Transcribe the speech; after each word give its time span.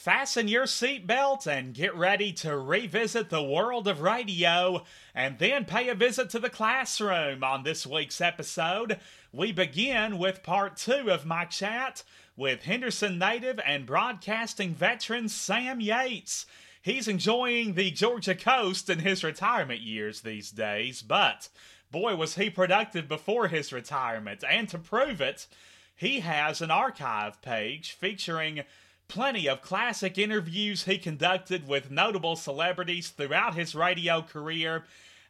Fasten 0.00 0.48
your 0.48 0.64
seatbelt 0.64 1.46
and 1.46 1.74
get 1.74 1.94
ready 1.94 2.32
to 2.32 2.56
revisit 2.56 3.28
the 3.28 3.42
world 3.42 3.86
of 3.86 4.00
radio 4.00 4.82
and 5.14 5.38
then 5.38 5.66
pay 5.66 5.90
a 5.90 5.94
visit 5.94 6.30
to 6.30 6.38
the 6.38 6.48
classroom. 6.48 7.44
On 7.44 7.64
this 7.64 7.86
week's 7.86 8.18
episode, 8.18 8.98
we 9.30 9.52
begin 9.52 10.16
with 10.16 10.42
part 10.42 10.78
two 10.78 11.10
of 11.10 11.26
my 11.26 11.44
chat 11.44 12.02
with 12.34 12.62
Henderson 12.62 13.18
native 13.18 13.60
and 13.66 13.84
broadcasting 13.84 14.72
veteran 14.74 15.28
Sam 15.28 15.82
Yates. 15.82 16.46
He's 16.80 17.06
enjoying 17.06 17.74
the 17.74 17.90
Georgia 17.90 18.34
coast 18.34 18.88
in 18.88 19.00
his 19.00 19.22
retirement 19.22 19.80
years 19.80 20.22
these 20.22 20.50
days, 20.50 21.02
but 21.02 21.50
boy, 21.90 22.16
was 22.16 22.36
he 22.36 22.48
productive 22.48 23.06
before 23.06 23.48
his 23.48 23.70
retirement. 23.70 24.44
And 24.48 24.66
to 24.70 24.78
prove 24.78 25.20
it, 25.20 25.46
he 25.94 26.20
has 26.20 26.62
an 26.62 26.70
archive 26.70 27.42
page 27.42 27.92
featuring 27.92 28.62
plenty 29.10 29.48
of 29.48 29.60
classic 29.60 30.16
interviews 30.16 30.84
he 30.84 30.96
conducted 30.96 31.66
with 31.66 31.90
notable 31.90 32.36
celebrities 32.36 33.08
throughout 33.10 33.56
his 33.56 33.74
radio 33.74 34.22
career, 34.22 34.84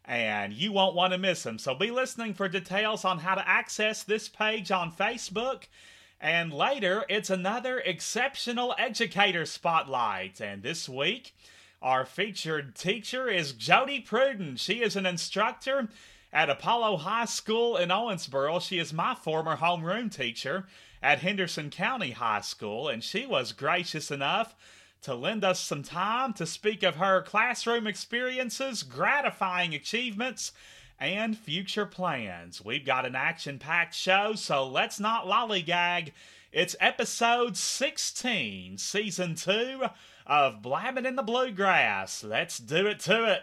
and 0.05 0.53
you 0.53 0.71
won't 0.71 0.95
want 0.95 1.15
to 1.15 1.19
miss 1.19 1.43
them. 1.43 1.59
So 1.59 1.75
be 1.75 1.91
listening 1.91 2.35
for 2.35 2.47
details 2.47 3.07
on 3.07 3.21
how 3.21 3.35
to 3.35 3.49
access 3.49 4.03
this 4.03 4.29
page 4.29 4.71
on 4.71 4.93
Facebook. 4.93 5.63
And 6.21 6.53
later, 6.53 7.07
it's 7.09 7.31
another 7.31 7.79
exceptional 7.79 8.75
educator 8.79 9.47
spotlight. 9.47 10.43
And 10.43 10.63
this 10.63 10.87
week, 10.87 11.35
our 11.81 12.05
featured 12.05 12.75
teacher 12.75 13.29
is 13.29 13.53
Jody 13.53 14.05
Pruden. 14.07 14.59
She 14.59 14.83
is 14.83 14.95
an 14.95 15.07
instructor 15.07 15.89
at 16.35 16.51
Apollo 16.51 16.99
High 16.99 17.25
School 17.25 17.79
in 17.79 17.89
Owensboro. 17.89 18.61
She 18.61 18.79
is 18.79 18.93
my 18.93 19.15
former 19.15 19.57
homeroom 19.57 20.15
teacher 20.15 20.67
at 21.03 21.21
Henderson 21.21 21.71
County 21.71 22.11
High 22.11 22.43
School, 22.43 22.89
and 22.89 23.03
she 23.03 23.27
was 23.27 23.53
gracious 23.53 24.11
enough 24.11 24.55
to 25.03 25.15
lend 25.15 25.45
us 25.45 25.61
some 25.61 25.83
time 25.83 26.33
to 26.35 26.47
speak 26.47 26.83
of 26.83 26.97
her 26.97 27.23
classroom 27.23 27.87
experiences, 27.87 28.83
gratifying 28.83 29.75
achievements, 29.75 30.53
and 30.99 31.37
future 31.39 31.87
plans. 31.87 32.63
We've 32.63 32.85
got 32.85 33.07
an 33.07 33.17
action 33.17 33.59
packed 33.59 33.95
show, 33.95 34.35
so 34.35 34.67
let's 34.69 35.01
not 35.01 35.25
lollygag. 35.25 36.13
It's 36.53 36.77
episode 36.81 37.57
16, 37.57 38.77
season 38.77 39.35
2 39.37 39.85
of 40.27 40.61
Blabbing 40.61 41.07
in 41.07 41.17
the 41.17 41.23
Bluegrass. 41.23 42.23
Let's 42.23 42.59
do 42.59 42.87
it 42.87 43.01
to 43.01 43.33
it. 43.33 43.43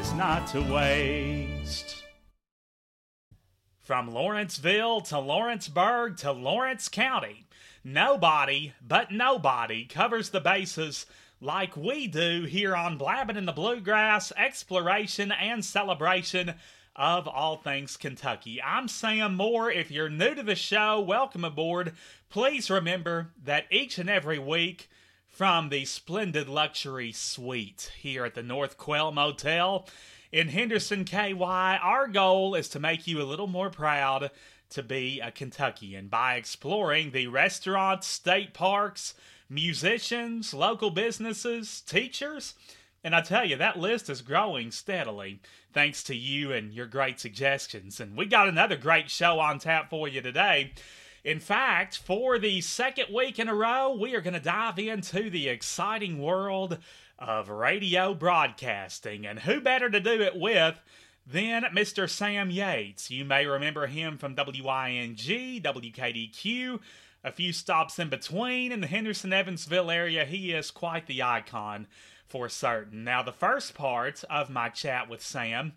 is 0.00 0.14
not 0.14 0.46
to 0.46 0.62
waste. 0.62 2.04
From 3.82 4.10
Lawrenceville 4.10 5.02
to 5.02 5.18
Lawrenceburg 5.18 6.16
to 6.18 6.32
Lawrence 6.32 6.88
County, 6.88 7.44
nobody 7.84 8.72
but 8.80 9.10
nobody 9.10 9.84
covers 9.84 10.30
the 10.30 10.40
bases 10.40 11.04
like 11.38 11.76
we 11.76 12.06
do 12.06 12.44
here 12.44 12.74
on 12.74 12.96
Blabbing 12.96 13.36
in 13.36 13.44
the 13.44 13.52
Bluegrass, 13.52 14.32
exploration 14.38 15.32
and 15.32 15.62
celebration 15.62 16.54
of 16.96 17.28
all 17.28 17.56
things 17.58 17.98
Kentucky. 17.98 18.58
I'm 18.62 18.88
Sam 18.88 19.34
Moore. 19.34 19.70
If 19.70 19.90
you're 19.90 20.08
new 20.08 20.34
to 20.34 20.42
the 20.42 20.54
show, 20.54 20.98
welcome 21.02 21.44
aboard. 21.44 21.92
Please 22.30 22.70
remember 22.70 23.32
that 23.44 23.66
each 23.70 23.98
and 23.98 24.08
every 24.08 24.38
week, 24.38 24.88
from 25.30 25.68
the 25.68 25.84
splendid 25.84 26.48
luxury 26.48 27.12
suite 27.12 27.92
here 27.98 28.24
at 28.24 28.34
the 28.34 28.42
North 28.42 28.76
Quail 28.76 29.12
Motel 29.12 29.86
in 30.32 30.48
Henderson, 30.48 31.04
KY. 31.04 31.34
Our 31.40 32.08
goal 32.08 32.54
is 32.54 32.68
to 32.70 32.80
make 32.80 33.06
you 33.06 33.22
a 33.22 33.24
little 33.24 33.46
more 33.46 33.70
proud 33.70 34.30
to 34.70 34.82
be 34.82 35.20
a 35.20 35.30
Kentuckian 35.30 36.08
by 36.08 36.34
exploring 36.34 37.10
the 37.10 37.26
restaurants, 37.26 38.06
state 38.06 38.52
parks, 38.52 39.14
musicians, 39.48 40.52
local 40.52 40.90
businesses, 40.90 41.80
teachers. 41.80 42.54
And 43.02 43.14
I 43.14 43.20
tell 43.22 43.44
you, 43.44 43.56
that 43.56 43.78
list 43.78 44.10
is 44.10 44.22
growing 44.22 44.70
steadily 44.70 45.40
thanks 45.72 46.02
to 46.04 46.14
you 46.14 46.52
and 46.52 46.72
your 46.72 46.86
great 46.86 47.18
suggestions. 47.18 48.00
And 48.00 48.16
we 48.16 48.26
got 48.26 48.48
another 48.48 48.76
great 48.76 49.10
show 49.10 49.40
on 49.40 49.58
tap 49.58 49.90
for 49.90 50.06
you 50.06 50.20
today. 50.20 50.72
In 51.22 51.38
fact, 51.38 51.98
for 51.98 52.38
the 52.38 52.62
second 52.62 53.14
week 53.14 53.38
in 53.38 53.48
a 53.48 53.54
row, 53.54 53.94
we 53.94 54.14
are 54.14 54.22
going 54.22 54.34
to 54.34 54.40
dive 54.40 54.78
into 54.78 55.28
the 55.28 55.48
exciting 55.48 56.18
world 56.22 56.78
of 57.18 57.50
radio 57.50 58.14
broadcasting. 58.14 59.26
And 59.26 59.40
who 59.40 59.60
better 59.60 59.90
to 59.90 60.00
do 60.00 60.22
it 60.22 60.36
with 60.36 60.80
than 61.26 61.64
Mr. 61.74 62.08
Sam 62.08 62.50
Yates? 62.50 63.10
You 63.10 63.26
may 63.26 63.44
remember 63.44 63.86
him 63.86 64.16
from 64.16 64.34
WYNG, 64.34 65.60
WKDQ, 65.62 66.80
a 67.22 67.32
few 67.32 67.52
stops 67.52 67.98
in 67.98 68.08
between. 68.08 68.72
In 68.72 68.80
the 68.80 68.86
Henderson 68.86 69.34
Evansville 69.34 69.90
area, 69.90 70.24
he 70.24 70.52
is 70.52 70.70
quite 70.70 71.06
the 71.06 71.22
icon 71.22 71.86
for 72.26 72.48
certain. 72.48 73.04
Now, 73.04 73.22
the 73.22 73.30
first 73.30 73.74
part 73.74 74.24
of 74.30 74.48
my 74.48 74.70
chat 74.70 75.10
with 75.10 75.22
Sam 75.22 75.74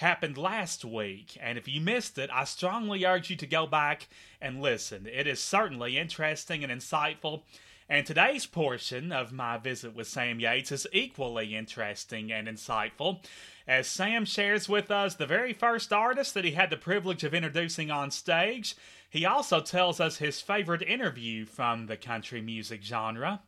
happened 0.00 0.36
last 0.36 0.84
week. 0.84 1.38
And 1.40 1.56
if 1.56 1.68
you 1.68 1.80
missed 1.80 2.18
it, 2.18 2.28
I 2.32 2.44
strongly 2.44 3.04
urge 3.04 3.30
you 3.30 3.36
to 3.36 3.46
go 3.46 3.66
back 3.66 4.08
and 4.40 4.60
listen. 4.60 5.06
It 5.06 5.26
is 5.26 5.40
certainly 5.40 5.96
interesting 5.96 6.64
and 6.64 6.72
insightful. 6.72 7.42
And 7.88 8.06
today's 8.06 8.46
portion 8.46 9.10
of 9.10 9.32
my 9.32 9.58
visit 9.58 9.94
with 9.94 10.06
Sam 10.06 10.38
Yates 10.38 10.70
is 10.70 10.86
equally 10.92 11.56
interesting 11.56 12.30
and 12.30 12.46
insightful, 12.46 13.24
as 13.66 13.88
Sam 13.88 14.24
shares 14.24 14.68
with 14.68 14.92
us 14.92 15.16
the 15.16 15.26
very 15.26 15.52
first 15.52 15.92
artist 15.92 16.34
that 16.34 16.44
he 16.44 16.52
had 16.52 16.70
the 16.70 16.76
privilege 16.76 17.24
of 17.24 17.34
introducing 17.34 17.90
on 17.90 18.12
stage. 18.12 18.76
He 19.08 19.26
also 19.26 19.60
tells 19.60 19.98
us 19.98 20.18
his 20.18 20.40
favorite 20.40 20.82
interview 20.82 21.44
from 21.46 21.86
the 21.86 21.96
country 21.96 22.40
music 22.40 22.84
genre. 22.84 23.40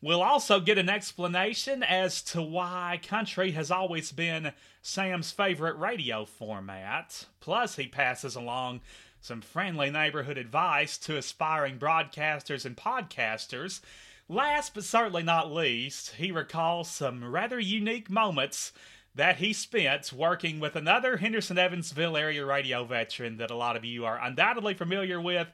We'll 0.00 0.22
also 0.22 0.60
get 0.60 0.78
an 0.78 0.88
explanation 0.88 1.82
as 1.82 2.22
to 2.22 2.40
why 2.40 3.00
country 3.02 3.50
has 3.52 3.70
always 3.70 4.12
been 4.12 4.52
Sam's 4.80 5.32
favorite 5.32 5.76
radio 5.76 6.24
format. 6.24 7.26
Plus, 7.40 7.74
he 7.74 7.88
passes 7.88 8.36
along 8.36 8.80
some 9.20 9.40
friendly 9.40 9.90
neighborhood 9.90 10.38
advice 10.38 10.98
to 10.98 11.16
aspiring 11.16 11.80
broadcasters 11.80 12.64
and 12.64 12.76
podcasters. 12.76 13.80
Last 14.28 14.74
but 14.74 14.84
certainly 14.84 15.24
not 15.24 15.52
least, 15.52 16.14
he 16.14 16.30
recalls 16.30 16.88
some 16.88 17.24
rather 17.24 17.58
unique 17.58 18.08
moments 18.08 18.72
that 19.16 19.38
he 19.38 19.52
spent 19.52 20.12
working 20.12 20.60
with 20.60 20.76
another 20.76 21.16
Henderson 21.16 21.58
Evansville 21.58 22.16
area 22.16 22.46
radio 22.46 22.84
veteran 22.84 23.38
that 23.38 23.50
a 23.50 23.56
lot 23.56 23.74
of 23.74 23.84
you 23.84 24.04
are 24.04 24.22
undoubtedly 24.22 24.74
familiar 24.74 25.20
with, 25.20 25.48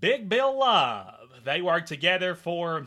Big 0.00 0.26
Bill 0.30 0.58
Love. 0.58 1.28
They 1.44 1.60
worked 1.60 1.88
together 1.88 2.34
for 2.34 2.86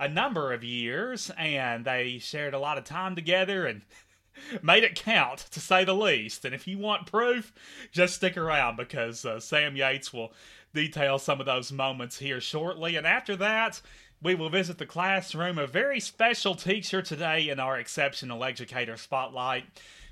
a 0.00 0.08
number 0.08 0.52
of 0.52 0.64
years 0.64 1.30
and 1.38 1.84
they 1.84 2.18
shared 2.18 2.54
a 2.54 2.58
lot 2.58 2.78
of 2.78 2.84
time 2.84 3.14
together 3.14 3.66
and 3.66 3.82
made 4.62 4.82
it 4.82 4.94
count 4.94 5.38
to 5.50 5.60
say 5.60 5.84
the 5.84 5.94
least. 5.94 6.44
And 6.44 6.54
if 6.54 6.66
you 6.66 6.78
want 6.78 7.06
proof, 7.06 7.52
just 7.92 8.14
stick 8.14 8.36
around 8.36 8.76
because 8.76 9.24
uh, 9.24 9.38
Sam 9.38 9.76
Yates 9.76 10.12
will 10.12 10.32
detail 10.72 11.18
some 11.18 11.38
of 11.38 11.46
those 11.46 11.70
moments 11.70 12.18
here 12.18 12.40
shortly. 12.40 12.96
And 12.96 13.06
after 13.06 13.36
that, 13.36 13.82
we 14.22 14.34
will 14.34 14.48
visit 14.48 14.78
the 14.78 14.86
classroom. 14.86 15.58
A 15.58 15.66
very 15.66 16.00
special 16.00 16.54
teacher 16.54 17.02
today 17.02 17.50
in 17.50 17.60
our 17.60 17.78
exceptional 17.78 18.42
educator 18.42 18.96
spotlight. 18.96 19.64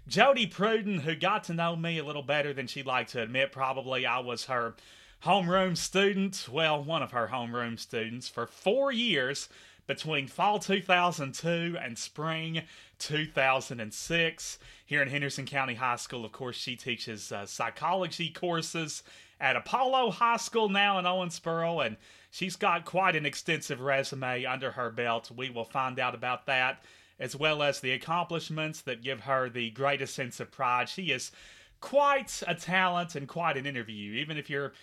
Jody 0.07 0.47
Pruden, 0.47 1.01
who 1.01 1.15
got 1.15 1.45
to 1.45 1.55
know 1.55 1.77
me 1.77 1.99
a 1.99 2.05
little 2.05 2.23
better 2.23 2.53
than 2.53 2.67
she'd 2.67 2.87
like 2.87 3.09
to 3.09 3.23
admit, 3.23 3.53
probably. 3.53 4.05
I 4.05 4.19
was 4.19 4.47
her 4.47 4.75
homeroom 5.25 5.77
student, 5.77 6.47
well, 6.51 6.83
one 6.83 7.03
of 7.03 7.11
her 7.11 7.29
homeroom 7.33 7.79
students 7.79 8.29
for 8.29 8.47
four 8.47 8.93
years 8.93 9.49
between 9.89 10.29
fall 10.29 10.61
2002 10.61 11.77
and 11.83 11.99
spring 11.99 12.63
2006. 12.99 14.59
Here 14.87 15.03
in 15.03 15.09
Henderson 15.09 15.47
County 15.47 15.75
High 15.75 15.97
School, 15.97 16.25
of 16.25 16.31
course, 16.31 16.57
she 16.57 16.77
teaches 16.77 17.33
uh, 17.33 17.47
psychology 17.47 18.29
courses 18.29 19.03
at 19.41 19.57
Apollo 19.57 20.13
High 20.13 20.37
School 20.37 20.69
now 20.69 20.99
in 20.99 21.07
Owensboro, 21.07 21.85
and 21.85 21.97
she's 22.31 22.55
got 22.55 22.85
quite 22.85 23.17
an 23.17 23.27
extensive 23.27 23.81
resume 23.81 24.45
under 24.45 24.73
her 24.73 24.91
belt. 24.91 25.31
We 25.35 25.49
will 25.49 25.65
find 25.65 25.99
out 25.99 26.15
about 26.15 26.47
that, 26.47 26.85
as 27.19 27.35
well 27.35 27.63
as 27.63 27.81
the 27.81 27.93
accomplishments 27.93 28.83
that 28.83 29.03
give 29.03 29.21
her 29.21 29.49
the 29.49 29.71
greatest 29.71 30.15
sense 30.15 30.39
of 30.39 30.51
pride. 30.51 30.91
She 30.91 31.05
is 31.05 31.33
quite 31.81 32.43
a 32.47 32.55
talent 32.55 33.15
and 33.15 33.27
quite 33.27 33.57
an 33.57 33.65
interview, 33.65 34.13
even 34.15 34.37
if 34.37 34.51
you're 34.51 34.75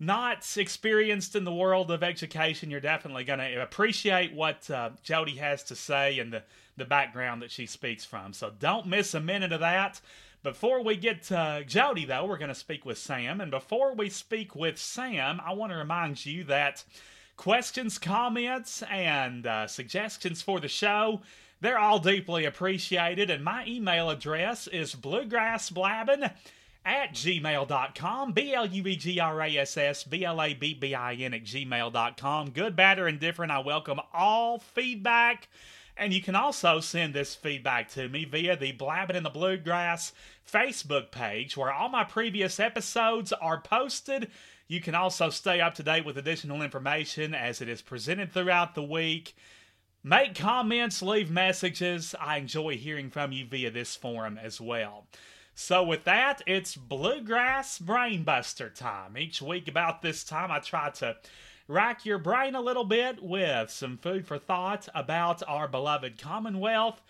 not 0.00 0.56
experienced 0.56 1.36
in 1.36 1.44
the 1.44 1.52
world 1.52 1.90
of 1.90 2.02
education, 2.02 2.70
you're 2.70 2.80
definitely 2.80 3.22
going 3.22 3.38
to 3.38 3.62
appreciate 3.62 4.32
what 4.32 4.68
uh, 4.70 4.90
Jody 5.02 5.36
has 5.36 5.62
to 5.64 5.76
say 5.76 6.18
and 6.18 6.32
the, 6.32 6.42
the 6.78 6.86
background 6.86 7.42
that 7.42 7.50
she 7.50 7.66
speaks 7.66 8.04
from. 8.04 8.32
So 8.32 8.50
don't 8.58 8.86
miss 8.86 9.12
a 9.12 9.20
minute 9.20 9.52
of 9.52 9.60
that. 9.60 10.00
Before 10.42 10.82
we 10.82 10.96
get 10.96 11.24
to 11.24 11.64
Jody, 11.66 12.06
though, 12.06 12.24
we're 12.24 12.38
going 12.38 12.48
to 12.48 12.54
speak 12.54 12.86
with 12.86 12.96
Sam. 12.96 13.42
And 13.42 13.50
before 13.50 13.94
we 13.94 14.08
speak 14.08 14.56
with 14.56 14.78
Sam, 14.78 15.38
I 15.44 15.52
want 15.52 15.70
to 15.70 15.76
remind 15.76 16.24
you 16.24 16.44
that 16.44 16.82
questions, 17.36 17.98
comments, 17.98 18.82
and 18.90 19.46
uh, 19.46 19.66
suggestions 19.66 20.40
for 20.40 20.58
the 20.58 20.68
show. 20.68 21.20
They're 21.60 21.78
all 21.78 21.98
deeply 21.98 22.46
appreciated, 22.46 23.28
and 23.28 23.44
my 23.44 23.66
email 23.66 24.08
address 24.08 24.66
is 24.66 24.94
bluegrassblabbin 24.94 26.32
at 26.84 27.12
gmail.com. 27.12 28.32
B 28.32 28.54
L 28.54 28.66
U 28.66 28.86
E 28.86 28.96
G 28.96 29.20
R 29.20 29.40
A 29.42 29.56
S 29.56 29.76
S 29.76 30.04
B 30.04 30.24
L 30.24 30.40
A 30.40 30.54
B 30.54 30.74
B 30.74 30.94
I 30.94 31.14
N 31.14 31.34
at 31.34 31.44
gmail.com. 31.44 32.50
Good, 32.50 32.76
bad, 32.76 32.98
or 32.98 33.08
indifferent. 33.08 33.52
I 33.52 33.60
welcome 33.60 34.00
all 34.12 34.58
feedback. 34.58 35.48
And 35.96 36.14
you 36.14 36.22
can 36.22 36.34
also 36.34 36.80
send 36.80 37.12
this 37.12 37.34
feedback 37.34 37.90
to 37.90 38.08
me 38.08 38.24
via 38.24 38.56
the 38.56 38.72
Blabbing 38.72 39.16
in 39.16 39.22
the 39.22 39.28
Bluegrass 39.28 40.12
Facebook 40.50 41.10
page, 41.10 41.56
where 41.56 41.70
all 41.70 41.90
my 41.90 42.04
previous 42.04 42.58
episodes 42.58 43.32
are 43.34 43.60
posted. 43.60 44.30
You 44.66 44.80
can 44.80 44.94
also 44.94 45.28
stay 45.28 45.60
up 45.60 45.74
to 45.74 45.82
date 45.82 46.06
with 46.06 46.16
additional 46.16 46.62
information 46.62 47.34
as 47.34 47.60
it 47.60 47.68
is 47.68 47.82
presented 47.82 48.32
throughout 48.32 48.74
the 48.74 48.82
week. 48.82 49.34
Make 50.02 50.34
comments, 50.34 51.02
leave 51.02 51.30
messages. 51.30 52.14
I 52.18 52.38
enjoy 52.38 52.78
hearing 52.78 53.10
from 53.10 53.32
you 53.32 53.44
via 53.44 53.70
this 53.70 53.94
forum 53.94 54.38
as 54.42 54.58
well. 54.58 55.06
So, 55.62 55.84
with 55.84 56.04
that, 56.04 56.40
it's 56.46 56.74
Bluegrass 56.74 57.78
Brainbuster 57.78 58.74
time. 58.74 59.18
Each 59.18 59.42
week, 59.42 59.68
about 59.68 60.00
this 60.00 60.24
time, 60.24 60.50
I 60.50 60.58
try 60.58 60.88
to 60.88 61.16
rack 61.68 62.06
your 62.06 62.16
brain 62.16 62.54
a 62.54 62.62
little 62.62 62.82
bit 62.82 63.22
with 63.22 63.70
some 63.70 63.98
food 63.98 64.26
for 64.26 64.38
thought 64.38 64.88
about 64.94 65.42
our 65.46 65.68
beloved 65.68 66.18
Commonwealth 66.18 67.02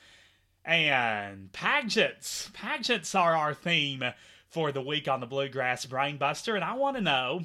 and 0.65 1.53
pageants. 1.53 2.51
Pageants 2.53 3.15
are 3.15 3.37
our 3.37 3.55
theme 3.55 4.03
for 4.49 4.73
the 4.73 4.83
week 4.83 5.07
on 5.07 5.21
the 5.21 5.27
Bluegrass 5.27 5.87
Brainbuster, 5.87 6.57
and 6.57 6.65
I 6.65 6.75
want 6.75 6.97
to 6.97 7.03
know 7.03 7.45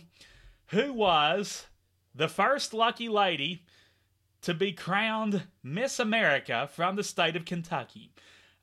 who 0.69 0.91
was 0.91 1.67
the 2.15 2.27
first 2.27 2.73
lucky 2.73 3.09
lady 3.09 3.63
to 4.41 4.55
be 4.55 4.71
crowned 4.71 5.43
Miss 5.61 5.99
America 5.99 6.67
from 6.73 6.95
the 6.95 7.03
state 7.03 7.35
of 7.35 7.45
Kentucky. 7.45 8.09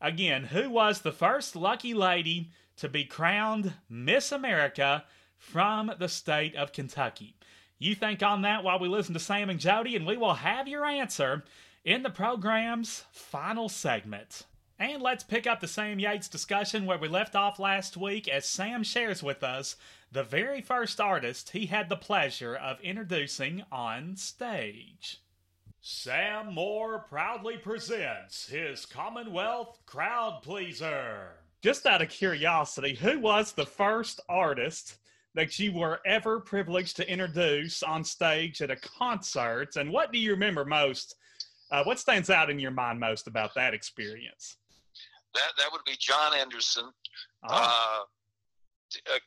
Again, 0.02 0.46
who 0.46 0.69
was 0.69 1.02
the 1.02 1.12
first 1.12 1.54
lucky 1.54 1.94
lady 1.94 2.50
to 2.78 2.88
be 2.88 3.04
crowned 3.04 3.75
Miss 3.88 4.32
America 4.32 5.04
from 5.38 5.93
the 5.96 6.08
state 6.08 6.56
of 6.56 6.72
Kentucky? 6.72 7.37
You 7.78 7.94
think 7.94 8.20
on 8.20 8.43
that 8.43 8.64
while 8.64 8.81
we 8.81 8.88
listen 8.88 9.14
to 9.14 9.20
Sam 9.20 9.49
and 9.49 9.60
Jody, 9.60 9.94
and 9.94 10.04
we 10.04 10.16
will 10.16 10.34
have 10.34 10.66
your 10.66 10.84
answer 10.84 11.44
in 11.84 12.02
the 12.02 12.10
program's 12.10 13.04
final 13.12 13.69
segment. 13.69 14.43
And 14.76 15.00
let's 15.00 15.22
pick 15.22 15.46
up 15.46 15.60
the 15.60 15.69
Sam 15.69 16.00
Yates 16.00 16.26
discussion 16.26 16.84
where 16.84 16.98
we 16.98 17.06
left 17.06 17.37
off 17.37 17.60
last 17.60 17.96
week 17.96 18.26
as 18.26 18.44
Sam 18.44 18.82
shares 18.82 19.22
with 19.22 19.44
us 19.44 19.76
the 20.10 20.25
very 20.25 20.60
first 20.60 21.00
artist 21.00 21.50
he 21.50 21.66
had 21.66 21.88
the 21.88 21.96
pleasure 21.96 22.56
of 22.56 22.81
introducing 22.81 23.62
on 23.70 24.16
stage. 24.16 25.20
Sam 25.84 26.55
Moore 26.55 27.00
proudly 27.08 27.56
presents 27.56 28.46
his 28.46 28.87
Commonwealth 28.87 29.81
Crowd 29.84 30.38
Pleaser. 30.40 31.40
Just 31.61 31.87
out 31.87 32.00
of 32.00 32.08
curiosity, 32.08 32.94
who 32.94 33.19
was 33.19 33.50
the 33.50 33.67
first 33.67 34.20
artist 34.29 34.99
that 35.34 35.58
you 35.58 35.73
were 35.73 35.99
ever 36.06 36.38
privileged 36.38 36.94
to 36.99 37.11
introduce 37.11 37.82
on 37.82 38.05
stage 38.05 38.62
at 38.62 38.70
a 38.70 38.76
concert? 38.76 39.75
And 39.75 39.90
what 39.90 40.12
do 40.12 40.20
you 40.20 40.31
remember 40.31 40.64
most? 40.64 41.17
Uh, 41.73 41.82
what 41.82 41.99
stands 41.99 42.31
out 42.31 42.49
in 42.49 42.61
your 42.61 42.70
mind 42.70 43.00
most 43.00 43.26
about 43.26 43.52
that 43.56 43.75
experience? 43.75 44.58
That 45.34 45.50
that 45.58 45.73
would 45.73 45.84
be 45.84 45.96
John 45.99 46.32
Anderson. 46.32 46.90
Oh. 47.49 48.06
Uh, 49.08 49.12
uh, 49.12 49.19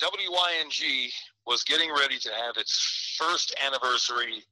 WYNG 0.00 1.10
was 1.46 1.64
getting 1.64 1.90
ready 1.92 2.18
to 2.18 2.30
have 2.30 2.56
its 2.56 3.14
first 3.18 3.54
anniversary 3.62 4.42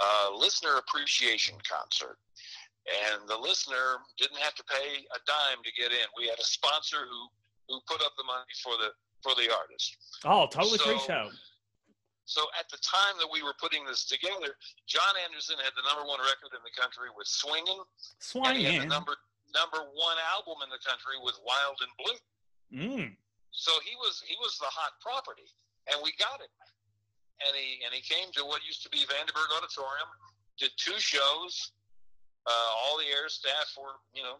uh, 0.00 0.36
listener 0.36 0.76
appreciation 0.78 1.56
concert. 1.64 2.18
And 2.86 3.26
the 3.26 3.36
listener 3.36 3.98
didn't 4.14 4.38
have 4.38 4.54
to 4.54 4.64
pay 4.64 5.02
a 5.10 5.18
dime 5.26 5.58
to 5.64 5.72
get 5.74 5.90
in. 5.90 6.06
We 6.14 6.30
had 6.30 6.38
a 6.38 6.46
sponsor 6.46 7.02
who, 7.02 7.20
who 7.66 7.80
put 7.90 7.98
up 8.06 8.14
the 8.14 8.22
money 8.24 8.54
for 8.62 8.78
the 8.78 8.94
for 9.26 9.34
the 9.34 9.50
artist. 9.50 9.96
Oh, 10.22 10.46
totally 10.46 10.78
so, 10.78 10.86
free 10.86 11.02
show. 11.02 11.34
So 12.26 12.46
at 12.58 12.70
the 12.70 12.78
time 12.78 13.18
that 13.18 13.26
we 13.26 13.42
were 13.42 13.58
putting 13.58 13.82
this 13.86 14.06
together, 14.06 14.54
John 14.86 15.14
Anderson 15.26 15.58
had 15.62 15.74
the 15.74 15.82
number 15.82 16.06
one 16.06 16.22
record 16.22 16.54
in 16.54 16.62
the 16.62 16.74
country 16.78 17.10
with 17.10 17.26
"Swinging." 17.26 17.82
Swinging. 18.22 18.86
And 18.86 18.86
the 18.86 18.90
number 18.90 19.18
number 19.50 19.82
one 19.94 20.18
album 20.30 20.62
in 20.62 20.70
the 20.70 20.82
country 20.86 21.18
with 21.18 21.34
"Wild 21.42 21.78
and 21.82 21.92
Blue." 21.98 22.18
Mm. 22.70 23.06
So 23.50 23.74
he 23.82 23.98
was 23.98 24.22
he 24.22 24.38
was 24.38 24.58
the 24.62 24.70
hot 24.70 24.94
property, 25.02 25.50
and 25.90 25.98
we 26.06 26.14
got 26.22 26.38
him 26.38 26.50
and 27.44 27.52
he 27.56 27.84
and 27.84 27.92
he 27.92 28.00
came 28.00 28.32
to 28.32 28.44
what 28.44 28.64
used 28.64 28.82
to 28.84 28.90
be 28.90 29.04
Vanderburgh 29.08 29.52
Auditorium, 29.56 30.08
did 30.58 30.70
two 30.76 30.98
shows. 30.98 31.72
Uh, 32.46 32.70
all 32.86 32.96
the 32.96 33.10
air 33.10 33.28
staff 33.28 33.74
were, 33.74 33.98
you 34.14 34.22
know, 34.22 34.38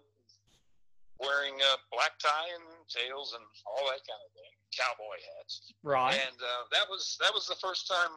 wearing 1.18 1.54
a 1.58 1.72
black 1.90 2.18
tie 2.18 2.50
and 2.54 2.64
tails 2.88 3.34
and 3.34 3.42
all 3.66 3.84
that 3.90 4.00
kind 4.06 4.22
of 4.22 4.30
thing, 4.32 4.52
cowboy 4.70 5.18
hats. 5.36 5.72
Right. 5.82 6.14
And 6.14 6.38
uh, 6.38 6.62
that 6.72 6.86
was 6.88 7.16
that 7.20 7.32
was 7.34 7.46
the 7.46 7.56
first 7.56 7.88
time. 7.88 8.10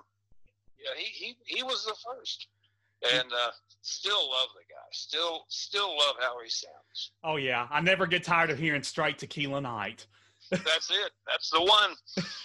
Yeah, 0.78 0.96
he 0.96 1.06
he 1.12 1.38
he 1.46 1.64
was 1.64 1.86
the 1.86 1.96
first, 2.06 2.48
and 3.14 3.28
uh, 3.34 3.52
still 3.82 4.30
love 4.30 4.50
the 4.56 4.64
guy. 4.70 4.88
Still 4.92 5.46
still 5.50 5.90
love 5.90 6.16
how 6.20 6.42
he 6.44 6.50
sounds. 6.50 7.12
Oh 7.24 7.36
yeah, 7.36 7.68
I 7.72 7.82
never 7.82 8.08
get 8.08 8.24
tired 8.24 8.50
of 8.50 8.60
hearing 8.60 8.84
straight 8.84 9.18
tequila 9.18 9.62
night. 9.62 10.08
That's 10.52 10.90
it. 10.90 11.12
That's 11.28 11.50
the 11.50 11.62
one. 11.62 11.96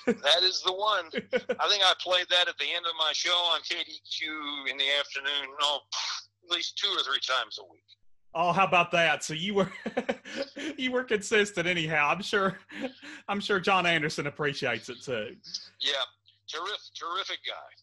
that 0.06 0.42
is 0.42 0.62
the 0.62 0.72
one. 0.72 1.06
I 1.14 1.68
think 1.68 1.82
I 1.82 1.92
played 2.00 2.26
that 2.30 2.48
at 2.48 2.58
the 2.58 2.66
end 2.74 2.84
of 2.86 2.92
my 2.98 3.12
show 3.12 3.30
on 3.30 3.60
KDQ 3.60 4.70
in 4.70 4.76
the 4.76 4.84
afternoon. 4.98 5.54
No, 5.60 5.80
at 6.44 6.50
least 6.50 6.78
two 6.78 6.88
or 6.88 7.02
three 7.02 7.20
times 7.20 7.58
a 7.60 7.64
week. 7.64 7.82
Oh, 8.34 8.52
how 8.52 8.66
about 8.66 8.90
that? 8.92 9.22
So 9.22 9.32
you 9.32 9.54
were 9.54 9.72
you 10.76 10.90
were 10.90 11.04
consistent 11.04 11.68
anyhow. 11.68 12.08
I'm 12.10 12.22
sure 12.22 12.58
I'm 13.28 13.40
sure 13.40 13.60
John 13.60 13.86
Anderson 13.86 14.26
appreciates 14.26 14.88
it 14.88 15.02
too. 15.02 15.36
Yeah, 15.80 15.92
terrific, 16.48 16.80
terrific 16.98 17.38
guy. 17.46 17.74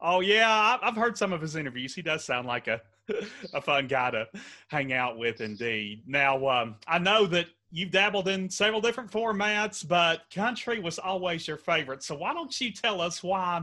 Oh 0.00 0.20
yeah, 0.20 0.78
I've 0.80 0.94
heard 0.94 1.18
some 1.18 1.32
of 1.32 1.40
his 1.40 1.56
interviews. 1.56 1.94
He 1.94 2.02
does 2.02 2.24
sound 2.24 2.46
like 2.46 2.68
a 2.68 2.80
a 3.54 3.60
fun 3.60 3.86
guy 3.86 4.10
to 4.12 4.28
hang 4.68 4.92
out 4.92 5.18
with, 5.18 5.40
indeed. 5.40 6.02
Now, 6.06 6.46
um, 6.48 6.76
I 6.86 6.98
know 6.98 7.26
that 7.26 7.46
you've 7.70 7.90
dabbled 7.90 8.28
in 8.28 8.48
several 8.48 8.80
different 8.80 9.10
formats, 9.10 9.86
but 9.86 10.22
country 10.34 10.78
was 10.78 10.98
always 10.98 11.46
your 11.46 11.56
favorite. 11.56 12.02
So 12.02 12.14
why 12.14 12.32
don't 12.32 12.58
you 12.60 12.72
tell 12.72 13.00
us 13.00 13.22
why 13.22 13.62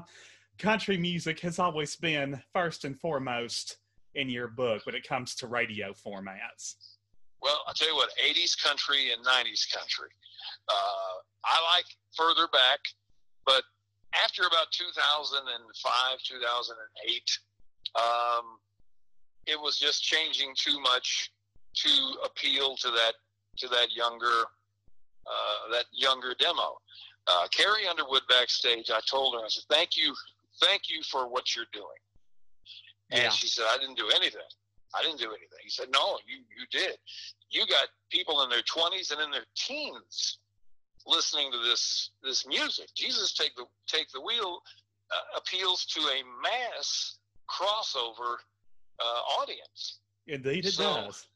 country 0.57 0.97
music 0.97 1.39
has 1.41 1.59
always 1.59 1.95
been 1.95 2.41
first 2.53 2.85
and 2.85 2.97
foremost 2.97 3.77
in 4.13 4.29
your 4.29 4.47
book 4.47 4.85
when 4.85 4.95
it 4.95 5.07
comes 5.07 5.35
to 5.35 5.47
radio 5.47 5.91
formats? 5.91 6.75
Well, 7.41 7.61
I'll 7.67 7.73
tell 7.73 7.89
you 7.89 7.95
what, 7.95 8.09
80s 8.23 8.61
country 8.61 9.11
and 9.11 9.23
90s 9.25 9.71
country. 9.73 10.09
Uh, 10.69 11.21
I 11.45 11.75
like 11.75 11.85
further 12.15 12.47
back, 12.51 12.79
but 13.45 13.63
after 14.23 14.43
about 14.43 14.71
2005, 14.71 16.17
2008, 16.23 17.39
um, 17.95 18.57
it 19.45 19.59
was 19.59 19.77
just 19.77 20.03
changing 20.03 20.53
too 20.55 20.79
much 20.79 21.31
to 21.75 21.89
appeal 22.23 22.75
to 22.77 22.89
that 22.89 23.13
to 23.57 23.67
that 23.69 23.87
younger 23.95 24.45
uh, 25.27 25.71
that 25.71 25.85
younger 25.91 26.35
demo. 26.39 26.77
Uh, 27.27 27.47
Carrie 27.49 27.87
Underwood 27.87 28.21
backstage, 28.29 28.91
I 28.91 28.99
told 29.09 29.33
her, 29.33 29.39
I 29.43 29.47
said, 29.47 29.63
"Thank 29.69 29.97
you, 29.97 30.13
thank 30.61 30.89
you 30.89 31.01
for 31.03 31.27
what 31.27 31.55
you're 31.55 31.71
doing." 31.73 32.01
And 33.11 33.23
yeah. 33.23 33.29
she 33.29 33.47
said, 33.47 33.65
"I 33.69 33.77
didn't 33.77 33.97
do 33.97 34.09
anything. 34.15 34.49
I 34.95 35.01
didn't 35.01 35.19
do 35.19 35.29
anything." 35.29 35.63
He 35.63 35.69
said, 35.69 35.87
"No, 35.91 36.19
you 36.27 36.37
you 36.57 36.65
did. 36.71 36.97
You 37.49 37.65
got 37.67 37.87
people 38.11 38.43
in 38.43 38.49
their 38.49 38.63
20s 38.63 39.11
and 39.11 39.21
in 39.21 39.31
their 39.31 39.45
teens 39.55 40.39
listening 41.07 41.51
to 41.51 41.57
this 41.59 42.11
this 42.23 42.45
music. 42.47 42.87
Jesus 42.95 43.33
take 43.33 43.55
the 43.55 43.65
take 43.87 44.09
the 44.11 44.21
wheel 44.21 44.61
uh, 45.11 45.37
appeals 45.39 45.85
to 45.85 46.01
a 46.01 46.21
mass 46.41 47.17
crossover 47.49 48.35
uh, 48.99 49.41
audience. 49.41 49.99
Indeed, 50.27 50.65
it 50.65 50.73
so, 50.73 50.83
does. 50.83 51.27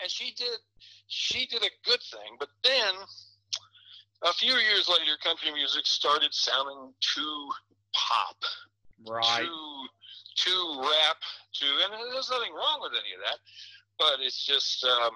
And 0.00 0.10
she 0.10 0.34
did, 0.36 0.58
she 1.06 1.46
did 1.46 1.62
a 1.62 1.70
good 1.84 2.00
thing. 2.10 2.36
But 2.38 2.48
then, 2.62 2.94
a 4.22 4.32
few 4.32 4.52
years 4.52 4.88
later, 4.88 5.16
country 5.22 5.52
music 5.52 5.86
started 5.86 6.32
sounding 6.32 6.92
too 7.00 7.48
pop, 7.94 8.36
right? 9.08 9.44
Too, 9.44 9.86
too 10.36 10.80
rap, 10.80 11.16
too. 11.52 11.72
And 11.84 12.12
there's 12.12 12.30
nothing 12.30 12.52
wrong 12.52 12.78
with 12.82 12.92
any 12.92 13.14
of 13.14 13.20
that, 13.24 13.38
but 13.98 14.24
it's 14.24 14.44
just, 14.44 14.84
um, 14.84 15.12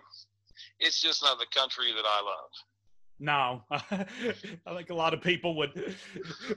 it's 0.78 1.00
just 1.00 1.22
not 1.22 1.38
the 1.38 1.46
country 1.54 1.92
that 1.94 2.04
I 2.04 2.22
love. 2.22 2.50
No, 3.22 3.62
I 4.66 4.76
think 4.76 4.88
a 4.88 4.94
lot 4.94 5.12
of 5.12 5.20
people 5.20 5.54
would 5.56 5.94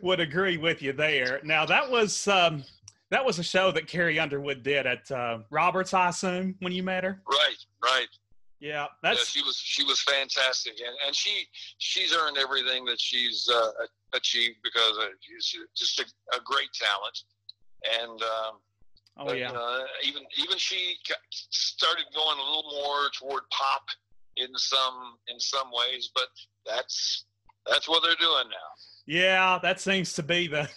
would 0.02 0.22
agree 0.22 0.56
with 0.56 0.82
you 0.82 0.94
there. 0.94 1.42
Now 1.44 1.66
that 1.66 1.92
was 1.92 2.26
um, 2.30 2.64
that 3.14 3.24
was 3.24 3.38
a 3.38 3.44
show 3.44 3.72
that 3.72 3.86
Carrie 3.88 4.20
Underwood 4.20 4.64
did 4.64 4.88
at 4.88 5.10
uh, 5.12 5.40
Roberts, 5.52 5.94
I 5.94 6.10
assume, 6.10 6.56
when 6.60 6.74
you 6.74 6.82
met 6.82 7.04
her. 7.04 7.22
Right, 7.28 7.66
right. 7.84 8.08
Yeah, 8.60 8.88
that's 9.04 9.20
yeah, 9.20 9.42
she 9.42 9.46
was 9.46 9.58
she 9.58 9.84
was 9.84 10.02
fantastic, 10.02 10.74
and 10.80 10.96
and 11.06 11.16
she 11.16 11.46
she's 11.78 12.16
earned 12.16 12.38
everything 12.38 12.86
that 12.86 13.00
she's 13.00 13.48
uh, 13.54 13.72
achieved 14.14 14.56
because 14.64 14.98
uh, 15.00 15.08
she's 15.22 15.58
just 15.76 16.00
a, 16.00 16.04
a 16.36 16.40
great 16.44 16.70
talent, 16.74 17.24
and. 18.02 18.22
Um, 18.22 18.54
oh 19.18 19.26
but, 19.26 19.38
yeah. 19.38 19.52
Uh, 19.52 19.84
even 20.04 20.24
even 20.40 20.58
she 20.58 20.96
started 21.20 22.06
going 22.16 22.40
a 22.40 22.42
little 22.42 22.72
more 22.72 23.10
toward 23.20 23.44
pop 23.52 23.84
in 24.38 24.48
some 24.56 25.18
in 25.28 25.40
some 25.40 25.70
ways, 25.72 26.10
but 26.16 26.30
that's 26.66 27.26
that's 27.70 27.88
what 27.88 28.02
they're 28.02 28.16
doing 28.16 28.50
now. 28.50 28.93
Yeah, 29.06 29.60
that 29.62 29.82
seems 29.82 30.14
to 30.14 30.24
be 30.24 30.48
the 30.48 30.70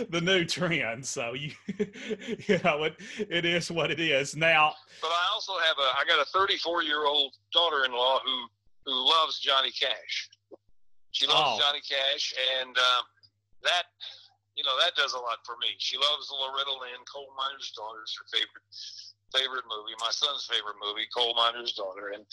the 0.08 0.20
new 0.20 0.44
trend. 0.44 1.04
So 1.04 1.34
you 1.34 1.52
you 1.68 2.58
know 2.64 2.84
it 2.84 2.96
it 3.18 3.44
is 3.44 3.70
what 3.70 3.90
it 3.90 4.00
is 4.00 4.34
now. 4.34 4.72
But 5.02 5.08
I 5.08 5.28
also 5.34 5.52
have 5.58 5.76
a 5.78 5.88
I 6.00 6.04
got 6.08 6.22
a 6.22 6.30
34 6.30 6.82
year 6.82 7.04
old 7.04 7.34
daughter-in-law 7.52 8.20
who 8.24 8.46
who 8.86 8.92
loves 8.92 9.38
Johnny 9.40 9.70
Cash. 9.70 10.30
She 11.10 11.26
loves 11.26 11.40
oh. 11.44 11.58
Johnny 11.60 11.80
Cash, 11.84 12.32
and 12.60 12.76
um, 12.76 13.04
that 13.62 13.84
you 14.56 14.64
know 14.64 14.78
that 14.80 14.96
does 14.96 15.12
a 15.12 15.18
lot 15.18 15.44
for 15.44 15.56
me. 15.60 15.76
She 15.78 15.98
loves 15.98 16.32
Loretta 16.32 16.72
Lynn, 16.72 17.04
Coal 17.12 17.28
Miner's 17.36 17.72
Daughter 17.76 18.00
is 18.04 18.16
her 18.16 18.26
favorite 18.32 18.64
favorite 19.36 19.64
movie. 19.68 19.92
My 20.00 20.10
son's 20.10 20.48
favorite 20.48 20.80
movie, 20.80 21.04
Coal 21.14 21.34
Miner's 21.36 21.74
Daughter, 21.74 22.12
and 22.14 22.24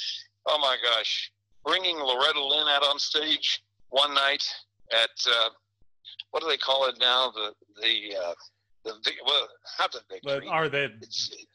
oh 0.46 0.58
my 0.60 0.78
gosh, 0.80 1.34
bringing 1.66 1.98
Loretta 1.98 2.40
Lynn 2.40 2.68
out 2.72 2.88
on 2.88 2.98
stage 2.98 3.62
one 3.90 4.14
night 4.14 4.44
at 4.92 5.10
uh, 5.27 5.50
what 6.32 6.42
do 6.42 6.50
they 6.50 6.58
call 6.58 6.88
it 6.88 6.98
now? 7.00 7.32
The 7.32 7.54
the 7.82 8.15
uh, 8.15 8.34
the 8.84 8.94
well, 9.25 9.48
not 9.80 9.92
the 9.92 10.01
victory. 10.10 10.48
Are 10.48 10.70
the 10.70 10.92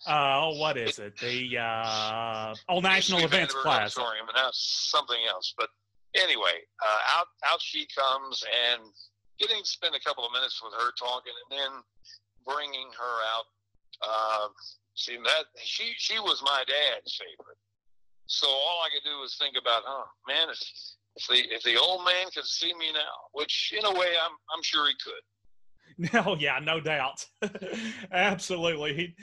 uh, 0.07 0.41
oh, 0.43 0.59
what 0.59 0.77
is 0.77 0.99
it? 0.99 1.17
The 1.19 1.59
uh, 1.59 2.55
Old 2.69 2.85
National 2.85 3.25
Events 3.25 3.55
Plaza. 3.63 4.01
Auditorium, 4.01 4.27
and 4.29 4.49
something 4.53 5.21
else. 5.29 5.55
But 5.57 5.69
anyway, 6.17 6.65
uh, 6.83 7.19
out 7.19 7.27
out 7.51 7.61
she 7.61 7.87
comes 7.97 8.43
and 8.43 8.83
getting 9.39 9.63
to 9.63 9.69
spend 9.69 9.95
a 9.95 10.01
couple 10.01 10.25
of 10.25 10.33
minutes 10.33 10.61
with 10.63 10.75
her 10.75 10.91
talking, 10.99 11.33
and 11.51 11.59
then 11.59 11.71
bringing 12.45 12.89
her 12.99 13.17
out. 13.37 13.45
Uh, 14.03 14.49
see 14.95 15.17
that 15.17 15.45
she 15.63 15.93
she 15.99 16.19
was 16.19 16.43
my 16.43 16.65
dad's 16.67 17.17
favorite. 17.17 17.59
So 18.27 18.47
all 18.47 18.83
I 18.87 18.89
could 18.95 19.03
do 19.09 19.19
was 19.19 19.37
think 19.37 19.57
about, 19.61 19.83
oh 19.87 20.05
man, 20.29 20.49
if, 20.51 20.59
if 21.17 21.27
the 21.29 21.55
if 21.55 21.63
the 21.63 21.79
old 21.79 22.05
man 22.05 22.31
could 22.35 22.45
see 22.45 22.75
me 22.75 22.93
now, 22.93 23.01
which 23.33 23.73
in 23.77 23.85
a 23.85 23.93
way 23.93 24.09
I'm 24.23 24.33
I'm 24.55 24.63
sure 24.63 24.87
he 24.89 24.95
could. 25.03 25.23
No, 26.13 26.37
yeah, 26.41 26.59
no 26.63 26.81
doubt. 26.81 27.25
Absolutely, 28.13 28.95
he'd 28.95 29.15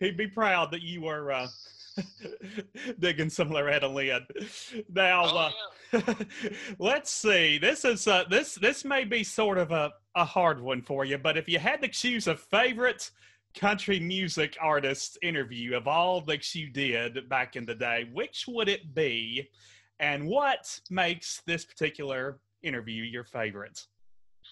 he'd 0.00 0.16
be 0.16 0.26
proud 0.26 0.70
that 0.72 0.82
you 0.82 1.02
were 1.02 1.32
uh, 1.32 1.46
digging 2.98 3.30
some 3.30 3.50
Loretta 3.50 3.88
Lynn. 3.88 4.26
Now, 4.92 5.24
oh, 5.24 5.50
uh, 5.92 6.14
let's 6.78 7.10
see. 7.10 7.58
This 7.58 7.84
is 7.84 8.06
uh, 8.08 8.24
this 8.28 8.54
this 8.56 8.84
may 8.84 9.04
be 9.04 9.22
sort 9.22 9.58
of 9.58 9.70
a 9.70 9.92
a 10.14 10.24
hard 10.24 10.60
one 10.60 10.82
for 10.82 11.04
you, 11.04 11.18
but 11.18 11.36
if 11.36 11.48
you 11.48 11.58
had 11.58 11.82
to 11.82 11.88
choose 11.88 12.26
a 12.26 12.36
favorite 12.36 13.10
country 13.56 14.00
music 14.00 14.56
artist 14.60 15.16
interview 15.22 15.76
of 15.76 15.86
all 15.86 16.20
that 16.20 16.54
you 16.54 16.68
did 16.70 17.28
back 17.28 17.54
in 17.54 17.64
the 17.64 17.74
day, 17.74 18.08
which 18.12 18.46
would 18.48 18.68
it 18.68 18.94
be? 18.94 19.48
And 20.04 20.26
what 20.26 20.80
makes 20.90 21.40
this 21.46 21.64
particular 21.64 22.38
interview 22.62 23.04
your 23.04 23.24
favorite? 23.24 23.86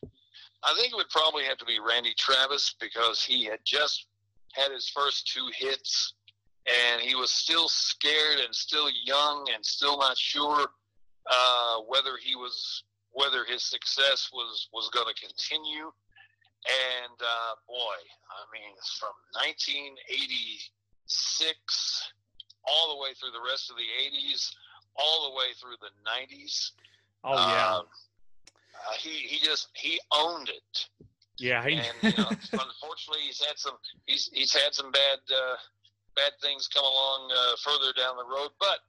I 0.03 0.75
think 0.79 0.95
it 0.95 0.97
would 0.97 1.11
probably 1.11 1.45
have 1.45 1.59
to 1.59 1.67
be 1.67 1.79
Randy 1.79 2.15
Travis 2.17 2.75
because 2.81 3.23
he 3.23 3.45
had 3.45 3.59
just 3.63 4.07
had 4.55 4.73
his 4.73 4.89
first 4.89 5.31
two 5.31 5.51
hits 5.55 6.15
and 6.67 7.03
he 7.03 7.15
was 7.15 7.31
still 7.31 7.69
scared 7.69 8.39
and 8.43 8.55
still 8.55 8.89
young 9.05 9.47
and 9.55 9.63
still 9.63 9.99
not 9.99 10.17
sure 10.17 10.71
uh, 11.31 11.81
whether 11.87 12.17
he 12.17 12.35
was 12.35 12.85
whether 13.11 13.45
his 13.45 13.63
success 13.63 14.31
was 14.33 14.71
was 14.73 14.89
going 14.89 15.07
to 15.07 15.15
continue 15.21 15.93
and 17.05 17.21
uh, 17.21 17.55
boy, 17.69 17.99
I 18.31 18.47
mean, 18.55 18.75
from 18.99 19.13
1986 19.35 22.13
all 22.65 22.89
the 22.95 23.01
way 23.03 23.13
through 23.19 23.33
the 23.33 23.43
rest 23.45 23.69
of 23.69 23.77
the 23.77 23.83
80s, 23.83 24.55
all 24.97 25.31
the 25.31 25.37
way 25.37 25.47
through 25.61 25.77
the 25.81 25.93
90s. 26.05 26.73
Oh 27.25 27.35
yeah. 27.35 27.77
Um, 27.77 27.85
uh, 28.75 28.93
he 28.99 29.11
he 29.11 29.45
just 29.45 29.69
he 29.75 30.01
owned 30.13 30.49
it. 30.49 30.89
Yeah, 31.39 31.65
he... 31.67 31.77
and 31.77 31.87
you 32.03 32.11
know, 32.23 32.29
unfortunately, 32.53 33.23
he's 33.27 33.43
had 33.45 33.59
some 33.59 33.75
he's 34.07 34.31
he's 34.33 34.53
had 34.53 34.75
some 34.75 34.91
bad 34.91 35.19
uh, 35.31 35.57
bad 36.17 36.33
things 36.41 36.69
come 36.69 36.85
along 36.85 37.31
uh, 37.31 37.57
further 37.63 37.93
down 37.97 38.17
the 38.17 38.25
road, 38.25 38.51
but 38.59 38.81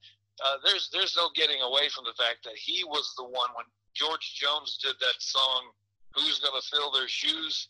uh, 0.43 0.57
there's 0.65 0.89
there's 0.91 1.15
no 1.15 1.29
getting 1.35 1.61
away 1.61 1.89
from 1.89 2.05
the 2.05 2.13
fact 2.17 2.43
that 2.43 2.55
he 2.55 2.83
was 2.83 3.13
the 3.17 3.23
one 3.23 3.49
when 3.55 3.65
George 3.93 4.35
Jones 4.35 4.79
did 4.81 4.95
that 4.99 5.19
song 5.19 5.69
who's 6.15 6.39
to 6.39 6.49
fill 6.71 6.91
their 6.91 7.07
shoes. 7.07 7.69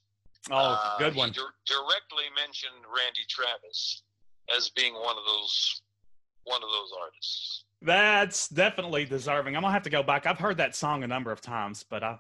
Oh, 0.52 0.56
uh, 0.58 0.98
good 0.98 1.16
one. 1.16 1.32
Di- 1.32 1.42
directly 1.66 2.26
mentioned 2.36 2.84
Randy 2.84 3.24
Travis 3.30 4.04
as 4.56 4.70
being 4.70 4.94
one 4.94 5.18
of 5.18 5.24
those 5.26 5.82
one 6.46 6.62
of 6.64 6.70
those 6.70 6.92
artists. 7.02 7.66
That's 7.82 8.48
definitely 8.48 9.06
deserving. 9.06 9.56
I'm 9.56 9.62
gonna 9.62 9.74
have 9.74 9.84
to 9.84 9.90
go 9.90 10.04
back. 10.04 10.26
I've 10.26 10.40
heard 10.40 10.58
that 10.58 10.76
song 10.76 11.04
a 11.04 11.08
number 11.08 11.32
of 11.32 11.42
times, 11.42 11.84
but 11.84 12.04
I 12.04 12.18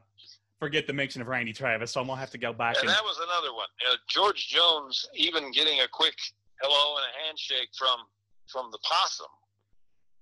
forget 0.60 0.88
the 0.88 0.94
mention 0.94 1.22
of 1.22 1.28
Randy 1.28 1.54
Travis, 1.54 1.92
so 1.92 2.02
I'm 2.02 2.08
gonna 2.08 2.20
have 2.20 2.32
to 2.32 2.38
go 2.38 2.52
back. 2.52 2.76
And, 2.76 2.88
and... 2.88 2.90
that 2.90 3.04
was 3.04 3.18
another 3.18 3.54
one. 3.54 3.68
Uh, 3.90 3.96
George 4.10 4.48
Jones, 4.50 5.08
even 5.16 5.52
getting 5.52 5.80
a 5.82 5.88
quick 5.88 6.16
hello 6.62 6.98
and 6.98 7.06
a 7.06 7.26
handshake 7.26 7.70
from 7.78 8.00
from 8.52 8.72
the 8.72 8.80
possum. 8.84 9.32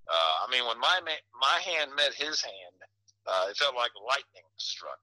Uh, 0.10 0.46
I 0.48 0.52
mean, 0.52 0.66
when 0.68 0.80
my 0.80 1.00
my 1.40 1.58
hand 1.66 1.92
met 1.96 2.14
his 2.14 2.42
hand, 2.42 2.78
uh, 3.28 3.50
it 3.50 3.58
felt 3.58 3.76
like 3.76 3.92
lightning 4.02 4.46
struck. 4.58 5.02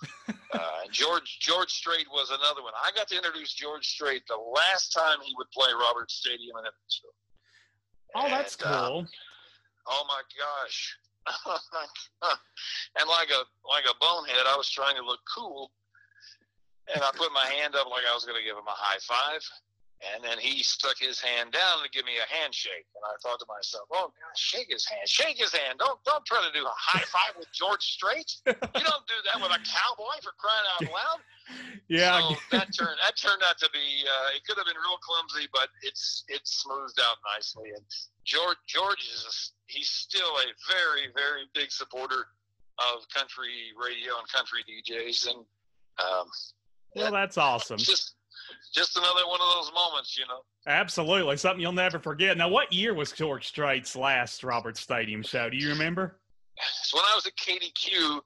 uh, 0.54 0.86
George 0.90 1.38
George 1.40 1.70
Strait 1.70 2.06
was 2.10 2.30
another 2.30 2.62
one. 2.62 2.72
I 2.78 2.90
got 2.94 3.08
to 3.08 3.16
introduce 3.16 3.52
George 3.54 3.86
Strait 3.86 4.22
the 4.28 4.38
last 4.38 4.90
time 4.92 5.18
he 5.22 5.34
would 5.36 5.50
play 5.50 5.68
Roberts 5.74 6.14
Stadium 6.14 6.56
in 6.58 6.64
Evansville. 6.66 7.18
Oh, 8.14 8.28
that's 8.28 8.56
and, 8.56 8.66
uh, 8.66 8.88
cool. 8.88 8.98
Uh, 9.00 9.04
oh 9.88 10.04
my 10.08 10.22
gosh! 10.38 10.96
and 12.98 13.08
like 13.08 13.28
a 13.30 13.42
like 13.68 13.84
a 13.84 13.94
bonehead, 14.00 14.46
I 14.46 14.56
was 14.56 14.70
trying 14.70 14.96
to 14.96 15.04
look 15.04 15.20
cool, 15.36 15.70
and 16.92 17.02
I 17.02 17.10
put 17.14 17.32
my 17.32 17.46
hand 17.46 17.74
up 17.74 17.88
like 17.90 18.04
I 18.10 18.14
was 18.14 18.24
going 18.24 18.38
to 18.38 18.44
give 18.44 18.56
him 18.56 18.66
a 18.66 18.74
high 18.76 18.98
five, 19.02 19.42
and 20.00 20.24
then 20.24 20.38
he 20.40 20.62
stuck 20.62 20.96
his 20.98 21.20
hand 21.20 21.52
down 21.52 21.84
to 21.84 21.88
give 21.92 22.04
me 22.04 22.16
a 22.16 22.28
handshake. 22.32 22.88
And 22.96 23.04
I 23.04 23.20
thought 23.20 23.38
to 23.40 23.48
myself, 23.48 23.84
oh, 23.92 24.08
God, 24.08 24.36
shake 24.36 24.72
his 24.72 24.88
hand. 24.88 25.04
Shake 25.04 25.36
his 25.36 25.52
hand. 25.52 25.78
Don't 25.78 26.00
don't 26.04 26.24
try 26.24 26.40
to 26.40 26.52
do 26.56 26.64
a 26.64 26.76
high 26.76 27.04
five 27.04 27.36
with 27.36 27.52
George 27.52 27.84
Strait. 27.84 28.32
You 28.46 28.84
don't 28.84 29.06
do 29.06 29.18
that 29.28 29.36
with 29.36 29.52
a 29.52 29.60
cowboy 29.60 30.16
for 30.24 30.32
crying 30.40 30.68
out 30.76 30.84
loud. 30.88 31.20
Yeah. 31.88 32.20
So 32.20 32.36
that 32.52 32.70
turned 32.70 32.94
that 33.02 33.18
turned 33.18 33.42
out 33.42 33.58
to 33.58 33.68
be 33.72 34.06
uh, 34.06 34.36
it 34.36 34.46
could 34.46 34.56
have 34.56 34.66
been 34.66 34.78
real 34.78 34.98
clumsy, 35.02 35.48
but 35.52 35.68
it's 35.82 36.22
it's 36.28 36.62
smoothed 36.62 37.00
out 37.02 37.16
nicely. 37.34 37.70
And 37.74 37.82
George 38.24 38.58
George 38.68 39.02
is 39.02 39.26
a, 39.26 39.34
he's 39.66 39.90
still 39.90 40.30
a 40.38 40.46
very 40.70 41.10
very 41.12 41.50
big 41.52 41.72
supporter 41.72 42.28
of 42.78 43.02
country 43.12 43.74
radio 43.74 44.14
and 44.18 44.28
country 44.30 44.62
DJs. 44.62 45.26
And 45.26 45.38
um, 45.98 46.26
well, 46.94 47.10
that's 47.10 47.36
awesome. 47.36 47.78
Just 47.78 48.14
just 48.74 48.96
another 48.96 49.26
one 49.26 49.40
of 49.40 49.48
those 49.54 49.72
moments, 49.74 50.18
you 50.18 50.26
know. 50.26 50.40
Absolutely, 50.66 51.36
something 51.36 51.60
you'll 51.60 51.72
never 51.72 51.98
forget. 51.98 52.36
Now, 52.36 52.48
what 52.48 52.72
year 52.72 52.94
was 52.94 53.12
George 53.12 53.46
Strait's 53.46 53.96
last 53.96 54.44
Roberts 54.44 54.80
Stadium 54.80 55.22
show? 55.22 55.50
Do 55.50 55.56
you 55.56 55.68
remember? 55.68 56.18
It's 56.56 56.94
when 56.94 57.04
I 57.04 57.14
was 57.14 57.26
at 57.26 57.36
KDQ, 57.36 58.20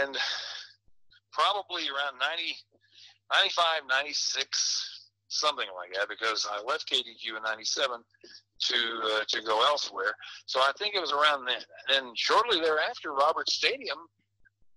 and 0.00 0.16
probably 1.32 1.82
around 1.82 2.18
90, 2.18 2.56
95, 3.32 3.82
96, 3.88 5.08
something 5.28 5.68
like 5.76 5.94
that, 5.94 6.08
because 6.08 6.46
I 6.50 6.62
left 6.62 6.90
KDQ 6.90 7.36
in 7.36 7.42
97 7.42 8.00
to 8.60 8.74
uh, 9.04 9.20
to 9.28 9.42
go 9.42 9.62
elsewhere. 9.64 10.14
So 10.46 10.60
I 10.60 10.72
think 10.78 10.94
it 10.94 11.00
was 11.00 11.12
around 11.12 11.46
then. 11.46 11.56
And 11.56 12.06
then 12.06 12.12
shortly 12.14 12.60
thereafter, 12.60 13.12
Roberts 13.12 13.54
Stadium 13.54 13.98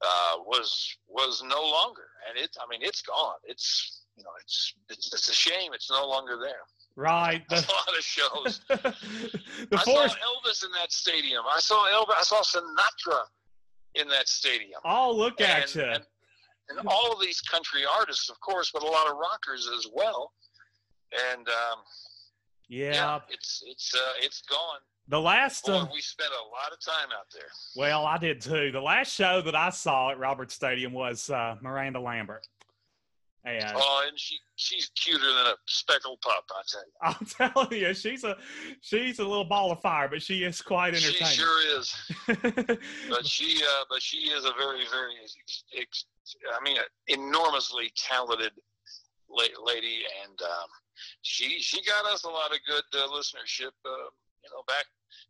uh, 0.01 0.35
was 0.45 0.97
was 1.07 1.43
no 1.45 1.61
longer, 1.61 2.07
and 2.29 2.37
it. 2.41 2.55
I 2.61 2.65
mean, 2.69 2.79
it's 2.81 3.01
gone. 3.01 3.35
It's 3.43 4.02
you 4.15 4.23
know, 4.23 4.29
it's 4.41 4.73
it's, 4.89 5.13
it's 5.13 5.29
a 5.29 5.33
shame 5.33 5.73
it's 5.73 5.89
no 5.89 6.07
longer 6.07 6.37
there. 6.41 6.61
Right. 6.95 7.43
The, 7.49 7.55
a 7.57 7.57
lot 7.57 7.97
of 7.97 8.03
shows. 8.03 8.61
the 8.69 9.77
I 9.77 9.83
force. 9.83 9.85
saw 9.85 10.07
Elvis 10.07 10.63
in 10.65 10.71
that 10.79 10.91
stadium. 10.91 11.43
I 11.51 11.59
saw 11.59 11.87
Elvis. 11.91 12.15
I 12.19 12.23
saw 12.23 12.41
Sinatra 12.41 13.19
in 13.95 14.07
that 14.09 14.27
stadium. 14.27 14.79
Oh, 14.85 15.11
look 15.15 15.41
at 15.41 15.73
you. 15.75 15.81
and, 15.81 16.03
and 16.69 16.87
all 16.87 17.11
of 17.11 17.19
these 17.21 17.41
country 17.41 17.81
artists, 17.99 18.29
of 18.29 18.39
course, 18.41 18.69
but 18.71 18.83
a 18.83 18.87
lot 18.87 19.07
of 19.09 19.17
rockers 19.17 19.67
as 19.75 19.87
well. 19.93 20.31
And 21.31 21.47
um, 21.47 21.79
yeah. 22.69 22.91
yeah, 22.93 23.19
it's 23.29 23.63
it's 23.65 23.93
uh, 23.95 23.99
it's 24.21 24.41
gone. 24.43 24.79
The 25.09 25.19
last. 25.19 25.65
Boy, 25.65 25.73
Uh, 25.73 25.87
we 25.93 25.99
spent 26.01 26.29
a 26.31 26.45
lot 26.47 26.71
of 26.71 26.79
time 26.79 27.09
out 27.17 27.25
there. 27.33 27.49
well, 27.75 28.05
I 28.05 28.17
did 28.17 28.39
too. 28.39 28.71
The 28.71 28.79
last 28.81 29.11
show 29.13 29.41
that 29.41 29.55
I 29.55 29.69
saw 29.69 30.11
at 30.11 30.19
Roberts 30.19 30.53
Stadium 30.53 30.93
was 30.93 31.29
uh, 31.29 31.55
Miranda 31.61 31.99
Lambert. 31.99 32.47
And 33.45 33.65
Oh, 33.75 34.05
and 34.07 34.17
she 34.17 34.37
she's 34.55 34.89
cuter 34.95 35.25
than 35.25 35.47
a 35.47 35.55
speckled 35.67 36.21
pup. 36.21 36.45
I 36.49 36.61
tell 36.65 36.81
you, 36.85 36.93
I'm 37.01 37.51
telling 37.53 37.79
you, 37.81 37.93
she's 37.93 38.23
a 38.23 38.37
she's 38.81 39.19
a 39.19 39.23
little 39.25 39.43
ball 39.43 39.71
of 39.71 39.81
fire, 39.81 40.07
but 40.07 40.21
she 40.21 40.43
is 40.43 40.61
quite 40.61 40.95
entertaining. 40.95 41.27
she 41.27 41.41
sure 41.41 41.79
is. 41.79 41.93
But 43.09 43.25
she 43.27 43.61
uh, 43.61 43.83
but 43.89 44.01
she 44.01 44.29
is 44.31 44.45
a 44.45 44.51
very 44.57 44.85
very 44.89 45.13
ex- 45.77 46.05
I 46.57 46.63
mean, 46.63 46.77
enormously 47.07 47.91
talented 47.95 48.53
la- 49.29 49.63
lady, 49.65 50.03
and 50.23 50.41
um, 50.41 50.69
she 51.21 51.59
she 51.59 51.83
got 51.83 52.05
us 52.05 52.23
a 52.23 52.29
lot 52.29 52.51
of 52.51 52.59
good 52.65 52.83
uh, 52.93 53.07
listenership. 53.09 53.73
Uh, 53.85 54.07
you 54.43 54.49
know, 54.51 54.63
back 54.67 54.85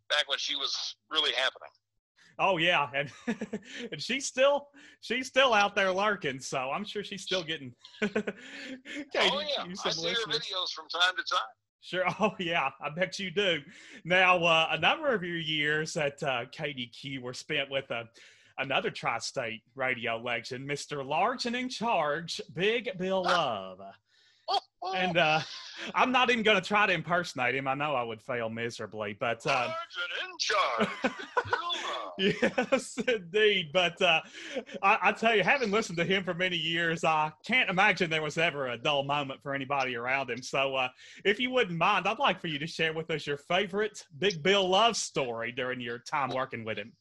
back 0.09 0.27
when 0.29 0.37
she 0.37 0.55
was 0.55 0.95
really 1.09 1.31
happening. 1.33 1.69
Oh 2.39 2.57
yeah, 2.57 2.87
and 2.93 3.11
and 3.91 4.01
she's 4.01 4.25
still 4.25 4.67
she's 5.01 5.27
still 5.27 5.53
out 5.53 5.75
there 5.75 5.91
lurking, 5.91 6.39
so 6.39 6.71
I'm 6.71 6.85
sure 6.85 7.03
she's 7.03 7.21
still 7.21 7.43
getting. 7.43 7.73
okay, 8.03 8.23
oh 9.17 9.41
yeah, 9.41 9.65
I 9.85 9.89
see 9.89 10.09
her 10.09 10.15
videos 10.27 10.71
from 10.73 10.87
time 10.89 11.15
to 11.17 11.23
time. 11.23 11.41
Sure. 11.81 12.05
Oh 12.19 12.33
yeah, 12.39 12.69
I 12.81 12.89
bet 12.89 13.19
you 13.19 13.29
do. 13.29 13.59
Now, 14.05 14.43
uh, 14.43 14.69
a 14.71 14.79
number 14.79 15.13
of 15.13 15.23
your 15.23 15.37
years 15.37 15.97
at 15.97 16.21
uh, 16.23 16.45
KDQ 16.45 17.21
were 17.21 17.33
spent 17.33 17.69
with 17.69 17.89
a. 17.91 18.05
Another 18.59 18.91
tri-state 18.91 19.63
radio 19.73 20.15
legend, 20.15 20.69
Mr. 20.69 21.03
Large 21.03 21.47
and 21.47 21.55
in 21.55 21.69
Charge, 21.69 22.39
Big 22.53 22.87
Bill 22.99 23.23
Love. 23.23 23.79
And 24.95 25.17
uh, 25.17 25.39
I'm 25.95 26.11
not 26.11 26.29
even 26.29 26.43
going 26.43 26.59
to 26.61 26.67
try 26.67 26.85
to 26.85 26.93
impersonate 26.93 27.55
him. 27.55 27.67
I 27.67 27.73
know 27.73 27.95
I 27.95 28.03
would 28.03 28.21
fail 28.21 28.49
miserably, 28.49 29.15
but 29.19 29.45
uh, 29.45 29.73
in 30.23 30.37
charge. 30.39 30.89
yes, 32.17 32.97
indeed. 33.07 33.69
But 33.73 34.01
uh, 34.01 34.21
I, 34.81 34.97
I 35.01 35.11
tell 35.11 35.35
you, 35.35 35.43
having 35.43 35.71
listened 35.71 35.97
to 35.97 36.05
him 36.05 36.23
for 36.23 36.33
many 36.33 36.57
years, 36.57 37.03
I 37.03 37.31
can't 37.45 37.69
imagine 37.69 38.09
there 38.09 38.21
was 38.21 38.37
ever 38.37 38.67
a 38.67 38.77
dull 38.77 39.03
moment 39.03 39.41
for 39.41 39.53
anybody 39.53 39.95
around 39.95 40.29
him. 40.29 40.41
So, 40.41 40.75
uh, 40.75 40.89
if 41.25 41.39
you 41.39 41.51
wouldn't 41.51 41.77
mind, 41.77 42.07
I'd 42.07 42.19
like 42.19 42.39
for 42.39 42.47
you 42.47 42.59
to 42.59 42.67
share 42.67 42.93
with 42.93 43.09
us 43.11 43.25
your 43.25 43.37
favorite 43.37 44.03
Big 44.19 44.43
Bill 44.43 44.67
love 44.67 44.95
story 44.95 45.51
during 45.51 45.79
your 45.79 45.99
time 45.99 46.29
working 46.29 46.63
with 46.63 46.77
him. 46.77 46.91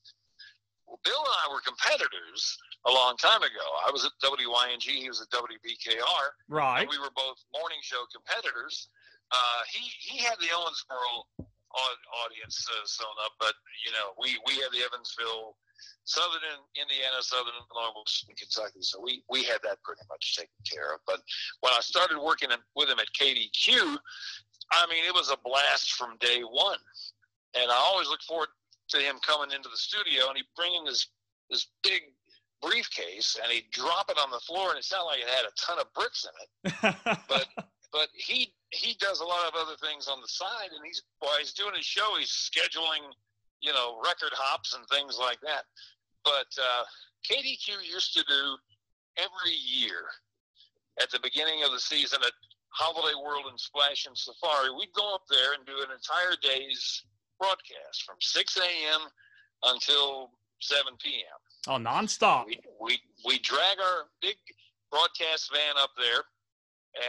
Well, 0.86 1.00
Bill 1.04 1.18
and 1.18 1.28
I 1.48 1.52
were 1.52 1.60
competitors 1.60 2.58
a 2.86 2.90
long 2.90 3.16
time 3.16 3.42
ago. 3.42 3.66
I 3.86 3.90
was 3.90 4.04
at 4.04 4.12
WYNG, 4.22 4.82
he 4.82 5.08
was 5.08 5.20
at 5.20 5.30
WBKR. 5.30 6.26
Right. 6.48 6.80
And 6.80 6.90
we 6.90 6.98
were 6.98 7.12
both 7.14 7.38
morning 7.54 7.78
show 7.82 8.02
competitors. 8.10 8.88
Uh, 9.30 9.62
he 9.72 9.88
he 10.00 10.18
had 10.18 10.36
the 10.40 10.52
Owensboro 10.52 11.46
audience 12.26 12.66
uh, 12.68 12.84
sewn 12.84 13.16
up, 13.24 13.32
but 13.40 13.54
you 13.86 13.92
know 13.92 14.12
we 14.20 14.36
we 14.46 14.60
had 14.60 14.70
the 14.72 14.84
Evansville, 14.84 15.56
Southern 16.04 16.44
Indiana, 16.76 17.22
Southern 17.22 17.56
Illinois, 17.72 18.04
Kentucky. 18.36 18.82
So 18.82 19.00
we 19.00 19.24
we 19.30 19.42
had 19.44 19.60
that 19.64 19.82
pretty 19.82 20.02
much 20.10 20.36
taken 20.36 20.60
care 20.68 20.92
of. 20.92 21.00
But 21.06 21.20
when 21.60 21.72
I 21.72 21.80
started 21.80 22.20
working 22.20 22.50
in- 22.50 22.66
with 22.76 22.90
him 22.90 22.98
at 22.98 23.08
KDQ, 23.18 23.96
I 24.72 24.86
mean 24.90 25.04
it 25.06 25.14
was 25.14 25.30
a 25.30 25.38
blast 25.44 25.92
from 25.92 26.18
day 26.20 26.42
one, 26.42 26.82
and 27.54 27.70
I 27.70 27.76
always 27.76 28.08
look 28.08 28.22
forward 28.22 28.48
to 28.88 28.98
him 28.98 29.16
coming 29.26 29.54
into 29.54 29.68
the 29.70 29.76
studio 29.76 30.28
and 30.28 30.36
he 30.36 30.44
bring 30.56 30.74
in 30.74 30.84
this 30.84 31.08
this 31.50 31.68
big 31.82 32.11
briefcase 32.62 33.36
and 33.42 33.52
he'd 33.52 33.70
drop 33.70 34.08
it 34.08 34.18
on 34.18 34.30
the 34.30 34.40
floor 34.40 34.70
and 34.70 34.78
it 34.78 34.84
sounded 34.84 35.06
like 35.06 35.20
it 35.20 35.28
had 35.28 35.44
a 35.44 35.54
ton 35.58 35.78
of 35.78 35.92
bricks 35.92 36.24
in 36.24 36.34
it. 36.38 36.96
But 37.28 37.46
but 37.92 38.08
he 38.14 38.54
he 38.70 38.96
does 38.98 39.20
a 39.20 39.24
lot 39.24 39.46
of 39.46 39.54
other 39.54 39.76
things 39.76 40.08
on 40.08 40.20
the 40.22 40.28
side 40.28 40.70
and 40.74 40.84
he's 40.84 41.02
while 41.18 41.36
he's 41.38 41.52
doing 41.52 41.74
his 41.76 41.84
show 41.84 42.16
he's 42.18 42.30
scheduling 42.30 43.04
you 43.60 43.72
know 43.72 44.00
record 44.04 44.32
hops 44.32 44.74
and 44.74 44.86
things 44.88 45.18
like 45.20 45.40
that. 45.42 45.64
But 46.24 46.48
uh, 46.56 46.84
kdq 47.28 47.68
used 47.84 48.14
to 48.14 48.24
do 48.28 48.56
every 49.18 49.52
year 49.52 50.08
at 51.00 51.10
the 51.10 51.20
beginning 51.22 51.64
of 51.64 51.72
the 51.72 51.80
season 51.80 52.20
at 52.24 52.32
holiday 52.70 53.14
world 53.22 53.44
and 53.50 53.58
Splashin' 53.58 54.16
Safari 54.16 54.70
we'd 54.72 54.92
go 54.94 55.14
up 55.14 55.24
there 55.28 55.52
and 55.52 55.66
do 55.66 55.76
an 55.84 55.92
entire 55.92 56.36
day's 56.40 57.04
broadcast 57.38 58.04
from 58.06 58.16
6 58.20 58.56
a.m 58.56 59.02
until 59.64 60.30
7 60.60 60.94
p.m 61.02 61.41
oh, 61.68 61.72
nonstop. 61.78 62.46
we, 62.46 62.58
we 62.80 62.98
we 63.24 63.38
drag 63.38 63.78
our 63.80 64.04
big 64.20 64.36
broadcast 64.90 65.50
van 65.52 65.74
up 65.78 65.90
there 65.96 66.22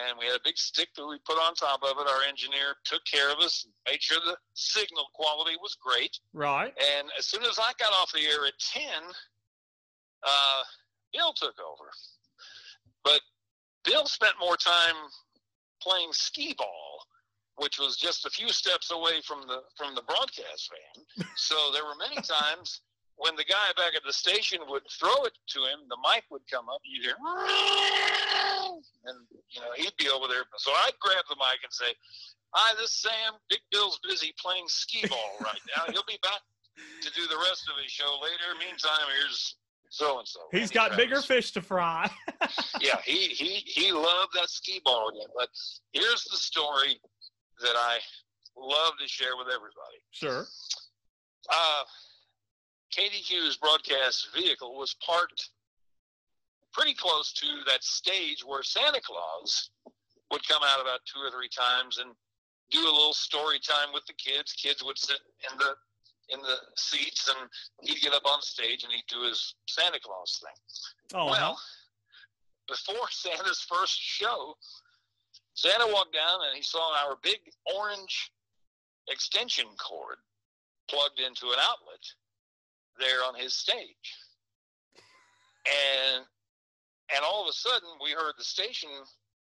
and 0.08 0.18
we 0.18 0.26
had 0.26 0.36
a 0.36 0.44
big 0.46 0.58
stick 0.58 0.88
that 0.96 1.06
we 1.06 1.18
put 1.28 1.36
on 1.36 1.54
top 1.56 1.82
of 1.84 1.98
it 2.00 2.08
our 2.08 2.24
engineer 2.30 2.76
took 2.86 3.02
care 3.06 3.30
of 3.32 3.38
us 3.40 3.66
and 3.66 3.74
made 3.92 4.02
sure 4.02 4.20
the 4.26 4.38
signal 4.54 5.06
quality 5.14 5.58
was 5.62 5.76
great 5.84 6.18
Right. 6.34 6.74
and 6.98 7.10
as 7.18 7.26
soon 7.26 7.44
as 7.44 7.60
i 7.60 7.72
got 7.80 7.92
off 7.94 8.12
the 8.14 8.22
air 8.22 8.46
at 8.48 8.54
10 8.72 8.82
uh, 10.26 10.62
bill 11.14 11.34
took 11.34 11.56
over 11.60 11.90
but 13.04 13.20
bill 13.84 14.06
spent 14.06 14.34
more 14.40 14.56
time 14.56 14.96
playing 15.82 16.14
skee 16.14 16.56
ball 16.58 17.06
which 17.58 17.78
was 17.80 17.98
just 17.98 18.26
a 18.26 18.30
few 18.30 18.50
steps 18.50 18.92
away 18.92 19.20
from 19.26 19.42
the 19.48 19.60
from 19.78 19.94
the 19.96 20.02
broadcast 20.04 20.72
van 20.72 21.28
so 21.36 21.56
there 21.74 21.84
were 21.84 21.96
many 22.00 22.16
times 22.22 22.82
when 23.24 23.36
the 23.40 23.48
guy 23.48 23.72
back 23.78 23.96
at 23.96 24.04
the 24.06 24.12
station 24.12 24.60
would 24.68 24.84
throw 25.00 25.24
it 25.24 25.32
to 25.56 25.60
him, 25.64 25.88
the 25.88 25.96
mic 26.04 26.28
would 26.30 26.44
come 26.52 26.68
up. 26.68 26.82
You'd 26.84 27.08
hear, 27.08 27.16
and 29.08 29.18
you 29.48 29.62
know 29.62 29.72
he'd 29.78 29.96
be 29.98 30.10
over 30.10 30.28
there. 30.28 30.44
So 30.58 30.72
I'd 30.72 31.00
grab 31.00 31.24
the 31.30 31.40
mic 31.40 31.64
and 31.64 31.72
say, 31.72 31.96
"Hi, 32.52 32.76
this 32.76 32.92
is 32.92 33.02
Sam. 33.02 33.40
Big 33.50 33.62
Bill's 33.72 34.00
busy 34.04 34.34
playing 34.38 34.66
skee 34.68 35.08
ball 35.08 35.38
right 35.40 35.64
now. 35.76 35.88
He'll 35.92 36.04
be 36.08 36.20
back 36.22 36.44
to 37.02 37.10
do 37.16 37.26
the 37.28 37.38
rest 37.38 37.64
of 37.72 37.82
his 37.82 37.92
show 37.92 38.20
later. 38.22 38.60
Meantime, 38.60 39.08
here's 39.18 39.56
so 39.90 40.20
and 40.20 40.28
so." 40.28 40.42
He's 40.52 40.70
got 40.72 40.98
bigger 40.98 41.22
fish 41.22 41.52
to 41.52 41.62
fry. 41.62 42.12
yeah, 42.82 43.00
he 43.06 43.30
he 43.30 43.64
he 43.64 43.94
loved 43.94 44.34
that 44.36 44.50
skee 44.50 44.82
ball 44.84 45.12
game. 45.12 45.32
But 45.34 45.48
here's 45.94 46.26
the 46.26 46.38
story 46.38 47.00
that 47.62 47.76
I 47.78 48.00
love 48.58 48.94
to 49.00 49.08
share 49.08 49.38
with 49.38 49.48
everybody. 49.48 50.04
sure. 50.12 50.46
Uh, 51.50 51.84
KDQ's 52.94 53.58
broadcast 53.58 54.28
vehicle 54.36 54.76
was 54.78 54.96
parked 55.06 55.50
pretty 56.74 56.94
close 56.94 57.34
to 57.34 57.46
that 57.68 57.84
stage 57.84 58.44
where 58.46 58.64
Santa 58.64 59.02
Claus 59.02 59.70
would 60.32 60.48
come 60.48 60.62
out 60.64 60.82
about 60.82 61.00
two 61.06 61.20
or 61.20 61.32
three 61.32 61.50
times 61.50 61.98
and 61.98 62.12
do 62.72 62.82
a 62.82 62.94
little 62.94 63.14
story 63.14 63.60
time 63.60 63.94
with 63.94 64.06
the 64.06 64.14
kids. 64.14 64.54
Kids 64.54 64.84
would 64.84 64.98
sit 64.98 65.20
in 65.52 65.58
the 65.58 65.76
in 66.30 66.40
the 66.42 66.56
seats 66.78 67.28
and 67.28 67.50
he'd 67.82 68.02
get 68.02 68.14
up 68.14 68.26
on 68.26 68.42
stage 68.42 68.84
and 68.84 68.94
he'd 68.94 69.04
do 69.08 69.28
his 69.28 69.56
Santa 69.68 70.00
Claus 70.00 70.42
thing. 70.42 71.20
Oh, 71.20 71.28
uh-huh. 71.28 71.32
well, 71.32 71.60
before 72.68 73.08
Santa's 73.12 73.66
first 73.70 74.00
show, 74.00 74.56
Santa 75.54 75.86
walked 75.88 76.14
down 76.14 76.40
and 76.48 76.56
he 76.56 76.64
saw 76.64 76.96
our 77.06 77.18
big 77.22 77.40
orange 77.76 78.32
extension 79.10 79.66
cord 79.78 80.18
plugged 80.90 81.20
into 81.20 81.48
an 81.48 81.60
outlet 81.60 82.00
there 83.00 83.24
on 83.28 83.36
his 83.36 83.54
stage. 83.54 84.18
And 85.66 86.26
and 87.16 87.24
all 87.24 87.44
of 87.44 87.50
a 87.50 87.54
sudden 87.54 87.90
we 88.04 88.12
heard 88.12 88.34
the 88.38 88.44
station 88.44 88.90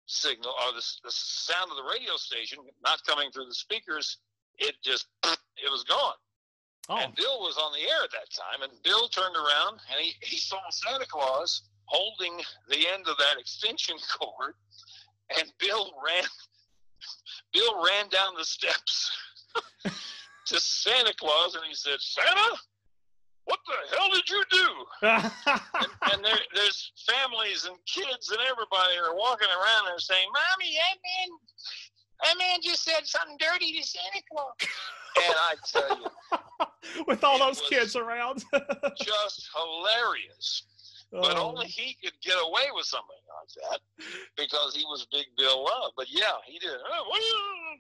signal 0.07 0.51
or 0.51 0.73
the, 0.73 0.85
the 1.03 1.11
sound 1.11 1.71
of 1.71 1.77
the 1.77 1.91
radio 1.91 2.17
station 2.17 2.59
not 2.83 3.05
coming 3.07 3.31
through 3.31 3.47
the 3.47 3.55
speakers. 3.55 4.19
It 4.59 4.75
just 4.83 5.07
it 5.25 5.71
was 5.71 5.85
gone. 5.85 6.15
oh, 6.89 6.97
And 6.97 7.15
Bill 7.15 7.41
was 7.41 7.57
on 7.57 7.73
the 7.73 7.89
air 7.89 8.05
at 8.05 8.11
that 8.13 8.31
time, 8.31 8.63
and 8.69 8.83
Bill 8.83 9.09
turned 9.09 9.37
around 9.37 9.81
and 9.91 10.01
he, 10.01 10.13
he 10.23 10.37
saw 10.37 10.59
Santa 10.71 11.07
Claus 11.07 11.63
holding 11.87 12.41
the 12.69 12.87
end 12.89 13.07
of 13.09 13.17
that 13.19 13.39
extension 13.39 13.97
cord, 14.19 14.55
and 15.39 15.53
Bill 15.59 15.93
ran 16.05 16.25
Bill 17.53 17.85
ran 17.85 18.09
down 18.09 18.35
the 18.37 18.45
steps 18.45 19.11
to 20.47 20.61
Santa 20.61 21.15
Claus 21.15 21.55
and 21.55 21.65
he 21.67 21.75
said, 21.75 22.01
Santa, 22.01 22.57
what 23.45 23.59
the 23.67 23.97
hell 23.97 24.11
did 24.11 24.29
you 24.29 24.43
do? 24.51 24.69
And, 25.03 25.33
and 26.13 26.25
there, 26.25 26.39
there's 26.55 26.93
families 27.09 27.65
and 27.67 27.77
kids 27.87 28.31
and 28.31 28.41
everybody 28.41 28.97
are 28.99 29.15
walking 29.15 29.49
around 29.49 29.93
and 29.93 30.01
saying, 30.01 30.29
Mommy, 30.33 30.75
that 30.75 30.99
man, 31.05 31.39
that 32.23 32.39
man 32.39 32.59
just 32.63 32.85
said 32.85 33.05
something 33.05 33.37
dirty 33.39 33.73
to 33.79 33.87
Santa 33.87 34.23
Claus. 34.31 34.55
And 35.17 35.37
I 35.39 35.55
tell 35.67 36.01
you, 36.01 37.05
with 37.07 37.23
all 37.23 37.39
those 37.39 37.61
kids 37.69 37.97
around. 37.97 38.45
just 39.03 39.49
hilarious. 39.55 40.65
But 41.13 41.37
Oh. 41.37 41.49
only 41.51 41.67
he 41.67 41.97
could 42.03 42.15
get 42.23 42.37
away 42.41 42.67
with 42.75 42.87
something 42.87 43.17
like 43.29 43.49
that 43.71 43.81
because 44.37 44.75
he 44.75 44.85
was 44.85 45.07
Big 45.13 45.27
Bill 45.37 45.65
Love. 45.65 45.93
But 45.97 46.07
yeah, 46.11 46.33
he 46.47 46.59
did. 46.59 46.71
Oh, 46.71 47.05
what 47.09 47.21
are 47.21 47.25
you 47.25 47.79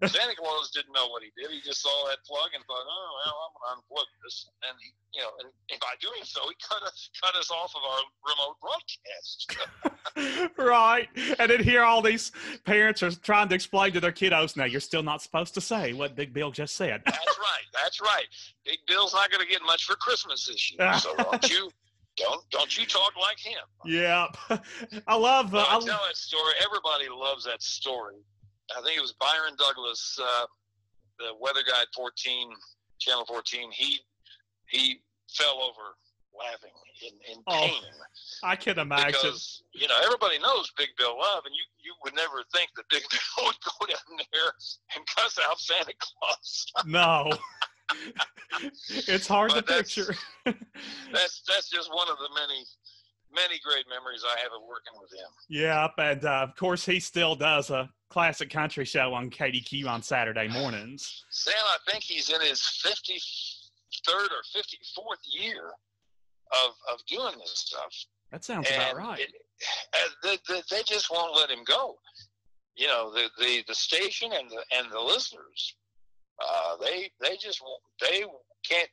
doing? 0.00 0.08
Santa 0.12 0.34
Claus 0.36 0.70
didn't 0.70 0.92
know 0.92 1.08
what 1.08 1.22
he 1.22 1.30
did. 1.40 1.50
He 1.50 1.60
just 1.60 1.82
saw 1.82 2.08
that 2.08 2.18
plug 2.24 2.50
and 2.54 2.64
thought, 2.64 2.84
oh 2.86 3.08
well, 3.24 3.36
I'm 3.46 3.52
gonna 3.54 3.82
unplug 3.82 4.06
this. 4.24 4.48
And 4.68 4.76
he, 4.80 4.92
you 5.14 5.22
know, 5.22 5.30
and, 5.40 5.48
and 5.70 5.80
by 5.80 5.94
doing 6.00 6.22
so, 6.24 6.40
he 6.48 6.54
cut 6.66 6.82
us 6.82 7.10
cut 7.22 7.34
us 7.36 7.50
off 7.50 7.72
of 7.76 7.82
our 7.82 8.02
remote 8.26 8.56
broadcast. 8.60 9.56
right. 10.58 11.08
And 11.38 11.50
then 11.50 11.62
here 11.62 11.82
all 11.82 12.02
these 12.02 12.32
parents 12.64 13.02
are 13.02 13.10
trying 13.10 13.48
to 13.48 13.54
explain 13.54 13.92
to 13.92 14.00
their 14.00 14.12
kiddos, 14.12 14.56
now 14.56 14.64
you're 14.64 14.80
still 14.80 15.02
not 15.02 15.22
supposed 15.22 15.54
to 15.54 15.60
say 15.60 15.92
what 15.92 16.14
Big 16.16 16.32
Bill 16.32 16.50
just 16.50 16.76
said. 16.76 17.02
That's 17.04 17.16
right. 17.38 17.66
That's 17.74 18.00
right. 18.00 18.26
Big 18.64 18.78
Bill's 18.86 19.14
not 19.14 19.30
going 19.30 19.44
to 19.44 19.50
get 19.50 19.62
much 19.62 19.84
for 19.84 19.94
Christmas 19.96 20.46
this 20.46 20.72
year. 20.72 20.92
So 20.98 21.14
don't 21.18 21.50
you 21.50 21.70
don't 22.16 22.48
don't 22.50 22.76
you 22.78 22.86
talk 22.86 23.12
like 23.20 23.38
him. 23.38 23.62
yeah. 23.84 24.26
I 25.06 25.14
love. 25.16 25.54
Uh, 25.54 25.58
I 25.68 25.76
I, 25.76 25.80
tell 25.80 26.00
that 26.06 26.16
story. 26.16 26.52
Everybody 26.64 27.08
loves 27.10 27.44
that 27.44 27.62
story. 27.62 28.16
I 28.76 28.82
think 28.82 28.96
it 28.98 29.00
was 29.02 29.12
Byron 29.20 29.54
Douglas, 29.58 30.18
uh, 30.22 30.46
the 31.18 31.34
weather 31.40 31.60
guy 31.68 31.82
at 31.82 31.88
14, 31.94 32.50
Channel 33.00 33.24
14. 33.26 33.70
He 33.72 33.98
he 34.68 35.00
fell 35.36 35.60
over 35.60 35.96
laughing 36.34 36.70
in, 37.02 37.32
in 37.36 37.42
Oh, 37.46 37.60
pain 37.60 37.82
I 38.42 38.56
can 38.56 38.78
imagine. 38.78 39.08
because 39.12 39.62
you 39.74 39.86
know 39.88 39.96
everybody 40.04 40.38
knows 40.38 40.70
Big 40.78 40.88
Bill 40.98 41.18
Love, 41.18 41.42
and 41.46 41.54
you 41.54 41.62
you 41.82 41.94
would 42.04 42.14
never 42.14 42.42
think 42.54 42.70
that 42.76 42.84
Big 42.90 43.02
Bill 43.10 43.46
would 43.46 43.56
go 43.64 43.86
down 43.86 44.26
there 44.32 44.52
and 44.96 45.06
cuss 45.14 45.38
out 45.48 45.58
Santa 45.58 45.92
Claus. 46.00 46.66
No. 46.86 47.30
it's 49.06 49.26
hard 49.26 49.50
to 49.50 49.62
that's- 49.62 49.94
picture. 49.94 50.14
That's 51.12 51.42
that's 51.46 51.68
just 51.70 51.88
one 51.94 52.08
of 52.08 52.16
the 52.18 52.28
many 52.34 52.64
many 53.32 53.60
great 53.64 53.84
memories 53.88 54.24
I 54.26 54.38
have 54.40 54.50
of 54.52 54.62
working 54.68 55.00
with 55.00 55.12
him. 55.12 55.28
Yep, 55.48 55.92
and 55.98 56.24
uh, 56.24 56.46
of 56.48 56.56
course 56.56 56.84
he 56.84 57.00
still 57.00 57.34
does 57.34 57.70
a 57.70 57.88
classic 58.10 58.50
country 58.50 58.84
show 58.84 59.14
on 59.14 59.30
KDQ 59.30 59.86
on 59.86 60.02
Saturday 60.02 60.48
mornings. 60.48 61.24
Sam, 61.30 61.54
I 61.64 61.90
think 61.90 62.02
he's 62.02 62.28
in 62.28 62.40
his 62.40 62.60
53rd 62.84 64.24
or 64.24 64.42
54th 64.54 65.22
year 65.30 65.68
of, 66.64 66.74
of 66.92 67.00
doing 67.06 67.34
this 67.38 67.52
stuff. 67.54 67.94
That 68.30 68.44
sounds 68.44 68.68
and 68.70 68.82
about 68.82 68.96
right. 68.96 69.20
it- 69.20 69.32
they, 70.22 70.36
they, 70.48 70.60
they 70.70 70.82
just 70.82 71.10
won't 71.10 71.36
let 71.36 71.50
him 71.50 71.64
go. 71.64 71.96
You 72.74 72.88
know, 72.88 73.12
the, 73.12 73.28
the, 73.38 73.62
the 73.68 73.74
station 73.74 74.32
and 74.32 74.50
the, 74.50 74.62
and 74.76 74.90
the 74.90 75.00
listeners, 75.00 75.76
uh, 76.46 76.76
they, 76.80 77.10
they 77.20 77.36
just 77.36 77.60
won't, 77.62 77.80
they 78.00 78.24
can't, 78.68 78.88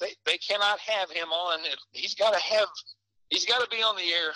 they, 0.00 0.10
they 0.26 0.38
cannot 0.38 0.78
have 0.80 1.10
him 1.10 1.28
on. 1.28 1.60
He's 1.92 2.14
got 2.14 2.32
to 2.34 2.40
have, 2.40 2.68
he's 3.30 3.44
got 3.44 3.60
to 3.62 3.68
be 3.74 3.82
on 3.82 3.96
the 3.96 4.12
air 4.12 4.32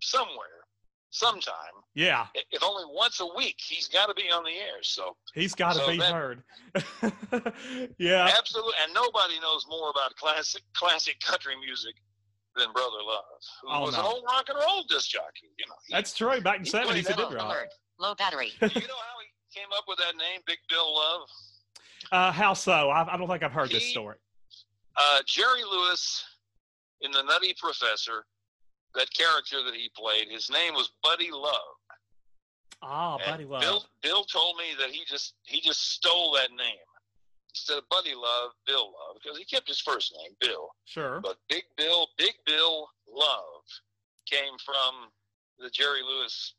somewhere, 0.00 0.64
sometime. 1.10 1.54
yeah, 1.94 2.26
If 2.50 2.62
only 2.64 2.84
once 2.88 3.20
a 3.20 3.26
week, 3.36 3.56
he's 3.58 3.88
got 3.88 4.06
to 4.06 4.14
be 4.14 4.30
on 4.30 4.44
the 4.44 4.50
air. 4.50 4.82
So 4.82 5.16
he's 5.34 5.54
got 5.54 5.74
to 5.74 5.78
So 5.80 5.86
be 5.90 5.98
that- 5.98 6.12
heard. 6.12 6.42
yeah, 7.98 8.30
Absolutely, 8.36 8.72
and 8.84 8.92
nobody 8.94 9.38
knows 9.40 9.66
more 9.68 9.90
about 9.90 10.14
classic 10.16 10.62
classic 10.74 11.20
country 11.20 11.54
music 11.64 11.94
than 12.56 12.72
Brother 12.72 13.02
Love, 13.06 13.24
who 13.62 13.68
Oh, 13.70 13.80
was 13.82 13.94
an 13.94 14.00
old 14.04 14.24
rock 14.26 14.46
and 14.48 14.58
roll 14.58 14.84
disc 14.88 15.10
jockey. 15.10 15.50
You 15.58 15.66
know, 15.68 15.74
he- 15.86 15.92
that's 15.94 16.14
true. 16.14 16.40
Back 16.40 16.58
in 16.58 16.62
the 16.64 16.70
70s, 16.70 16.94
he 16.96 17.02
did 17.02 17.18
rock. 17.18 17.32
Alert. 17.32 17.68
Low 17.98 18.14
battery. 18.14 18.50
do 18.60 18.66
you 18.66 18.86
know 18.88 19.02
how 19.06 19.16
he 19.22 19.30
came 19.58 19.68
up 19.76 19.84
with 19.88 19.98
that 19.98 20.16
name, 20.16 20.40
Big 20.46 20.58
Bill 20.68 20.92
Love? 20.94 21.28
Uh, 22.12 22.32
how 22.32 22.54
so? 22.54 22.72
I, 22.90 23.14
I 23.14 23.16
don't 23.16 23.28
think 23.28 23.42
I've 23.42 23.52
heard 23.52 23.70
this 23.70 23.84
story. 23.90 24.16
Uh, 24.96 25.18
Jerry 25.26 25.62
Lewis 25.70 26.24
in 27.00 27.10
The 27.10 27.22
Nutty 27.22 27.54
Professor, 27.58 28.24
that 28.94 29.08
character 29.12 29.62
that 29.64 29.74
he 29.74 29.90
played, 29.96 30.28
his 30.30 30.50
name 30.50 30.74
was 30.74 30.92
Buddy 31.02 31.30
Love. 31.32 31.52
Ah, 32.82 33.16
And 33.16 33.24
Buddy 33.32 33.44
Love. 33.44 33.60
Bill 33.62 33.84
Bill 34.02 34.24
told 34.24 34.56
me 34.56 34.64
that 34.78 34.90
he 34.90 35.04
just 35.06 35.34
he 35.44 35.60
just 35.60 35.92
stole 35.92 36.32
that 36.34 36.50
name 36.50 36.76
instead 37.50 37.78
of 37.78 37.88
Buddy 37.88 38.14
Love, 38.14 38.50
Bill 38.66 38.84
Love, 38.86 39.16
because 39.22 39.38
he 39.38 39.44
kept 39.44 39.66
his 39.68 39.80
first 39.80 40.14
name, 40.22 40.32
Bill. 40.40 40.68
Sure. 40.84 41.20
But 41.20 41.36
Big 41.48 41.64
Bill, 41.76 42.08
Big 42.18 42.34
Bill 42.46 42.88
Love 43.10 43.62
came 44.30 44.52
from 44.64 45.08
the 45.58 45.70
Jerry 45.70 46.00
Lewis 46.02 46.54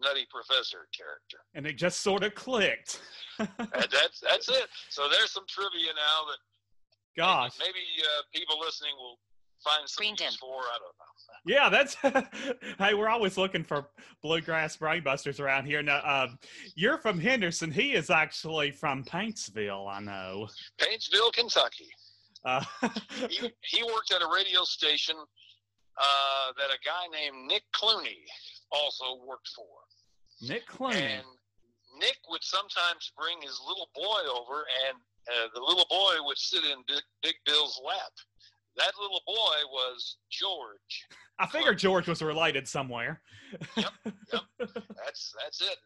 Nutty 0.00 0.26
Professor 0.30 0.88
character. 0.96 1.38
And 1.54 1.66
it 1.66 1.76
just 1.76 2.00
sort 2.00 2.22
of 2.24 2.34
clicked. 2.34 3.00
And 3.38 3.48
that's 3.92 4.18
that's 4.20 4.48
it. 4.48 4.66
So 4.88 5.08
there's 5.10 5.30
some 5.30 5.44
trivia 5.46 5.92
now 5.94 6.24
that 6.30 6.38
Gosh. 7.18 7.52
maybe, 7.58 7.72
maybe 7.72 8.02
uh, 8.02 8.22
people 8.34 8.58
listening 8.58 8.92
will 8.98 9.18
find 9.62 9.86
some 9.88 10.02
Green 10.02 10.16
use 10.18 10.36
for. 10.36 10.62
I 10.62 10.78
don't 10.78 10.96
know. 10.96 11.12
Yeah, 11.44 11.68
that's. 11.68 11.94
hey, 12.78 12.94
we're 12.94 13.08
always 13.08 13.36
looking 13.36 13.62
for 13.64 13.88
bluegrass 14.22 14.76
brainbusters 14.76 15.38
around 15.40 15.66
here. 15.66 15.82
Now, 15.82 15.96
uh, 15.98 16.28
you're 16.74 16.98
from 16.98 17.20
Henderson. 17.20 17.70
He 17.70 17.92
is 17.92 18.10
actually 18.10 18.70
from 18.70 19.04
Paintsville. 19.04 19.88
I 19.90 20.00
know. 20.00 20.48
Paintsville, 20.80 21.32
Kentucky. 21.32 21.88
Uh, 22.44 22.64
He, 23.28 23.50
he 23.62 23.82
worked 23.82 24.12
at 24.14 24.22
a 24.22 24.28
radio 24.34 24.62
station 24.64 25.16
uh, 25.16 26.52
that 26.56 26.70
a 26.74 26.78
guy 26.84 27.06
named 27.12 27.46
Nick 27.48 27.62
Clooney 27.74 28.24
also 28.70 29.24
worked 29.26 29.48
for. 29.54 29.64
Nick 30.42 30.66
Clooney. 30.66 31.00
And 31.00 31.24
Nick 31.98 32.18
would 32.28 32.44
sometimes 32.44 33.12
bring 33.16 33.40
his 33.40 33.60
little 33.66 33.88
boy 33.94 34.20
over, 34.28 34.66
and 34.88 34.98
uh, 35.28 35.48
the 35.54 35.60
little 35.60 35.86
boy 35.88 36.14
would 36.24 36.38
sit 36.38 36.64
in 36.64 36.84
Big, 36.86 37.02
Big 37.22 37.36
Bill's 37.44 37.80
lap. 37.84 38.12
That 38.76 38.92
little 39.00 39.22
boy 39.26 39.56
was 39.72 40.18
George. 40.30 41.08
I 41.38 41.46
figured 41.46 41.78
George 41.78 42.08
was 42.08 42.20
related 42.20 42.68
somewhere. 42.68 43.22
yep, 43.76 43.92
yep. 44.04 44.42
That's 44.58 45.34
that's 45.42 45.60
it. 45.60 45.78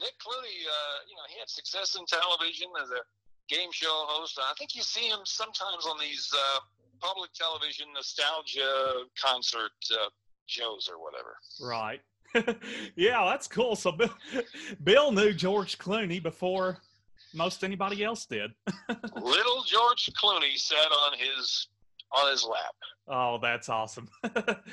Nick 0.00 0.16
Clooney, 0.16 0.58
uh, 0.64 0.98
you 1.08 1.16
know, 1.16 1.26
he 1.28 1.38
had 1.38 1.48
success 1.48 1.96
in 1.98 2.06
television 2.06 2.68
as 2.82 2.88
a 2.90 3.02
game 3.48 3.70
show 3.72 4.04
host. 4.08 4.38
I 4.40 4.52
think 4.58 4.74
you 4.74 4.82
see 4.82 5.08
him 5.08 5.20
sometimes 5.24 5.86
on 5.86 5.98
these 5.98 6.30
uh, 6.34 6.60
public 7.00 7.32
television 7.32 7.86
nostalgia 7.94 9.04
concert 9.22 9.72
uh, 9.92 10.08
shows 10.46 10.88
or 10.90 11.02
whatever. 11.02 11.36
Right. 11.60 12.00
yeah, 12.96 13.24
that's 13.24 13.48
cool. 13.48 13.76
So 13.76 13.92
Bill, 13.92 14.10
Bill 14.84 15.12
knew 15.12 15.32
George 15.32 15.78
Clooney 15.78 16.22
before 16.22 16.78
most 17.34 17.64
anybody 17.64 18.04
else 18.04 18.26
did. 18.26 18.50
Little 19.14 19.62
George 19.64 20.10
Clooney 20.20 20.56
sat 20.56 20.76
on 20.76 21.12
his 21.18 21.68
on 22.12 22.30
his 22.30 22.44
lap. 22.44 22.74
Oh, 23.06 23.38
that's 23.40 23.68
awesome. 23.68 24.08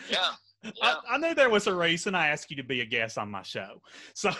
Yeah. 0.09 0.31
Yeah. 0.63 0.71
I, 0.81 0.97
I 1.11 1.17
knew 1.17 1.35
there 1.35 1.49
was 1.49 1.67
a 1.67 1.75
reason 1.75 2.15
I 2.15 2.27
asked 2.27 2.49
you 2.49 2.57
to 2.57 2.63
be 2.63 2.81
a 2.81 2.85
guest 2.85 3.17
on 3.17 3.29
my 3.29 3.43
show. 3.43 3.81
So 4.15 4.31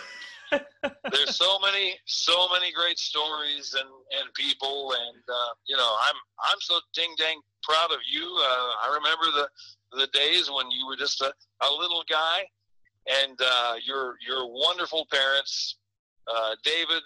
there's 0.50 1.36
so 1.36 1.58
many 1.60 1.94
so 2.06 2.48
many 2.52 2.72
great 2.72 2.98
stories 2.98 3.74
and 3.74 3.88
and 4.20 4.32
people 4.34 4.92
and 4.92 5.22
uh, 5.28 5.52
you 5.66 5.76
know 5.76 5.96
i'm 6.08 6.14
i'm 6.48 6.60
so 6.60 6.78
ding 6.94 7.12
dang 7.18 7.40
proud 7.62 7.90
of 7.90 7.98
you 8.10 8.22
uh, 8.22 8.88
i 8.88 8.94
remember 8.94 9.24
the 9.36 9.48
the 9.98 10.06
days 10.08 10.50
when 10.50 10.70
you 10.70 10.86
were 10.86 10.96
just 10.96 11.20
a, 11.20 11.32
a 11.62 11.70
little 11.72 12.04
guy 12.08 12.44
and 13.08 13.38
uh, 13.40 13.74
your 13.84 14.16
your 14.26 14.46
wonderful 14.46 15.06
parents 15.10 15.76
uh, 16.28 16.54
david 16.64 17.02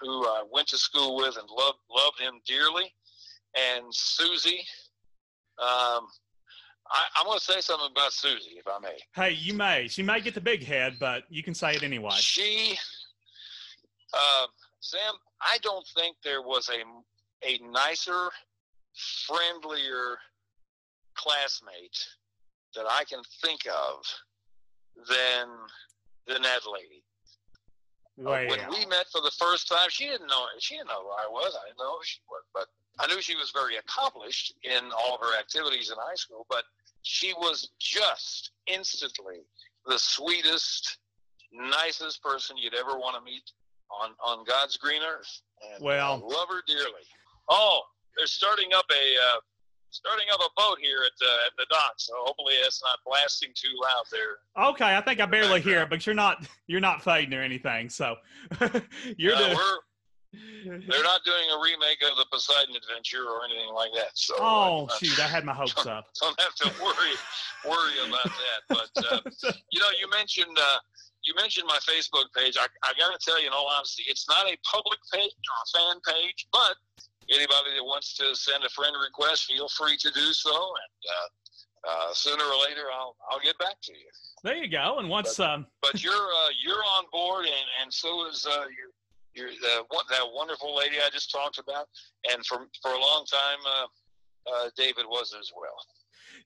who 0.00 0.24
i 0.26 0.42
went 0.52 0.66
to 0.68 0.78
school 0.78 1.16
with 1.16 1.36
and 1.36 1.48
loved 1.50 1.78
loved 1.90 2.18
him 2.20 2.34
dearly 2.46 2.92
and 3.54 3.84
susie 3.90 4.64
um, 5.58 6.06
I, 6.90 7.04
I'm 7.16 7.26
going 7.26 7.38
to 7.38 7.44
say 7.44 7.60
something 7.60 7.88
about 7.90 8.12
Susie, 8.12 8.56
if 8.58 8.66
I 8.66 8.78
may. 8.78 8.98
hey, 9.14 9.32
you 9.32 9.54
may. 9.54 9.86
She 9.88 10.02
may 10.02 10.20
get 10.20 10.34
the 10.34 10.40
big 10.40 10.64
head, 10.64 10.96
but 10.98 11.24
you 11.28 11.42
can 11.42 11.54
say 11.54 11.74
it 11.74 11.82
anyway. 11.82 12.12
She, 12.14 12.76
uh, 14.12 14.46
Sam, 14.80 15.14
I 15.40 15.58
don't 15.62 15.86
think 15.94 16.16
there 16.22 16.42
was 16.42 16.68
a 16.68 16.82
a 17.44 17.58
nicer, 17.70 18.30
friendlier 19.26 20.18
classmate 21.14 22.06
that 22.74 22.86
I 22.88 23.04
can 23.04 23.20
think 23.42 23.66
of 23.66 24.04
than 24.96 25.48
than 26.26 26.42
that 26.42 26.60
lady. 26.72 27.02
Uh, 28.20 28.44
when 28.46 28.60
we 28.70 28.86
met 28.86 29.06
for 29.10 29.20
the 29.22 29.32
first 29.38 29.68
time, 29.68 29.88
she 29.88 30.06
didn't 30.06 30.26
know 30.28 30.46
she 30.58 30.76
didn't 30.76 30.88
know 30.88 31.02
who 31.02 31.10
I 31.10 31.26
was. 31.30 31.56
I 31.60 31.66
didn't 31.66 31.78
know 31.78 31.96
who 31.96 32.04
she 32.04 32.20
was, 32.28 32.42
but 32.52 32.66
I 32.98 33.06
knew 33.06 33.20
she 33.22 33.34
was 33.36 33.50
very 33.50 33.76
accomplished 33.76 34.54
in 34.62 34.90
all 34.92 35.14
of 35.14 35.20
her 35.20 35.38
activities 35.38 35.90
in 35.90 35.96
high 35.98 36.14
school. 36.14 36.46
But 36.48 36.64
she 37.02 37.32
was 37.32 37.70
just 37.80 38.52
instantly 38.66 39.40
the 39.86 39.98
sweetest, 39.98 40.98
nicest 41.52 42.22
person 42.22 42.56
you'd 42.56 42.74
ever 42.74 42.98
want 42.98 43.16
to 43.16 43.22
meet 43.22 43.50
on 43.90 44.10
on 44.22 44.44
God's 44.44 44.76
green 44.76 45.02
earth. 45.02 45.40
And 45.72 45.82
Well- 45.82 46.22
I 46.24 46.34
love 46.36 46.48
her 46.48 46.62
dearly. 46.66 47.06
Oh, 47.48 47.82
they're 48.16 48.26
starting 48.26 48.72
up 48.74 48.84
a 48.90 49.16
uh, 49.16 49.40
starting 49.92 50.26
up 50.32 50.40
a 50.40 50.48
boat 50.60 50.78
here 50.80 50.98
at 51.06 51.12
the 51.20 51.26
at 51.46 51.52
the 51.58 51.66
dock, 51.70 51.94
so 51.98 52.12
hopefully 52.24 52.54
it's 52.66 52.82
not 52.82 52.98
blasting 53.06 53.50
too 53.54 53.70
loud 53.82 54.04
there. 54.10 54.66
okay, 54.70 54.96
I 54.96 55.00
think 55.00 55.20
I 55.20 55.26
barely 55.26 55.60
hear 55.60 55.82
it, 55.82 55.90
but 55.90 56.04
you're 56.06 56.14
not 56.14 56.46
you're 56.66 56.80
not 56.80 57.02
fading 57.02 57.34
or 57.38 57.42
anything. 57.42 57.88
So 57.88 58.16
you're 59.16 59.34
Uh, 59.34 59.38
doing 59.38 59.56
we're 59.56 59.78
They're 60.88 61.02
not 61.04 61.20
doing 61.26 61.44
a 61.52 61.60
remake 61.62 62.00
of 62.10 62.16
the 62.16 62.24
Poseidon 62.32 62.74
Adventure 62.74 63.24
or 63.28 63.44
anything 63.44 63.74
like 63.74 63.90
that. 63.94 64.12
So 64.14 64.34
oh 64.38 64.86
uh, 64.90 64.96
shoot, 65.02 65.20
I 65.20 65.28
had 65.28 65.44
my 65.44 65.52
hopes 65.52 65.84
up. 65.86 66.06
Don't 66.20 66.40
have 66.40 66.54
to 66.56 66.72
worry 66.82 67.14
worry 67.68 67.92
about 68.08 68.24
that. 68.24 68.60
But 68.68 68.90
uh, 69.12 69.20
you 69.70 69.78
know, 69.78 69.90
you 70.00 70.08
mentioned 70.08 70.56
uh, 70.58 70.78
you 71.22 71.34
mentioned 71.36 71.66
my 71.68 71.78
Facebook 71.86 72.32
page. 72.34 72.56
I, 72.58 72.66
I 72.82 72.92
got 72.98 73.12
to 73.12 73.18
tell 73.22 73.38
you, 73.40 73.46
in 73.46 73.52
all 73.52 73.68
honesty, 73.76 74.04
it's 74.08 74.26
not 74.28 74.46
a 74.46 74.56
public 74.64 74.98
page 75.12 75.30
or 75.30 75.56
a 75.60 75.78
fan 75.78 76.00
page, 76.08 76.46
but 76.50 76.76
anybody 77.32 77.74
that 77.76 77.84
wants 77.84 78.14
to 78.18 78.34
send 78.34 78.64
a 78.64 78.68
friend 78.70 78.94
request, 79.00 79.44
feel 79.44 79.68
free 79.68 79.96
to 79.96 80.10
do 80.10 80.32
so. 80.32 80.50
And 80.50 80.92
uh, 81.08 81.28
uh, 81.90 82.12
sooner 82.12 82.44
or 82.44 82.58
later, 82.68 82.84
I'll 82.92 83.16
I'll 83.30 83.40
get 83.40 83.58
back 83.58 83.76
to 83.82 83.92
you. 83.92 84.06
There 84.44 84.56
you 84.56 84.68
go. 84.68 84.98
And 84.98 85.08
once 85.08 85.36
but, 85.36 85.50
um, 85.50 85.66
but 85.80 86.02
you're 86.02 86.12
uh, 86.12 86.50
you're 86.62 86.82
on 86.96 87.04
board, 87.10 87.46
and 87.46 87.66
and 87.82 87.92
so 87.92 88.28
is 88.28 88.46
uh, 88.46 88.66
your 88.76 88.90
your 89.34 89.50
the, 89.50 89.84
that 90.10 90.24
wonderful 90.32 90.76
lady 90.76 90.96
I 91.04 91.10
just 91.10 91.30
talked 91.30 91.58
about, 91.58 91.88
and 92.32 92.44
for 92.46 92.66
for 92.80 92.92
a 92.92 93.00
long 93.00 93.24
time, 93.26 93.58
uh, 93.66 93.86
uh, 94.52 94.70
David 94.76 95.06
was 95.06 95.34
as 95.38 95.50
well. 95.56 95.76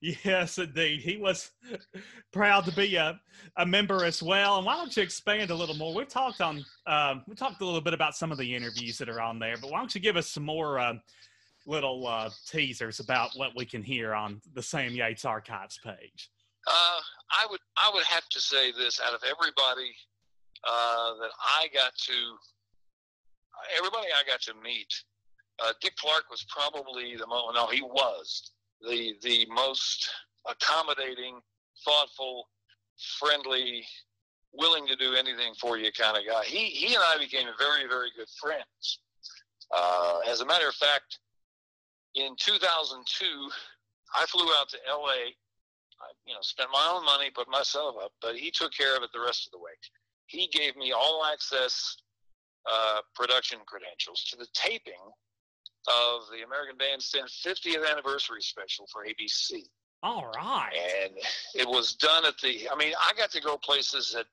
Yes, 0.00 0.59
indeed. 0.59 1.00
He 1.00 1.16
was 1.16 1.50
proud 2.32 2.64
to 2.66 2.72
be 2.72 2.96
a, 2.96 3.20
a 3.56 3.66
member 3.66 4.04
as 4.04 4.22
well. 4.22 4.56
And 4.56 4.66
why 4.66 4.76
don't 4.76 4.94
you 4.96 5.02
expand 5.02 5.50
a 5.50 5.54
little 5.54 5.74
more? 5.74 5.94
We've 5.94 6.09
talked 6.09 6.40
on 6.40 6.64
um, 6.87 7.22
we 7.26 7.35
talked 7.35 7.61
a 7.61 7.64
little 7.64 7.80
bit 7.80 7.94
about 7.94 8.16
some 8.16 8.32
of 8.32 8.38
the 8.38 8.54
interviews 8.54 8.98
that 8.98 9.09
are 9.09 9.20
on 9.20 9.38
there, 9.38 9.56
but 9.61 9.70
why 9.70 9.78
don't 9.78 9.94
you 9.94 10.00
give 10.00 10.16
us 10.16 10.28
some 10.28 10.44
more 10.44 10.78
uh, 10.78 10.94
little 11.66 12.06
uh, 12.06 12.30
teasers 12.46 13.00
about 13.00 13.30
what 13.37 13.52
we 13.56 13.64
can 13.64 13.82
hear 13.82 14.14
on 14.14 14.40
the 14.54 14.62
Sam 14.62 14.92
Yates 14.92 15.24
Archives 15.24 15.78
page? 15.82 16.30
Uh, 16.66 17.00
I 17.30 17.46
would 17.50 17.61
I 17.76 17.90
would 17.94 18.04
have 18.04 18.28
to 18.30 18.40
say 18.40 18.72
this: 18.72 19.00
out 19.00 19.14
of 19.14 19.22
everybody 19.22 19.94
uh, 20.64 21.14
that 21.20 21.30
I 21.40 21.68
got 21.72 21.94
to, 21.96 22.12
everybody 23.78 24.09
I 24.09 24.28
got 24.28 24.40
to 24.42 24.54
meet, 24.62 24.92
uh, 25.64 25.72
Dick 25.80 25.96
Clark 25.96 26.24
was 26.30 26.44
probably 26.48 27.16
the 27.16 27.26
most. 27.26 27.54
No, 27.54 27.66
he 27.66 27.82
was 27.82 28.50
the 28.80 29.14
the 29.22 29.46
most 29.52 30.08
accommodating, 30.48 31.40
thoughtful, 31.84 32.48
friendly, 33.18 33.84
willing 34.52 34.86
to 34.86 34.96
do 34.96 35.14
anything 35.14 35.54
for 35.60 35.78
you 35.78 35.90
kind 35.92 36.16
of 36.16 36.24
guy. 36.26 36.44
He 36.44 36.66
he 36.66 36.94
and 36.94 37.04
I 37.12 37.18
became 37.18 37.46
very 37.58 37.88
very 37.88 38.10
good 38.16 38.28
friends. 38.40 39.00
Uh, 39.74 40.20
as 40.28 40.40
a 40.40 40.46
matter 40.46 40.68
of 40.68 40.74
fact, 40.74 41.18
in 42.14 42.34
2002, 42.38 43.50
I 44.14 44.24
flew 44.26 44.46
out 44.60 44.68
to 44.70 44.78
L.A. 44.88 45.34
I, 46.00 46.12
you 46.26 46.34
know, 46.34 46.40
spent 46.42 46.70
my 46.72 46.88
own 46.92 47.04
money, 47.04 47.30
put 47.30 47.48
myself 47.48 47.96
up, 48.02 48.12
but 48.20 48.36
he 48.36 48.50
took 48.50 48.72
care 48.72 48.96
of 48.96 49.02
it 49.02 49.10
the 49.12 49.20
rest 49.20 49.46
of 49.46 49.52
the 49.52 49.58
way. 49.58 49.72
He 50.26 50.46
gave 50.48 50.76
me 50.76 50.92
all 50.92 51.24
access 51.24 51.96
uh, 52.70 53.00
production 53.14 53.58
credentials 53.66 54.24
to 54.30 54.36
the 54.36 54.46
taping 54.54 55.00
of 55.88 56.22
the 56.31 56.44
American 56.44 56.77
Bandstand 56.77 57.29
50th 57.29 57.90
anniversary 57.90 58.42
special 58.42 58.87
for 58.92 59.05
ABC. 59.05 59.62
All 60.03 60.31
right. 60.37 60.72
And 61.03 61.12
it 61.55 61.68
was 61.68 61.94
done 61.94 62.25
at 62.25 62.38
the, 62.38 62.68
I 62.70 62.77
mean, 62.77 62.92
I 63.01 63.12
got 63.16 63.31
to 63.33 63.40
go 63.40 63.57
places 63.57 64.12
that 64.14 64.27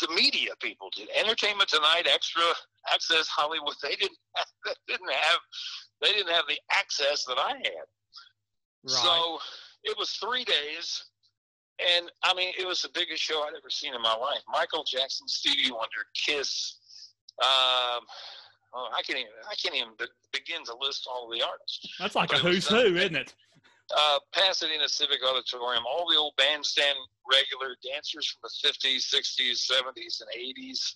the 0.00 0.14
media 0.14 0.50
people 0.60 0.90
did. 0.94 1.08
Entertainment 1.16 1.68
Tonight, 1.68 2.06
Extra, 2.12 2.42
Access 2.92 3.26
Hollywood, 3.28 3.74
they 3.82 3.96
didn't 3.96 4.18
have, 4.36 4.46
they 4.64 4.72
didn't 4.92 5.12
have, 5.12 5.38
they 6.02 6.12
didn't 6.12 6.32
have 6.32 6.44
the 6.48 6.58
access 6.70 7.24
that 7.24 7.38
I 7.38 7.56
had. 7.56 7.86
Right. 8.84 8.90
So 8.90 9.38
it 9.84 9.96
was 9.98 10.10
three 10.10 10.44
days. 10.44 11.04
And 11.96 12.10
I 12.22 12.34
mean, 12.34 12.52
it 12.58 12.66
was 12.66 12.82
the 12.82 12.90
biggest 12.94 13.22
show 13.22 13.42
I'd 13.42 13.54
ever 13.56 13.70
seen 13.70 13.94
in 13.94 14.02
my 14.02 14.14
life. 14.14 14.42
Michael 14.48 14.84
Jackson, 14.84 15.26
Stevie 15.26 15.72
Wonder, 15.72 16.06
Kiss, 16.14 16.78
um, 17.42 18.04
oh, 18.74 18.88
I 18.96 19.02
can't 19.02 19.18
even 19.18 19.32
I 19.50 19.54
can't 19.54 19.74
even 19.74 19.92
begin 20.32 20.64
to 20.64 20.76
list 20.80 21.08
all 21.10 21.30
of 21.30 21.38
the 21.38 21.44
artists. 21.44 21.88
That's 21.98 22.14
like 22.14 22.30
but 22.30 22.38
a 22.38 22.42
who's 22.42 22.66
who, 22.66 22.96
isn't 22.96 23.16
it? 23.16 23.34
Uh, 23.94 24.18
Pasadena 24.32 24.88
Civic 24.88 25.20
Auditorium, 25.22 25.84
all 25.86 26.08
the 26.10 26.16
old 26.16 26.34
bandstand 26.36 26.96
regular 27.30 27.76
dancers 27.84 28.26
from 28.26 28.40
the 28.48 28.68
50s, 28.68 29.12
60s, 29.12 29.70
70s, 29.70 30.22
and 30.22 30.30
80s. 30.34 30.94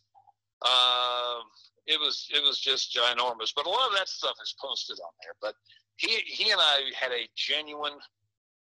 Um, 0.64 1.44
it 1.86 2.00
was 2.00 2.28
it 2.34 2.42
was 2.42 2.58
just 2.58 2.94
ginormous. 2.94 3.52
But 3.54 3.66
a 3.66 3.70
lot 3.70 3.90
of 3.90 3.96
that 3.96 4.08
stuff 4.08 4.36
is 4.42 4.54
posted 4.60 4.98
on 5.00 5.10
there. 5.22 5.34
But 5.40 5.54
he 5.96 6.16
he 6.26 6.50
and 6.50 6.60
I 6.60 6.82
had 6.98 7.12
a 7.12 7.28
genuine 7.36 7.98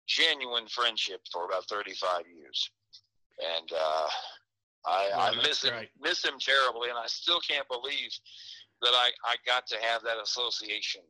genuine 0.07 0.67
friendship 0.67 1.21
for 1.33 1.47
about 1.47 1.69
35 1.69 2.23
years, 2.35 2.71
and 3.39 3.71
uh, 3.73 4.09
I, 4.87 5.11
I 5.15 5.35
miss 5.37 5.63
him 5.63 5.75
miss 6.01 6.25
him 6.25 6.39
terribly, 6.41 6.89
and 6.89 6.99
I 6.99 7.07
still 7.07 7.41
can't 7.41 7.67
believe 7.69 8.11
that 8.83 8.93
I, 8.93 9.11
I 9.25 9.37
got 9.47 9.67
to 9.69 9.77
have 9.81 10.03
that 10.03 10.19
association 10.23 11.03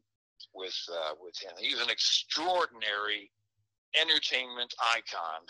with 0.54 0.76
uh, 0.90 1.14
with 1.20 1.36
him. 1.38 1.52
He's 1.58 1.80
an 1.80 1.90
extraordinary 1.90 3.30
entertainment 4.00 4.74
icon 4.80 5.42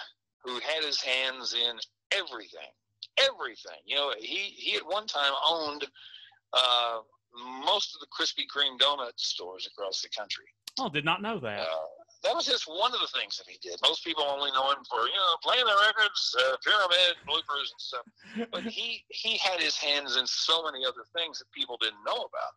who 0.44 0.54
had 0.54 0.84
his 0.84 1.00
hands 1.00 1.54
in 1.54 1.78
everything, 2.12 2.70
everything. 3.18 3.80
You 3.84 3.96
know, 3.96 4.12
he 4.18 4.54
he 4.56 4.76
at 4.76 4.86
one 4.86 5.06
time 5.06 5.32
owned 5.46 5.86
uh, 6.52 6.98
most 7.66 7.94
of 7.94 8.00
the 8.00 8.06
Krispy 8.06 8.44
Kreme 8.46 8.78
donut 8.78 9.12
stores 9.16 9.66
across 9.66 10.02
the 10.02 10.08
country. 10.16 10.44
Oh, 10.78 10.88
did 10.88 11.04
not 11.04 11.22
know 11.22 11.38
that. 11.40 11.60
Uh, 11.60 11.66
that 12.24 12.34
was 12.34 12.46
just 12.46 12.68
one 12.68 12.94
of 12.94 13.00
the 13.00 13.10
things 13.18 13.36
that 13.38 13.46
he 13.50 13.58
did. 13.58 13.78
Most 13.82 14.04
people 14.04 14.24
only 14.24 14.50
know 14.52 14.70
him 14.70 14.84
for 14.88 15.06
you 15.06 15.18
know 15.18 15.36
playing 15.42 15.64
the 15.66 15.76
records, 15.86 16.36
uh, 16.38 16.56
pyramid 16.62 17.18
bloopers 17.26 17.70
and 17.70 17.80
stuff. 17.80 18.06
But 18.50 18.62
he 18.64 19.04
he 19.08 19.38
had 19.38 19.60
his 19.60 19.76
hands 19.76 20.16
in 20.16 20.26
so 20.26 20.64
many 20.64 20.84
other 20.84 21.04
things 21.14 21.38
that 21.38 21.50
people 21.52 21.76
didn't 21.80 22.02
know 22.06 22.28
about. 22.28 22.54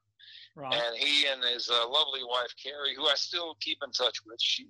Right. 0.55 0.73
And 0.73 0.95
he 0.95 1.27
and 1.27 1.43
his 1.43 1.69
uh, 1.69 1.87
lovely 1.89 2.23
wife 2.23 2.53
Kari, 2.61 2.95
who 2.95 3.05
I 3.07 3.15
still 3.15 3.57
keep 3.59 3.79
in 3.83 3.91
touch 3.91 4.19
with, 4.25 4.39
she 4.39 4.67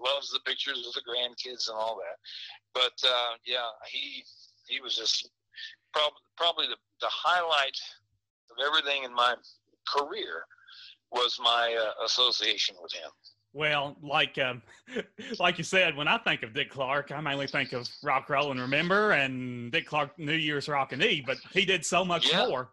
loves 0.00 0.30
the 0.30 0.40
pictures 0.40 0.86
of 0.86 0.94
the 0.94 1.02
grandkids 1.02 1.68
and 1.68 1.76
all 1.76 1.96
that. 1.96 2.18
But 2.72 3.08
uh, 3.08 3.34
yeah, 3.44 3.68
he 3.90 4.24
he 4.68 4.80
was 4.80 4.96
just 4.96 5.28
probably 5.92 6.22
probably 6.36 6.66
the, 6.68 6.76
the 7.00 7.10
highlight 7.10 7.76
of 8.50 8.56
everything 8.64 9.04
in 9.04 9.12
my 9.12 9.34
career 9.86 10.44
was 11.12 11.38
my 11.42 11.74
uh, 11.74 12.04
association 12.04 12.76
with 12.82 12.92
him. 12.92 13.10
Well, 13.56 13.96
like 14.02 14.36
um, 14.36 14.60
like 15.38 15.56
you 15.56 15.64
said, 15.64 15.96
when 15.96 16.08
I 16.08 16.18
think 16.18 16.42
of 16.42 16.52
Dick 16.52 16.68
Clark, 16.68 17.10
I 17.10 17.22
mainly 17.22 17.46
think 17.46 17.72
of 17.72 17.88
Rock 18.02 18.28
Roll 18.28 18.50
and 18.50 18.60
Remember 18.60 19.12
and 19.12 19.72
Dick 19.72 19.86
Clark 19.86 20.18
New 20.18 20.34
Year's 20.34 20.68
Rockin' 20.68 21.02
Eve, 21.02 21.24
but 21.26 21.38
he 21.52 21.64
did 21.64 21.82
so 21.82 22.04
much 22.04 22.30
yeah. 22.30 22.46
more. 22.46 22.68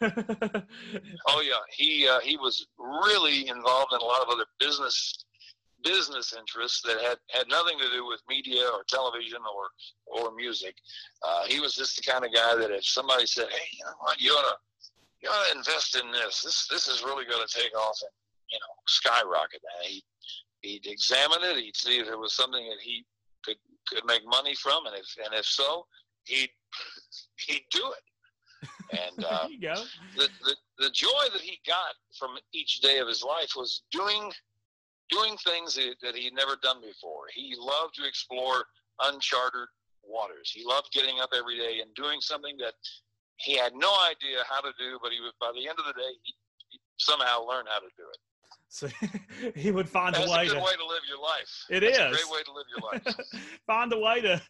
oh 0.00 1.42
yeah, 1.42 1.60
he 1.70 2.08
uh, 2.08 2.20
he 2.20 2.38
was 2.38 2.66
really 2.78 3.48
involved 3.48 3.92
in 3.92 4.00
a 4.00 4.04
lot 4.04 4.22
of 4.22 4.28
other 4.30 4.46
business 4.58 5.26
business 5.84 6.34
interests 6.36 6.80
that 6.80 6.98
had 7.02 7.18
had 7.28 7.46
nothing 7.50 7.78
to 7.78 7.90
do 7.90 8.06
with 8.06 8.22
media 8.26 8.64
or 8.72 8.84
television 8.88 9.40
or 9.54 9.68
or 10.06 10.34
music. 10.34 10.76
Uh, 11.22 11.44
he 11.46 11.60
was 11.60 11.74
just 11.74 11.94
the 11.96 12.10
kind 12.10 12.24
of 12.24 12.32
guy 12.32 12.54
that 12.56 12.70
if 12.70 12.86
somebody 12.86 13.26
said, 13.26 13.48
"Hey, 13.50 13.68
you 13.72 13.84
know 13.84 13.92
what, 14.00 14.18
you 14.18 14.30
ought 14.30 14.50
to 14.50 14.56
you 15.22 15.28
ought 15.28 15.50
to 15.50 15.58
invest 15.58 15.94
in 15.94 16.10
this. 16.10 16.42
This 16.42 16.66
this 16.68 16.88
is 16.88 17.02
really 17.02 17.26
going 17.26 17.46
to 17.46 17.54
take 17.54 17.76
off 17.76 17.98
and 18.00 18.10
you 18.50 18.58
know 18.58 18.74
skyrocket." 18.86 19.60
And 19.62 19.88
he 19.88 20.04
he'd 20.62 20.86
examine 20.86 21.38
it. 21.42 21.56
He'd 21.56 21.76
see 21.76 21.98
if 21.98 22.08
it 22.08 22.18
was 22.18 22.34
something 22.34 22.64
that 22.68 22.80
he 22.80 23.04
could 23.44 23.56
could 23.88 24.04
make 24.06 24.26
money 24.26 24.54
from, 24.54 24.86
and 24.86 24.96
if 24.96 25.06
and 25.24 25.34
if 25.34 25.46
so, 25.46 25.86
he'd 26.24 26.50
he'd 27.46 27.64
do 27.70 27.92
it. 27.92 28.02
And 28.92 29.24
uh, 29.28 29.48
the, 30.16 30.28
the 30.44 30.56
the 30.78 30.90
joy 30.90 31.24
that 31.32 31.40
he 31.40 31.58
got 31.66 31.94
from 32.18 32.36
each 32.52 32.80
day 32.80 32.98
of 32.98 33.08
his 33.08 33.22
life 33.22 33.52
was 33.56 33.82
doing 33.90 34.32
doing 35.10 35.36
things 35.46 35.74
that, 35.76 36.16
he'd 36.16 36.34
never 36.34 36.56
done 36.62 36.80
before. 36.80 37.30
He 37.32 37.54
loved 37.56 37.94
to 37.94 38.06
explore 38.06 38.66
uncharted 39.02 39.68
waters. 40.02 40.50
He 40.52 40.64
loved 40.64 40.90
getting 40.92 41.20
up 41.20 41.30
every 41.36 41.56
day 41.56 41.78
and 41.80 41.94
doing 41.94 42.20
something 42.20 42.56
that 42.58 42.74
he 43.36 43.56
had 43.56 43.72
no 43.74 43.92
idea 44.10 44.42
how 44.48 44.60
to 44.60 44.72
do, 44.78 44.98
but 45.02 45.12
he 45.12 45.20
was 45.20 45.32
by 45.40 45.52
the 45.54 45.68
end 45.68 45.78
of 45.78 45.86
the 45.86 45.92
day 45.92 46.12
he, 46.24 46.34
he 46.70 46.80
somehow 46.98 47.46
learned 47.46 47.68
how 47.70 47.78
to 47.78 47.90
do 47.96 48.02
it. 48.02 48.18
So 48.68 48.88
he 49.54 49.70
would 49.70 49.88
find 49.88 50.14
That's 50.14 50.26
a 50.26 50.30
way 50.30 50.46
a 50.46 50.50
to, 50.50 50.56
way 50.56 50.72
to 50.76 50.86
live 50.86 51.02
your 51.08 51.22
life. 51.22 51.64
It 51.70 51.80
That's 51.80 51.98
is 51.98 52.04
a 52.04 52.10
great 52.10 52.30
way 52.30 52.42
to 52.42 52.52
live 52.52 52.66
your 52.76 52.90
life. 52.92 53.42
find 53.66 53.92
a 53.92 53.98
way 53.98 54.20
to 54.20 54.42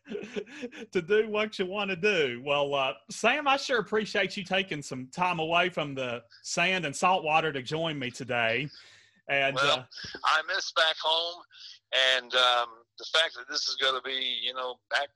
to 0.93 1.03
do 1.03 1.29
what 1.29 1.59
you 1.59 1.67
want 1.67 1.91
to 1.91 1.97
do. 1.97 2.43
Well, 2.45 2.75
uh, 2.75 2.95
Sam, 3.11 3.47
I 3.47 3.57
sure 3.57 3.79
appreciate 3.79 4.37
you 4.37 4.45
taking 4.45 4.83
some 4.83 5.09
time 5.13 5.39
away 5.39 5.69
from 5.69 5.95
the 5.95 6.23
sand 6.43 6.87
and 6.87 6.97
salt 6.97 7.25
water 7.25 7.53
to 7.53 7.63
join 7.63 7.99
me 7.99 8.11
today. 8.11 8.69
And 9.29 9.57
well, 9.57 9.81
uh, 9.81 10.19
I 10.25 10.43
miss 10.53 10.73
back 10.73 10.97
home, 11.03 11.43
and 12.17 12.35
um, 12.35 12.69
the 12.99 13.07
fact 13.13 13.35
that 13.37 13.49
this 13.49 13.69
is 13.69 13.77
going 13.81 13.95
to 13.95 14.03
be, 14.03 14.39
you 14.43 14.55
know, 14.55 14.77
back 14.91 15.09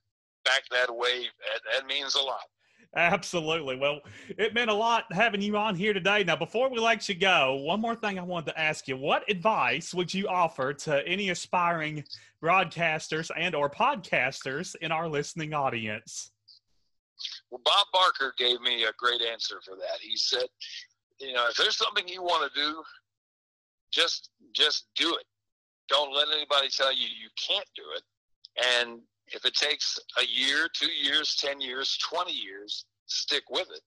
back 0.44 0.62
that 0.70 0.94
way, 0.94 1.22
that, 1.22 1.60
that 1.72 1.86
means 1.86 2.14
a 2.14 2.22
lot. 2.22 2.44
Absolutely. 2.96 3.76
Well, 3.76 4.00
it 4.36 4.52
meant 4.52 4.70
a 4.70 4.74
lot 4.74 5.04
having 5.12 5.40
you 5.40 5.56
on 5.56 5.76
here 5.76 5.92
today. 5.92 6.24
Now, 6.24 6.36
before 6.36 6.68
we 6.68 6.80
let 6.80 7.08
you 7.08 7.14
go, 7.14 7.54
one 7.56 7.80
more 7.80 7.94
thing 7.94 8.18
I 8.18 8.22
wanted 8.22 8.46
to 8.46 8.60
ask 8.60 8.88
you. 8.88 8.96
What 8.96 9.28
advice 9.30 9.94
would 9.94 10.12
you 10.12 10.26
offer 10.26 10.72
to 10.74 11.06
any 11.06 11.30
aspiring 11.30 12.04
broadcasters 12.42 13.30
and 13.36 13.54
or 13.54 13.70
podcasters 13.70 14.74
in 14.76 14.90
our 14.90 15.08
listening 15.08 15.54
audience? 15.54 16.32
Well, 17.50 17.60
Bob 17.64 17.86
Barker 17.92 18.34
gave 18.38 18.60
me 18.60 18.84
a 18.84 18.92
great 18.98 19.22
answer 19.22 19.60
for 19.64 19.76
that. 19.76 20.00
He 20.00 20.16
said, 20.16 20.46
you 21.20 21.32
know, 21.32 21.46
if 21.48 21.56
there's 21.56 21.76
something 21.76 22.08
you 22.08 22.22
want 22.22 22.52
to 22.52 22.60
do, 22.60 22.82
just 23.92 24.30
just 24.54 24.86
do 24.96 25.14
it. 25.14 25.24
Don't 25.88 26.14
let 26.14 26.28
anybody 26.28 26.68
tell 26.68 26.92
you 26.92 27.06
you 27.06 27.28
can't 27.36 27.66
do 27.76 27.82
it. 27.96 28.02
And 28.76 29.00
if 29.32 29.44
it 29.44 29.54
takes 29.54 29.98
a 30.18 30.26
year, 30.26 30.68
two 30.72 30.90
years, 30.90 31.36
ten 31.36 31.60
years, 31.60 31.98
twenty 31.98 32.32
years, 32.32 32.84
stick 33.06 33.44
with 33.50 33.68
it. 33.70 33.82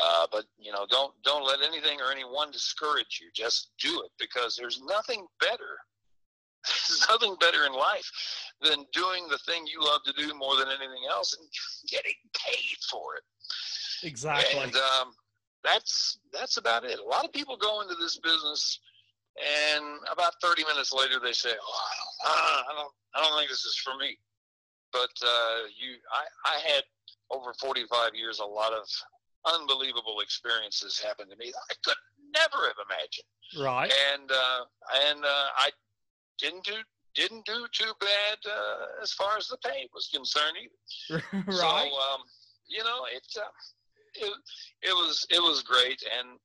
Uh, 0.00 0.26
but 0.30 0.44
you 0.58 0.72
know, 0.72 0.86
don't 0.90 1.12
don't 1.24 1.46
let 1.46 1.62
anything 1.62 2.00
or 2.00 2.12
anyone 2.12 2.50
discourage 2.50 3.20
you. 3.20 3.28
Just 3.34 3.70
do 3.80 4.02
it 4.02 4.10
because 4.18 4.56
there's 4.56 4.82
nothing 4.86 5.26
better. 5.40 5.78
There's 6.88 7.06
nothing 7.08 7.36
better 7.38 7.64
in 7.64 7.72
life 7.72 8.10
than 8.60 8.84
doing 8.92 9.28
the 9.30 9.38
thing 9.38 9.66
you 9.68 9.80
love 9.80 10.00
to 10.04 10.12
do 10.14 10.34
more 10.34 10.56
than 10.56 10.66
anything 10.66 11.04
else 11.08 11.36
and 11.38 11.48
getting 11.88 12.14
paid 12.34 12.76
for 12.90 13.14
it. 13.14 13.22
Exactly. 14.02 14.58
And 14.60 14.74
um, 14.74 15.12
that's 15.62 16.18
that's 16.32 16.56
about 16.56 16.84
it. 16.84 16.98
A 16.98 17.04
lot 17.04 17.24
of 17.24 17.32
people 17.32 17.56
go 17.56 17.82
into 17.82 17.94
this 17.94 18.18
business, 18.18 18.80
and 19.74 19.84
about 20.12 20.34
30 20.42 20.64
minutes 20.64 20.92
later, 20.92 21.20
they 21.22 21.32
say, 21.32 21.50
"Oh, 21.50 21.82
I 22.24 22.30
don't, 22.34 22.64
I 22.68 22.74
don't, 22.74 22.92
I 23.14 23.20
don't 23.22 23.38
think 23.38 23.50
this 23.50 23.64
is 23.64 23.76
for 23.76 23.96
me." 23.96 24.18
But 24.92 25.10
uh, 25.22 25.68
you, 25.76 25.96
I, 26.12 26.56
I 26.56 26.74
had 26.74 26.84
over 27.30 27.52
45 27.60 28.14
years, 28.14 28.38
a 28.38 28.44
lot 28.44 28.72
of 28.72 28.86
unbelievable 29.46 30.20
experiences 30.20 30.98
happened 30.98 31.30
to 31.30 31.36
me 31.36 31.52
that 31.52 31.62
I 31.70 31.74
could 31.84 31.96
never 32.34 32.66
have 32.66 32.76
imagined. 32.88 33.28
Right. 33.58 33.92
And 34.12 34.30
uh, 34.30 34.64
and 35.08 35.24
uh, 35.24 35.48
I 35.56 35.70
didn't 36.38 36.64
do 36.64 36.74
didn't 37.14 37.46
do 37.46 37.66
too 37.72 37.92
bad 38.00 38.38
uh, 38.46 39.02
as 39.02 39.12
far 39.12 39.36
as 39.38 39.48
the 39.48 39.56
pay 39.58 39.88
was 39.94 40.08
concerned 40.12 40.56
either. 40.60 41.22
right. 41.46 41.54
So 41.56 41.66
um, 41.66 42.20
you 42.68 42.82
know, 42.84 43.06
it, 43.10 43.26
uh, 43.38 43.48
it 44.14 44.32
it 44.82 44.94
was 44.94 45.26
it 45.30 45.40
was 45.40 45.62
great, 45.62 46.02
and 46.18 46.38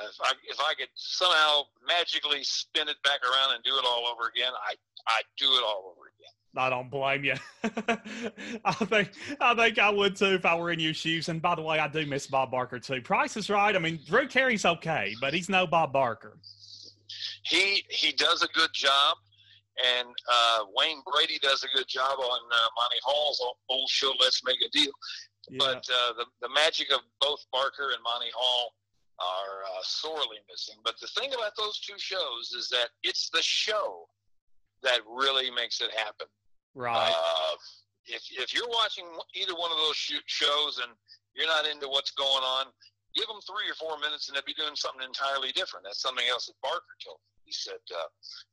if 0.00 0.16
I 0.20 0.32
if 0.48 0.60
I 0.60 0.74
could 0.74 0.88
somehow 0.94 1.62
magically 1.86 2.42
spin 2.42 2.88
it 2.88 2.96
back 3.04 3.20
around 3.22 3.54
and 3.54 3.64
do 3.64 3.76
it 3.76 3.84
all 3.86 4.06
over 4.06 4.28
again, 4.34 4.52
I 4.52 4.74
I'd 5.08 5.22
do 5.38 5.46
it 5.46 5.62
all 5.64 5.94
over 5.94 6.08
again. 6.08 6.32
I 6.56 6.70
don't 6.70 6.90
blame 6.90 7.24
you. 7.24 7.34
I 8.64 8.72
think 8.72 9.10
I 9.40 9.54
think 9.54 9.78
I 9.78 9.90
would 9.90 10.16
too 10.16 10.34
if 10.34 10.44
I 10.44 10.54
were 10.56 10.70
in 10.70 10.80
your 10.80 10.94
shoes. 10.94 11.28
And 11.28 11.42
by 11.42 11.54
the 11.54 11.62
way, 11.62 11.78
I 11.78 11.88
do 11.88 12.06
miss 12.06 12.26
Bob 12.26 12.50
Barker 12.50 12.78
too. 12.78 13.00
Price 13.00 13.36
is 13.36 13.50
right. 13.50 13.74
I 13.74 13.78
mean, 13.78 14.00
Drew 14.06 14.28
Carey's 14.28 14.64
okay, 14.64 15.14
but 15.20 15.34
he's 15.34 15.48
no 15.48 15.66
Bob 15.66 15.92
Barker. 15.92 16.38
He 17.44 17.84
he 17.88 18.12
does 18.12 18.42
a 18.42 18.48
good 18.48 18.70
job, 18.72 19.16
and 19.84 20.08
uh, 20.08 20.64
Wayne 20.76 21.02
Brady 21.12 21.38
does 21.42 21.64
a 21.64 21.76
good 21.76 21.88
job 21.88 22.18
on 22.18 22.40
uh, 22.52 22.68
Monty 22.76 22.98
Hall's 23.04 23.42
old 23.68 23.88
show. 23.88 24.12
Let's 24.20 24.42
make 24.44 24.58
a 24.64 24.70
deal. 24.70 24.92
Yeah. 25.50 25.58
But 25.58 25.86
uh, 25.90 26.12
the 26.18 26.24
the 26.40 26.48
magic 26.54 26.90
of 26.92 27.00
both 27.20 27.44
Barker 27.52 27.90
and 27.92 28.02
Monty 28.02 28.30
Hall 28.34 28.72
are 29.20 29.62
uh, 29.64 29.82
sorely 29.82 30.38
missing. 30.50 30.76
But 30.84 30.94
the 31.00 31.06
thing 31.18 31.32
about 31.34 31.52
those 31.56 31.78
two 31.80 31.98
shows 31.98 32.52
is 32.56 32.68
that 32.70 32.88
it's 33.02 33.30
the 33.30 33.42
show 33.42 34.06
that 34.82 35.00
really 35.08 35.50
makes 35.50 35.80
it 35.80 35.90
happen. 35.96 36.26
right. 36.74 37.10
Uh, 37.10 37.56
if 38.06 38.22
if 38.36 38.52
you're 38.52 38.68
watching 38.68 39.04
either 39.34 39.54
one 39.54 39.72
of 39.72 39.78
those 39.78 39.96
sh- 39.96 40.20
shows 40.26 40.80
and 40.82 40.92
you're 41.34 41.48
not 41.48 41.66
into 41.66 41.88
what's 41.88 42.10
going 42.12 42.44
on, 42.44 42.66
give 43.14 43.26
them 43.26 43.40
three 43.46 43.70
or 43.70 43.78
four 43.78 43.96
minutes 43.98 44.28
and 44.28 44.36
they'll 44.36 44.44
be 44.44 44.54
doing 44.54 44.76
something 44.76 45.00
entirely 45.00 45.52
different. 45.52 45.86
That's 45.86 46.02
something 46.02 46.26
else 46.28 46.46
that 46.46 46.58
Barker 46.62 46.94
told 47.00 47.18
me. 47.22 47.48
He 47.48 47.52
said, 47.52 47.80
uh, 47.92 48.08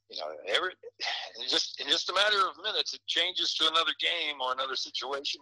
you 0.09 0.19
know, 0.19 0.29
every 0.47 0.71
in 1.41 1.49
just 1.49 1.81
in 1.81 1.87
just 1.87 2.09
a 2.09 2.13
matter 2.13 2.39
of 2.47 2.55
minutes, 2.63 2.93
it 2.93 3.01
changes 3.07 3.53
to 3.59 3.67
another 3.67 3.93
game 3.99 4.39
or 4.39 4.53
another 4.53 4.75
situation. 4.75 5.41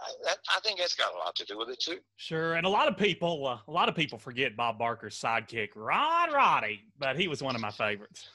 I, 0.00 0.10
that, 0.24 0.38
I 0.54 0.60
think 0.60 0.78
that's 0.78 0.94
got 0.94 1.12
a 1.14 1.18
lot 1.18 1.34
to 1.36 1.44
do 1.44 1.58
with 1.58 1.68
it 1.68 1.80
too. 1.80 1.98
Sure, 2.16 2.54
and 2.54 2.66
a 2.66 2.68
lot 2.68 2.88
of 2.88 2.96
people, 2.96 3.46
uh, 3.46 3.58
a 3.68 3.70
lot 3.70 3.88
of 3.88 3.94
people 3.94 4.18
forget 4.18 4.56
Bob 4.56 4.78
Barker's 4.78 5.18
sidekick, 5.18 5.68
Rod 5.76 6.32
Roddy, 6.32 6.80
but 6.98 7.16
he 7.16 7.28
was 7.28 7.42
one 7.42 7.54
of 7.54 7.60
my 7.60 7.70
favorites. 7.70 8.28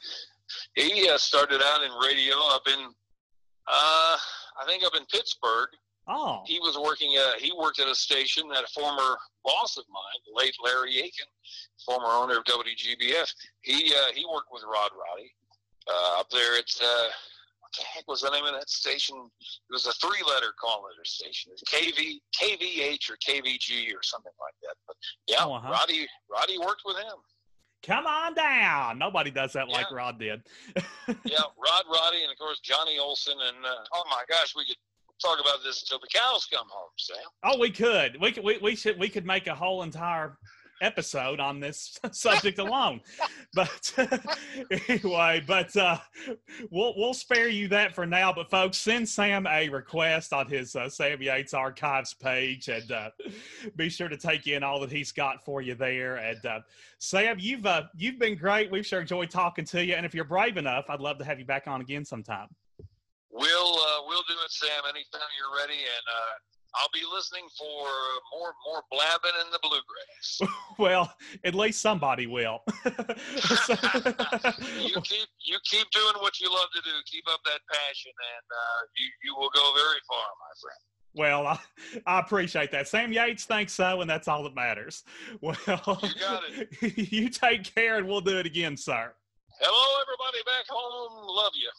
He 0.75 1.09
uh, 1.09 1.17
started 1.17 1.61
out 1.61 1.83
in 1.83 1.91
radio 2.01 2.35
up 2.51 2.61
in, 2.67 2.79
uh, 2.79 4.17
I 4.17 4.65
think 4.65 4.83
up 4.85 4.95
in 4.95 5.05
Pittsburgh. 5.05 5.69
Oh, 6.09 6.43
He 6.45 6.57
was 6.59 6.77
working. 6.81 7.17
Uh, 7.19 7.33
he 7.37 7.51
worked 7.59 7.79
at 7.81 7.87
a 7.89 7.95
station 7.95 8.47
that 8.53 8.63
a 8.63 8.67
former 8.67 9.17
boss 9.43 9.75
of 9.75 9.83
mine, 9.91 10.21
the 10.25 10.39
late 10.39 10.55
Larry 10.63 10.99
Aiken, 10.99 11.27
former 11.85 12.07
owner 12.07 12.37
of 12.37 12.45
WGBF. 12.45 13.29
He 13.61 13.93
uh, 13.93 14.13
he 14.15 14.25
worked 14.25 14.47
with 14.49 14.63
Rod 14.63 14.91
Roddy 14.95 15.29
uh, 15.85 16.19
up 16.21 16.29
there 16.29 16.57
at 16.57 16.69
uh, 16.81 17.07
what 17.67 17.75
the 17.77 17.83
heck 17.83 18.07
was 18.07 18.21
the 18.21 18.29
name 18.29 18.45
of 18.45 18.53
that 18.53 18.69
station? 18.69 19.17
It 19.17 19.71
was 19.73 19.85
a 19.85 19.91
three-letter 19.93 20.53
call 20.59 20.83
letter 20.83 21.03
station. 21.03 21.51
It 21.51 21.59
was 21.59 21.63
KV 21.67 22.19
KVH 22.39 23.09
or 23.09 23.17
KVG 23.17 23.93
or 23.93 24.01
something 24.03 24.31
like 24.39 24.53
that. 24.63 24.75
But 24.87 24.95
yeah, 25.27 25.43
Oh, 25.45 25.53
uh-huh. 25.53 25.69
Roddy 25.71 26.07
Roddy 26.31 26.57
worked 26.59 26.83
with 26.85 26.97
him. 26.97 27.17
come 27.83 28.05
on 28.07 28.33
down! 28.35 28.97
Nobody 28.97 29.31
does 29.31 29.53
that 29.53 29.67
like 29.67 29.91
Rod 29.91 30.17
did. 30.19 30.41
yeah, 31.25 31.43
Rod 31.57 31.83
Roddy, 31.91 32.23
and 32.23 32.31
of 32.31 32.37
course 32.37 32.59
Johnny 32.61 32.97
Olson, 32.99 33.35
and 33.39 33.65
uh, 33.65 33.83
oh 33.93 34.03
my 34.09 34.23
gosh, 34.29 34.53
we 34.55 34.65
could 34.65 34.77
talk 35.21 35.39
about 35.39 35.63
this 35.63 35.81
until 35.81 35.99
the 35.99 36.07
cows 36.07 36.45
come 36.51 36.67
home, 36.69 36.89
Sam. 36.97 37.17
Oh, 37.43 37.59
we 37.59 37.69
could. 37.71 38.19
We 38.21 38.31
could. 38.31 38.43
We, 38.43 38.57
we 38.59 38.75
should. 38.75 38.97
We 38.99 39.09
could 39.09 39.25
make 39.25 39.47
a 39.47 39.55
whole 39.55 39.83
entire 39.83 40.37
episode 40.81 41.39
on 41.39 41.59
this 41.59 41.99
subject 42.11 42.59
alone. 42.59 43.01
But 43.53 43.93
anyway, 44.89 45.43
but 45.45 45.75
uh, 45.75 45.97
we'll 46.69 46.93
we'll 46.97 47.13
spare 47.13 47.47
you 47.47 47.67
that 47.69 47.95
for 47.95 48.05
now. 48.05 48.33
But 48.33 48.49
folks, 48.49 48.77
send 48.77 49.07
Sam 49.07 49.47
a 49.47 49.69
request 49.69 50.33
on 50.33 50.47
his 50.47 50.75
uh, 50.75 50.89
Sam 50.89 51.21
Yates 51.21 51.53
Archives 51.53 52.13
page, 52.13 52.67
and 52.67 52.91
uh, 52.91 53.09
be 53.75 53.89
sure 53.89 54.09
to 54.09 54.17
take 54.17 54.47
in 54.47 54.63
all 54.63 54.79
that 54.81 54.91
he's 54.91 55.11
got 55.11 55.43
for 55.43 55.61
you 55.61 55.75
there. 55.75 56.17
And 56.17 56.45
uh, 56.45 56.59
Sam, 56.99 57.37
you've 57.39 57.65
uh, 57.65 57.83
you've 57.95 58.19
been 58.19 58.37
great. 58.37 58.71
We've 58.71 58.85
sure 58.85 59.01
enjoyed 59.01 59.29
talking 59.29 59.65
to 59.65 59.83
you. 59.83 59.95
And 59.95 60.05
if 60.05 60.13
you're 60.13 60.25
brave 60.25 60.57
enough, 60.57 60.85
I'd 60.89 61.01
love 61.01 61.17
to 61.19 61.25
have 61.25 61.39
you 61.39 61.45
back 61.45 61.67
on 61.67 61.81
again 61.81 62.05
sometime. 62.05 62.47
We'll 63.31 63.73
uh, 63.75 64.01
we'll 64.07 64.23
do 64.27 64.33
it, 64.43 64.51
Sam. 64.51 64.83
Anytime 64.89 65.29
you're 65.37 65.55
ready, 65.61 65.79
and 65.79 66.05
uh, 66.09 66.33
I'll 66.79 66.89
be 66.93 67.01
listening 67.13 67.47
for 67.57 67.87
more 68.37 68.53
more 68.65 68.83
blabbing 68.91 69.35
in 69.45 69.51
the 69.51 69.59
bluegrass. 69.61 70.41
Well, 70.79 71.11
at 71.43 71.55
least 71.55 71.81
somebody 71.81 72.27
will. 72.27 72.59
you 72.85 72.93
keep 75.01 75.27
you 75.43 75.57
keep 75.63 75.89
doing 75.91 76.13
what 76.19 76.39
you 76.39 76.49
love 76.53 76.67
to 76.75 76.81
do. 76.83 76.91
Keep 77.11 77.25
up 77.31 77.39
that 77.45 77.61
passion, 77.71 78.11
and 78.11 78.45
uh, 78.51 78.81
you 78.97 79.07
you 79.23 79.35
will 79.35 79.49
go 79.55 79.73
very 79.73 79.99
far, 80.07 80.25
my 80.39 80.53
friend. 80.61 80.81
Well, 81.15 81.47
I, 81.47 81.57
I 82.05 82.19
appreciate 82.19 82.71
that. 82.73 82.87
Sam 82.87 83.11
Yates 83.11 83.45
thinks 83.45 83.73
so, 83.73 84.01
and 84.01 84.09
that's 84.09 84.27
all 84.27 84.43
that 84.43 84.53
matters. 84.55 85.03
Well, 85.41 85.55
You 85.65 86.09
got 86.19 86.43
it. 86.47 87.11
you 87.11 87.29
take 87.29 87.73
care, 87.73 87.97
and 87.97 88.07
we'll 88.07 88.21
do 88.21 88.37
it 88.37 88.45
again, 88.45 88.77
sir. 88.77 89.13
Hello, 89.59 90.01
everybody 90.03 90.43
back 90.45 90.65
home. 90.69 91.25
Love 91.27 91.53
you. 91.55 91.71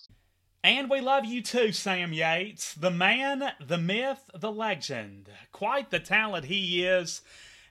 And 0.69 0.91
we 0.91 1.01
love 1.01 1.25
you 1.25 1.41
too, 1.41 1.73
Sam 1.73 2.13
Yates. 2.13 2.75
The 2.75 2.91
man, 2.91 3.53
the 3.59 3.79
myth, 3.79 4.31
the 4.39 4.53
legend. 4.53 5.31
Quite 5.51 5.91
the 5.91 5.99
talent 5.99 6.45
he 6.45 6.85
is, 6.85 7.23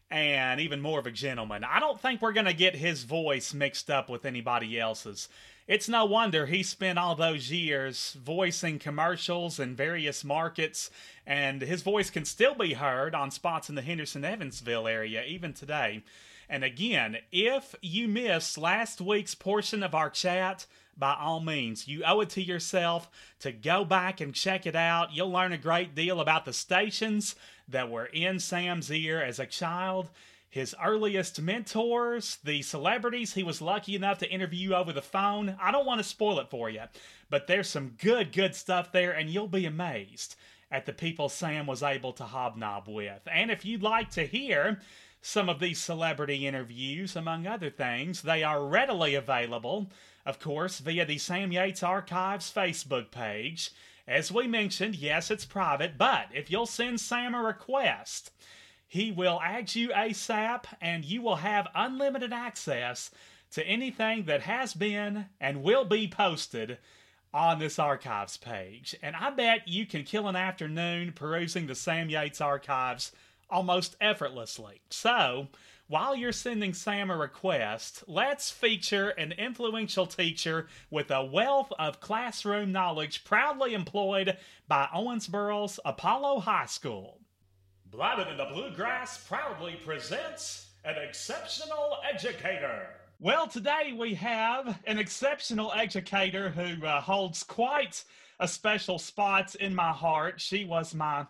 and 0.10 0.60
even 0.60 0.82
more 0.82 0.98
of 0.98 1.06
a 1.06 1.12
gentleman. 1.12 1.64
I 1.64 1.80
don't 1.80 2.02
think 2.02 2.24
we're 2.24 2.34
going 2.34 2.48
to 2.48 2.54
get 2.54 2.76
his 2.76 3.04
voice 3.04 3.54
mixed 3.54 3.92
up 3.92 4.10
with 4.10 4.26
anybody 4.26 4.80
else's. 4.80 5.30
It's 5.68 5.88
no 5.88 6.06
wonder 6.06 6.48
he 6.48 6.64
spent 6.64 6.98
all 6.98 7.14
those 7.14 7.52
years 7.52 8.18
voicing 8.20 8.80
commercials 8.80 9.60
in 9.60 9.76
various 9.76 10.24
markets, 10.24 10.90
and 11.24 11.62
his 11.62 11.84
voice 11.84 12.10
can 12.10 12.26
still 12.26 12.56
be 12.56 12.74
heard 12.74 13.14
on 13.14 13.30
spots 13.30 13.70
in 13.70 13.76
the 13.76 13.84
Henderson 13.84 14.26
Evansville 14.26 14.88
area 14.88 15.24
even 15.24 15.54
today. 15.54 16.02
And 16.50 16.64
again, 16.64 17.18
if 17.32 17.76
you 17.80 18.08
missed 18.08 18.58
last 18.58 19.00
week's 19.02 19.36
portion 19.36 19.84
of 19.84 19.94
our 19.94 20.10
chat, 20.10 20.66
by 20.98 21.16
all 21.20 21.40
means, 21.40 21.88
you 21.88 22.04
owe 22.04 22.22
it 22.22 22.30
to 22.32 22.44
yourself 22.44 23.10
to 23.40 23.52
go 23.52 23.86
back 23.86 24.22
and 24.22 24.34
check 24.34 24.66
it 24.66 24.76
out. 24.76 25.14
You'll 25.14 25.32
learn 25.32 25.54
a 25.54 25.58
great 25.58 25.96
deal 25.96 26.20
about 26.20 26.46
the 26.46 26.54
stations 26.54 27.36
that 27.68 27.90
were 27.90 28.06
in 28.06 28.40
Sam's 28.40 28.92
ear 28.92 29.22
as 29.22 29.40
a 29.40 29.46
child, 29.46 30.10
his 30.50 30.76
earliest 30.84 31.42
mentors, 31.42 32.38
the 32.44 32.62
celebrities 32.62 33.34
he 33.34 33.44
was 33.44 33.62
lucky 33.62 33.96
enough 33.96 34.18
to 34.20 34.32
interview 34.32 34.74
over 34.74 34.94
the 34.94 35.02
phone. 35.02 35.56
I 35.62 35.72
don't 35.72 35.86
want 35.86 36.00
to 36.00 36.08
spoil 36.08 36.40
it 36.40 36.50
for 36.50 36.70
you, 36.70 36.84
but 37.30 37.48
there's 37.48 37.70
some 37.70 37.96
good, 38.02 38.32
good 38.32 38.56
stuff 38.56 38.92
there, 38.92 39.12
and 39.12 39.30
you'll 39.30 39.48
be 39.48 39.66
amazed 39.66 40.36
at 40.72 40.86
the 40.86 40.94
people 40.94 41.30
Sam 41.30 41.68
was 41.68 41.84
able 41.84 42.14
to 42.14 42.24
hobnob 42.24 42.88
with. 42.88 43.22
And 43.32 43.52
if 43.52 43.66
you'd 43.66 43.84
like 43.84 44.10
to 44.12 44.26
hear, 44.26 44.80
some 45.22 45.50
of 45.50 45.60
these 45.60 45.80
celebrity 45.80 46.48
interviews, 46.48 47.16
among 47.16 47.48
other 47.48 47.70
things. 47.70 48.22
They 48.22 48.44
are 48.44 48.66
readily 48.66 49.16
available, 49.16 49.92
of 50.28 50.40
course, 50.40 50.80
via 50.80 51.06
the 51.06 51.18
Sam 51.18 51.54
Yates 51.54 51.82
Archives 51.82 52.52
Facebook 52.54 53.12
page. 53.12 53.72
As 54.06 54.30
we 54.30 54.46
mentioned, 54.46 54.96
yes, 54.96 55.32
it's 55.32 55.46
private, 55.46 55.98
but 55.98 56.26
if 56.34 56.52
you'll 56.52 56.66
send 56.66 57.00
Sam 57.00 57.34
a 57.34 57.42
request, 57.42 58.32
he 58.86 59.10
will 59.10 59.40
add 59.42 59.74
you 59.74 59.88
ASAP 59.90 60.66
and 60.82 61.06
you 61.06 61.22
will 61.22 61.38
have 61.38 61.70
unlimited 61.74 62.34
access 62.34 63.10
to 63.52 63.66
anything 63.66 64.26
that 64.26 64.42
has 64.42 64.74
been 64.74 65.28
and 65.40 65.64
will 65.64 65.86
be 65.86 66.10
posted 66.10 66.78
on 67.34 67.60
this 67.60 67.80
archives 67.80 68.36
page. 68.36 68.96
And 69.02 69.16
I 69.16 69.30
bet 69.30 69.66
you 69.66 69.86
can 69.86 70.04
kill 70.04 70.28
an 70.28 70.36
afternoon 70.36 71.14
perusing 71.14 71.68
the 71.68 71.76
Sam 71.76 72.10
Yates 72.10 72.42
Archives 72.42 73.14
almost 73.50 73.96
effortlessly. 74.02 74.82
So, 74.90 75.48
while 75.88 76.16
you're 76.16 76.34
sending 76.34 76.74
Sam 76.74 77.10
a 77.10 77.16
request, 77.16 78.04
let's 78.08 78.52
feature 78.52 79.10
an 79.10 79.32
influential 79.32 80.06
teacher 80.06 80.68
with 80.90 81.12
a 81.12 81.24
wealth 81.24 81.72
of 81.80 82.02
classroom 82.02 82.74
knowledge 82.74 83.24
proudly 83.24 83.74
employed 83.74 84.38
by 84.68 84.90
Owensboro's 84.94 85.80
Apollo 85.86 86.42
High 86.42 86.66
School. 86.66 87.22
Blabbing 87.90 88.28
in 88.28 88.38
the 88.38 88.46
Bluegrass 88.46 89.26
proudly 89.26 89.80
presents 89.86 90.68
an 90.84 90.96
exceptional 90.98 91.98
educator. 92.10 92.90
Well, 93.20 93.48
today 93.48 93.96
we 93.98 94.14
have 94.16 94.80
an 94.86 95.00
exceptional 95.00 95.72
educator 95.72 96.50
who 96.50 96.86
uh, 96.86 97.00
holds 97.00 97.44
quite 97.44 98.04
a 98.42 98.48
special 98.48 99.00
spot 99.00 99.56
in 99.56 99.74
my 99.74 99.94
heart. 99.94 100.42
She 100.42 100.66
was 100.66 100.94
my 100.94 101.26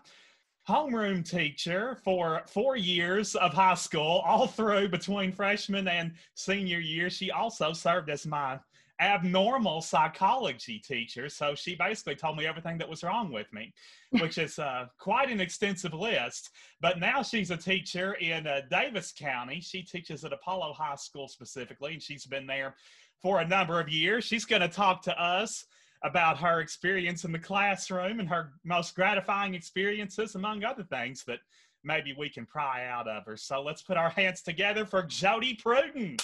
homeroom 0.68 1.28
teacher 1.28 1.96
for 2.04 2.42
four 2.46 2.76
years 2.76 3.34
of 3.36 3.54
high 3.54 3.74
school, 3.74 4.22
all 4.26 4.46
through 4.46 4.88
between 4.88 5.32
freshman 5.32 5.88
and 5.88 6.12
senior 6.34 6.78
year. 6.78 7.08
She 7.08 7.30
also 7.30 7.72
served 7.72 8.10
as 8.10 8.26
my 8.26 8.58
abnormal 9.00 9.80
psychology 9.80 10.78
teacher. 10.78 11.30
So 11.30 11.54
she 11.54 11.74
basically 11.74 12.16
told 12.16 12.36
me 12.36 12.46
everything 12.46 12.76
that 12.78 12.88
was 12.88 13.02
wrong 13.02 13.32
with 13.32 13.50
me, 13.50 13.72
which 14.20 14.36
is 14.36 14.58
uh, 14.58 14.86
quite 14.98 15.30
an 15.30 15.40
extensive 15.40 15.94
list. 15.94 16.50
But 16.82 17.00
now 17.00 17.22
she's 17.22 17.50
a 17.50 17.56
teacher 17.56 18.14
in 18.14 18.46
uh, 18.46 18.62
Daviess 18.70 19.16
County. 19.16 19.60
She 19.60 19.82
teaches 19.82 20.22
at 20.24 20.34
Apollo 20.34 20.74
High 20.74 20.96
School 20.96 21.28
specifically, 21.28 21.94
and 21.94 22.02
she's 22.02 22.26
been 22.26 22.46
there 22.46 22.74
for 23.22 23.40
a 23.40 23.48
number 23.48 23.80
of 23.80 23.88
years. 23.88 24.24
She's 24.24 24.44
going 24.44 24.62
to 24.62 24.68
talk 24.68 25.00
to 25.02 25.18
us 25.18 25.64
about 26.02 26.38
her 26.38 26.60
experience 26.60 27.24
in 27.24 27.32
the 27.32 27.38
classroom 27.38 28.20
and 28.20 28.28
her 28.28 28.52
most 28.64 28.94
gratifying 28.94 29.54
experiences, 29.54 30.34
among 30.34 30.64
other 30.64 30.84
things 30.84 31.24
that 31.24 31.40
maybe 31.84 32.14
we 32.16 32.28
can 32.28 32.46
pry 32.46 32.86
out 32.86 33.08
of 33.08 33.24
her. 33.26 33.36
So 33.36 33.62
let's 33.62 33.82
put 33.82 33.96
our 33.96 34.10
hands 34.10 34.42
together 34.42 34.84
for 34.84 35.02
Jody 35.02 35.56
Pruden. 35.56 36.20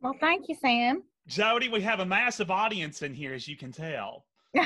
Well, 0.00 0.16
thank 0.20 0.48
you, 0.48 0.56
Sam. 0.60 1.02
Jody, 1.26 1.68
we 1.68 1.80
have 1.80 2.00
a 2.00 2.06
massive 2.06 2.50
audience 2.50 3.02
in 3.02 3.14
here, 3.14 3.34
as 3.34 3.48
you 3.48 3.56
can 3.56 3.72
tell. 3.72 4.24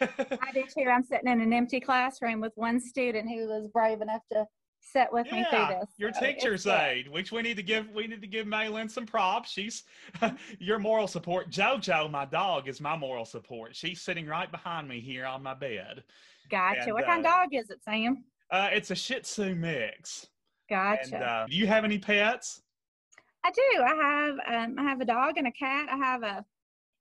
I 0.00 0.52
do 0.52 0.64
too. 0.64 0.88
I'm 0.90 1.04
sitting 1.04 1.30
in 1.30 1.40
an 1.40 1.52
empty 1.52 1.80
classroom 1.80 2.40
with 2.40 2.52
one 2.56 2.80
student 2.80 3.28
who 3.28 3.46
was 3.48 3.68
brave 3.68 4.00
enough 4.00 4.22
to 4.32 4.46
sit 4.92 5.08
with 5.12 5.26
yeah, 5.26 5.34
me 5.34 5.46
through 5.50 5.78
this. 5.80 5.90
Your 5.96 6.12
so 6.12 6.20
teacher's 6.20 6.66
aide, 6.66 7.08
which 7.08 7.32
we 7.32 7.42
need 7.42 7.56
to 7.56 7.62
give 7.62 7.90
we 7.90 8.06
need 8.06 8.20
to 8.20 8.26
give 8.26 8.46
Maylin 8.46 8.90
some 8.90 9.06
props. 9.06 9.50
She's 9.50 9.84
your 10.58 10.78
moral 10.78 11.06
support. 11.06 11.50
Jojo, 11.50 12.10
my 12.10 12.24
dog, 12.24 12.68
is 12.68 12.80
my 12.80 12.96
moral 12.96 13.24
support. 13.24 13.74
She's 13.74 14.00
sitting 14.00 14.26
right 14.26 14.50
behind 14.50 14.88
me 14.88 15.00
here 15.00 15.26
on 15.26 15.42
my 15.42 15.54
bed. 15.54 16.04
Gotcha. 16.50 16.82
And, 16.82 16.92
what 16.92 17.06
kind 17.06 17.24
uh, 17.24 17.28
of 17.28 17.34
dog 17.34 17.48
is 17.54 17.70
it, 17.70 17.82
Sam? 17.82 18.24
Uh, 18.50 18.68
it's 18.72 18.90
a 18.90 18.94
Shih 18.94 19.20
Tzu 19.20 19.54
mix. 19.54 20.26
Gotcha. 20.68 21.14
And 21.14 21.24
uh, 21.24 21.46
do 21.48 21.56
you 21.56 21.66
have 21.66 21.84
any 21.84 21.98
pets? 21.98 22.62
I 23.44 23.50
do. 23.50 23.82
I 23.82 23.94
have 23.94 24.68
um, 24.68 24.78
I 24.78 24.82
have 24.82 25.00
a 25.00 25.04
dog 25.04 25.34
and 25.36 25.46
a 25.46 25.52
cat. 25.52 25.88
I 25.90 25.96
have 25.96 26.22
a 26.22 26.44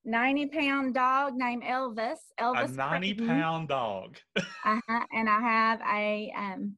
90 0.06 0.48
pound 0.48 0.94
dog 0.94 1.36
named 1.36 1.64
Elvis. 1.64 2.18
Elvis. 2.40 2.74
a 2.74 2.76
90 2.76 3.14
Creighton. 3.14 3.28
pound 3.28 3.68
dog. 3.70 4.18
Uh-huh. 4.66 5.06
And 5.12 5.30
I 5.30 5.42
have 5.42 5.82
a 5.82 6.34
um 6.38 6.78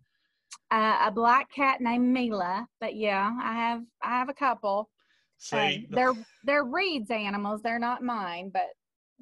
uh, 0.75 1.07
a 1.07 1.11
black 1.11 1.49
cat 1.51 1.79
named 1.79 2.11
Mila. 2.11 2.67
But 2.81 2.95
yeah, 2.95 3.31
I 3.41 3.53
have 3.53 3.83
I 4.03 4.09
have 4.19 4.29
a 4.29 4.33
couple. 4.33 4.89
See, 5.37 5.57
Um, 5.57 5.85
they're 5.89 6.13
they're 6.43 6.65
Reed's 6.65 7.11
animals. 7.11 7.61
They're 7.61 7.79
not 7.79 8.03
mine, 8.03 8.51
but 8.53 8.67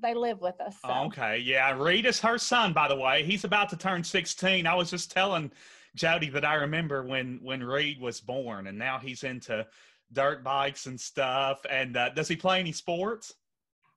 they 0.01 0.16
live 0.16 0.41
with 0.41 0.60
us. 0.60 0.78
So. 0.84 0.91
Okay, 1.06 1.38
yeah. 1.38 1.78
Reed 1.78 2.08
is 2.08 2.20
her 2.22 2.39
son, 2.39 2.74
by 2.74 2.88
the 2.88 2.95
way. 2.95 3.24
He's 3.24 3.43
about 3.43 3.70
to 3.70 3.78
turn 3.78 4.04
16. 4.04 4.66
I 4.66 4.74
was 4.74 4.89
just 4.89 5.12
telling 5.12 5.51
Jody 5.95 6.30
that 6.30 6.43
I 6.43 6.56
remember 6.56 7.04
when 7.04 7.39
when 7.43 7.64
Reed 7.64 8.01
was 8.01 8.20
born, 8.20 8.66
and 8.68 8.78
now 8.78 8.97
he's 8.97 9.24
into 9.24 9.68
dirt 10.12 10.43
bikes 10.43 10.88
and 10.88 10.99
stuff. 10.99 11.64
And 11.70 11.95
uh, 11.95 12.10
does 12.10 12.28
he 12.28 12.36
play 12.36 12.60
any 12.60 12.72
sports? 12.72 13.36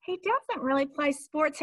He 0.05 0.19
doesn't 0.19 0.63
really 0.63 0.87
play 0.87 1.13
sports. 1.13 1.63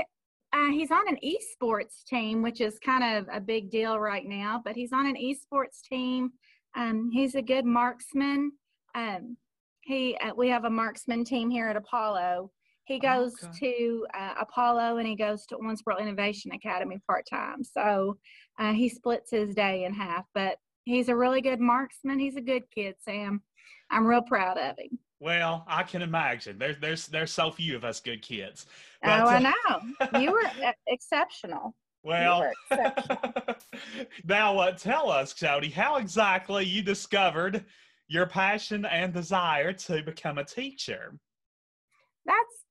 Uh, 0.54 0.68
he's 0.68 0.91
on 0.91 1.08
an 1.08 1.18
esports 1.26 2.04
team, 2.08 2.43
which 2.43 2.62
is 2.62 2.78
kind 2.80 3.04
of 3.18 3.28
a 3.34 3.41
big 3.41 3.72
deal 3.72 3.99
right 3.99 4.26
now. 4.26 4.62
But 4.64 4.76
he's 4.76 4.93
on 4.93 5.08
an 5.08 5.16
esports 5.16 5.82
team. 5.82 6.32
Um, 6.76 7.10
he's 7.12 7.36
a 7.36 7.41
good 7.41 7.66
marksman. 7.66 8.51
Um, 8.95 9.36
he 9.82 10.16
uh, 10.18 10.32
we 10.38 10.49
have 10.49 10.66
a 10.66 10.70
marksman 10.70 11.26
team 11.26 11.49
here 11.49 11.68
at 11.68 11.76
Apollo. 11.76 12.51
He 12.86 12.99
goes 12.99 13.34
Okay. 13.43 13.60
to 13.60 14.06
uh, 14.14 14.34
Apollo 14.41 14.97
and 14.97 15.08
he 15.08 15.16
goes 15.16 15.45
to 15.47 15.56
Owensboro 15.56 15.99
Innovation 15.99 16.51
Academy 16.51 16.99
part 17.08 17.26
time. 17.30 17.64
So 17.64 18.18
uh, 18.60 18.74
he 18.74 18.89
splits 18.89 19.32
his 19.32 19.56
day 19.56 19.86
in 19.86 19.93
half. 19.93 20.26
But 20.36 20.58
he's 20.86 21.10
a 21.10 21.16
really 21.16 21.41
good 21.41 21.60
marksman. 21.62 22.20
He's 22.20 22.36
a 22.36 22.41
good 22.41 22.64
kid, 22.76 22.95
Sam. 22.99 23.41
I'm 23.89 24.06
real 24.06 24.22
proud 24.22 24.58
of 24.58 24.78
him. 24.78 24.99
Well, 25.24 25.63
I 25.69 25.84
can 25.84 26.01
imagine. 26.01 26.59
There's 26.59 26.78
there's 26.80 27.07
there's 27.07 27.32
so 27.32 27.49
few 27.49 27.78
of 27.78 27.86
us 27.86 28.01
good 28.01 28.21
kids. 28.21 28.65
oh, 29.05 29.09
I 29.09 29.38
uh, 29.38 29.39
know. 29.39 30.19
You 30.19 30.34
were 30.34 30.51
exceptional. 30.88 31.74
Well, 32.03 32.51
were 32.69 33.55
now 34.26 34.59
uh, 34.59 34.74
tell 34.74 35.09
us, 35.09 35.34
Jody, 35.34 35.69
how 35.69 35.95
exactly 35.95 36.65
you 36.65 36.82
discovered 36.82 37.63
your 38.09 38.26
passion 38.26 38.84
and 38.84 39.13
desire 39.13 39.71
to 39.71 40.03
become 40.03 40.39
a 40.39 40.43
teacher. 40.43 41.17
That's 42.26 42.65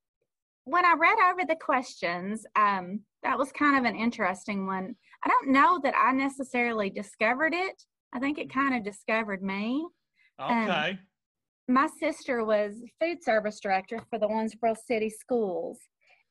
when 0.64 0.84
I 0.84 0.94
read 0.98 1.16
over 1.30 1.46
the 1.48 1.56
questions. 1.56 2.44
Um, 2.54 3.00
that 3.22 3.38
was 3.38 3.50
kind 3.52 3.78
of 3.78 3.90
an 3.90 3.98
interesting 3.98 4.66
one. 4.66 4.94
I 5.24 5.28
don't 5.30 5.52
know 5.52 5.80
that 5.84 5.94
I 5.96 6.12
necessarily 6.12 6.90
discovered 6.90 7.54
it. 7.54 7.82
I 8.12 8.18
think 8.18 8.36
it 8.36 8.52
kind 8.52 8.74
of 8.74 8.84
discovered 8.84 9.42
me. 9.42 9.86
Um, 10.38 10.68
Okay. 10.68 10.98
My 11.72 11.88
sister 11.98 12.44
was 12.44 12.74
food 13.00 13.24
service 13.24 13.58
director 13.58 13.98
for 14.10 14.18
the 14.18 14.28
Owensboro 14.28 14.76
City 14.76 15.08
Schools, 15.08 15.78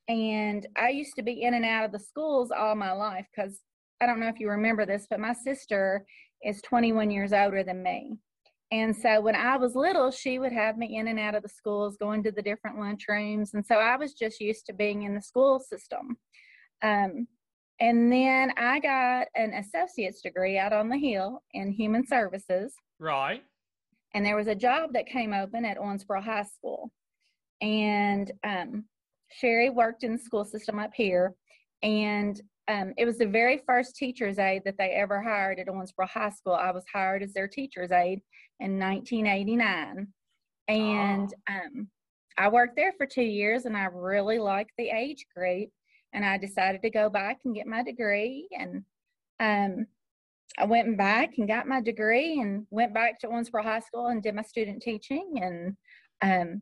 and 0.07 0.67
I 0.77 0.89
used 0.89 1.15
to 1.15 1.23
be 1.23 1.41
in 1.41 1.55
and 1.55 1.65
out 1.65 1.83
of 1.83 1.91
the 1.91 1.97
schools 1.97 2.51
all 2.55 2.75
my 2.75 2.91
life 2.91 3.25
because 3.35 3.59
I 3.99 4.05
don't 4.05 4.19
know 4.19 4.27
if 4.27 4.39
you 4.39 4.51
remember 4.51 4.85
this, 4.85 5.07
but 5.09 5.19
my 5.19 5.33
sister 5.33 6.05
is 6.43 6.61
21 6.61 7.09
years 7.09 7.33
older 7.33 7.63
than 7.63 7.81
me. 7.81 8.17
And 8.71 8.95
so 8.95 9.19
when 9.19 9.35
I 9.35 9.57
was 9.57 9.73
little, 9.73 10.11
she 10.11 10.37
would 10.37 10.53
have 10.53 10.77
me 10.77 10.99
in 10.99 11.07
and 11.07 11.19
out 11.19 11.33
of 11.33 11.41
the 11.41 11.49
schools, 11.49 11.97
going 11.97 12.21
to 12.21 12.31
the 12.31 12.43
different 12.43 12.77
lunchrooms. 12.77 13.55
And 13.55 13.65
so 13.65 13.77
I 13.77 13.95
was 13.95 14.13
just 14.13 14.39
used 14.39 14.67
to 14.67 14.73
being 14.73 15.03
in 15.03 15.15
the 15.15 15.23
school 15.23 15.59
system. 15.59 16.17
Um, 16.83 17.27
and 17.79 18.13
then 18.13 18.53
I 18.57 18.79
got 18.79 19.27
an 19.33 19.55
associate's 19.55 20.21
degree 20.21 20.59
out 20.59 20.71
on 20.71 20.87
the 20.87 20.99
Hill 20.99 21.41
in 21.55 21.71
human 21.71 22.05
services. 22.05 22.75
right. 22.99 23.41
And 24.13 24.25
there 24.25 24.35
was 24.35 24.47
a 24.47 24.55
job 24.55 24.93
that 24.93 25.07
came 25.07 25.33
open 25.33 25.65
at 25.65 25.77
Owensboro 25.77 26.21
High 26.21 26.43
School. 26.43 26.91
And 27.61 28.31
um, 28.43 28.85
Sherry 29.29 29.69
worked 29.69 30.03
in 30.03 30.13
the 30.13 30.19
school 30.19 30.45
system 30.45 30.79
up 30.79 30.91
here. 30.93 31.33
And 31.83 32.39
um, 32.67 32.93
it 32.97 33.05
was 33.05 33.17
the 33.17 33.27
very 33.27 33.61
first 33.65 33.95
teacher's 33.95 34.39
aide 34.39 34.63
that 34.65 34.77
they 34.77 34.91
ever 34.91 35.21
hired 35.21 35.59
at 35.59 35.67
Owensboro 35.67 36.07
High 36.07 36.29
School. 36.29 36.53
I 36.53 36.71
was 36.71 36.83
hired 36.91 37.23
as 37.23 37.33
their 37.33 37.47
teacher's 37.47 37.91
aide 37.91 38.21
in 38.59 38.79
1989. 38.79 40.07
And 40.67 41.33
um, 41.49 41.87
I 42.37 42.49
worked 42.49 42.75
there 42.75 42.93
for 42.97 43.05
two 43.05 43.23
years 43.23 43.65
and 43.65 43.75
I 43.75 43.85
really 43.85 44.39
liked 44.39 44.71
the 44.77 44.89
age 44.89 45.25
group. 45.35 45.69
And 46.13 46.25
I 46.25 46.37
decided 46.37 46.81
to 46.81 46.89
go 46.89 47.09
back 47.09 47.39
and 47.45 47.55
get 47.55 47.67
my 47.67 47.83
degree. 47.83 48.47
And 48.57 48.83
um, 49.39 49.85
I 50.57 50.65
went 50.65 50.97
back 50.97 51.37
and 51.37 51.47
got 51.47 51.67
my 51.67 51.81
degree 51.81 52.39
and 52.41 52.65
went 52.69 52.93
back 52.93 53.19
to 53.19 53.27
Owensboro 53.27 53.63
High 53.63 53.79
School 53.79 54.07
and 54.07 54.21
did 54.21 54.35
my 54.35 54.41
student 54.41 54.81
teaching 54.81 55.33
and 55.41 55.77
um, 56.21 56.61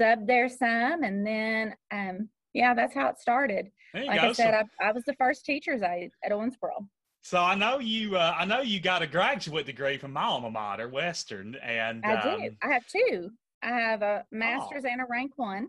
subbed 0.00 0.26
there 0.26 0.48
some. 0.48 1.02
And 1.02 1.26
then, 1.26 1.74
um, 1.92 2.28
yeah, 2.54 2.72
that's 2.74 2.94
how 2.94 3.08
it 3.08 3.18
started. 3.18 3.68
Like 3.94 4.20
go. 4.20 4.28
I 4.28 4.32
said, 4.32 4.54
I, 4.54 4.64
I 4.88 4.92
was 4.92 5.04
the 5.04 5.14
first 5.14 5.44
teacher's 5.44 5.82
aide 5.82 6.10
at 6.24 6.32
Owensboro. 6.32 6.86
so 7.22 7.38
I 7.38 7.54
know 7.54 7.78
you. 7.78 8.16
Uh, 8.16 8.34
I 8.38 8.44
know 8.44 8.60
you 8.60 8.80
got 8.80 9.02
a 9.02 9.06
graduate 9.06 9.66
degree 9.66 9.98
from 9.98 10.12
my 10.12 10.24
alma 10.24 10.50
mater, 10.50 10.88
Western, 10.88 11.56
and 11.56 12.04
I 12.04 12.14
um, 12.14 12.40
did. 12.40 12.56
I 12.62 12.72
have 12.72 12.86
two. 12.86 13.30
I 13.62 13.68
have 13.68 14.02
a 14.02 14.24
master's 14.30 14.84
and 14.84 15.00
a 15.00 15.04
rank 15.10 15.32
one, 15.36 15.68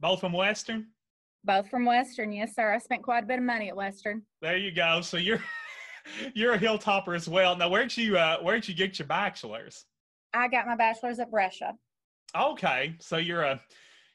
both 0.00 0.20
from 0.20 0.32
Western. 0.32 0.88
both 1.44 1.68
from 1.70 1.84
Western. 1.86 2.32
Yes, 2.32 2.54
sir. 2.54 2.72
I 2.72 2.78
spent 2.78 3.02
quite 3.02 3.22
a 3.24 3.26
bit 3.26 3.38
of 3.38 3.44
money 3.44 3.68
at 3.68 3.76
Western. 3.76 4.22
There 4.42 4.56
you 4.56 4.72
go. 4.72 5.00
So 5.00 5.16
you're 5.16 5.40
you're 6.34 6.54
a 6.54 6.58
hilltopper 6.58 7.14
as 7.16 7.28
well. 7.28 7.56
Now, 7.56 7.68
where'd 7.68 7.96
you 7.96 8.16
uh, 8.16 8.38
where'd 8.40 8.66
you 8.66 8.74
get 8.74 8.98
your 8.98 9.08
bachelor's? 9.08 9.84
I 10.32 10.48
got 10.48 10.66
my 10.66 10.76
bachelor's 10.76 11.18
at 11.18 11.30
Brescia. 11.30 11.74
Okay, 12.36 12.96
so 13.00 13.16
you're 13.16 13.42
a 13.42 13.60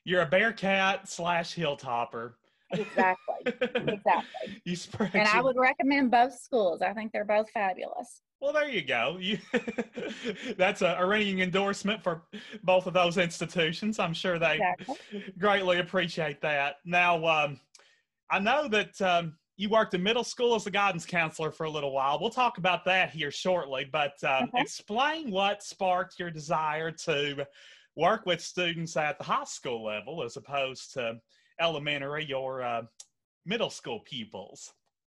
you're 0.04 0.22
a 0.22 0.26
bearcat 0.26 1.08
slash 1.08 1.56
hilltopper. 1.56 2.34
Exactly. 2.72 3.36
exactly. 3.46 4.62
you 4.66 4.76
spread 4.76 5.12
And 5.14 5.28
I 5.28 5.42
would 5.42 5.58
recommend 5.58 6.12
both 6.12 6.40
schools. 6.40 6.82
I 6.82 6.94
think 6.94 7.12
they're 7.12 7.26
both 7.26 7.50
fabulous. 7.50 8.22
Well, 8.42 8.54
there 8.54 8.70
you 8.70 8.84
go. 8.84 9.18
You, 9.20 9.38
that's 10.58 10.82
a, 10.82 10.96
a 11.00 11.06
ringing 11.06 11.42
endorsement 11.42 12.02
for 12.02 12.24
both 12.64 12.88
of 12.88 12.94
those 12.94 13.18
institutions. 13.18 14.00
I'm 14.00 14.14
sure 14.14 14.40
they 14.40 14.56
Exactly. 14.56 15.34
greatly 15.38 15.80
appreciate 15.80 16.42
that. 16.42 16.76
Now, 16.86 17.26
um, 17.26 17.60
I 18.32 18.40
know 18.40 18.68
that 18.70 19.02
um, 19.02 19.36
you 19.60 19.68
worked 19.68 19.94
in 19.94 20.02
middle 20.02 20.24
school 20.24 20.56
as 20.56 20.66
a 20.68 20.72
guidance 20.72 21.06
counselor 21.06 21.52
for 21.52 21.66
a 21.66 21.70
little 21.70 21.92
while. 21.92 22.18
We'll 22.18 22.30
talk 22.30 22.60
about 22.60 22.86
that 22.86 23.10
here 23.10 23.30
shortly, 23.30 23.86
but 23.92 24.14
um, 24.24 24.46
Okay. 24.46 24.62
explain 24.62 25.32
what 25.32 25.62
sparked 25.62 26.18
your 26.18 26.32
desire 26.32 26.92
to 26.92 27.46
work 27.98 28.26
with 28.26 28.40
students 28.42 28.96
at 28.96 29.18
the 29.18 29.26
high 29.26 29.44
school 29.44 29.84
level 29.84 30.24
as 30.24 30.38
opposed 30.38 30.94
to 30.94 31.20
elementary 31.60 32.32
or 32.32 32.62
uh, 32.62 32.84
middle 33.46 33.70
school 33.70 34.00
pupils. 34.00 34.72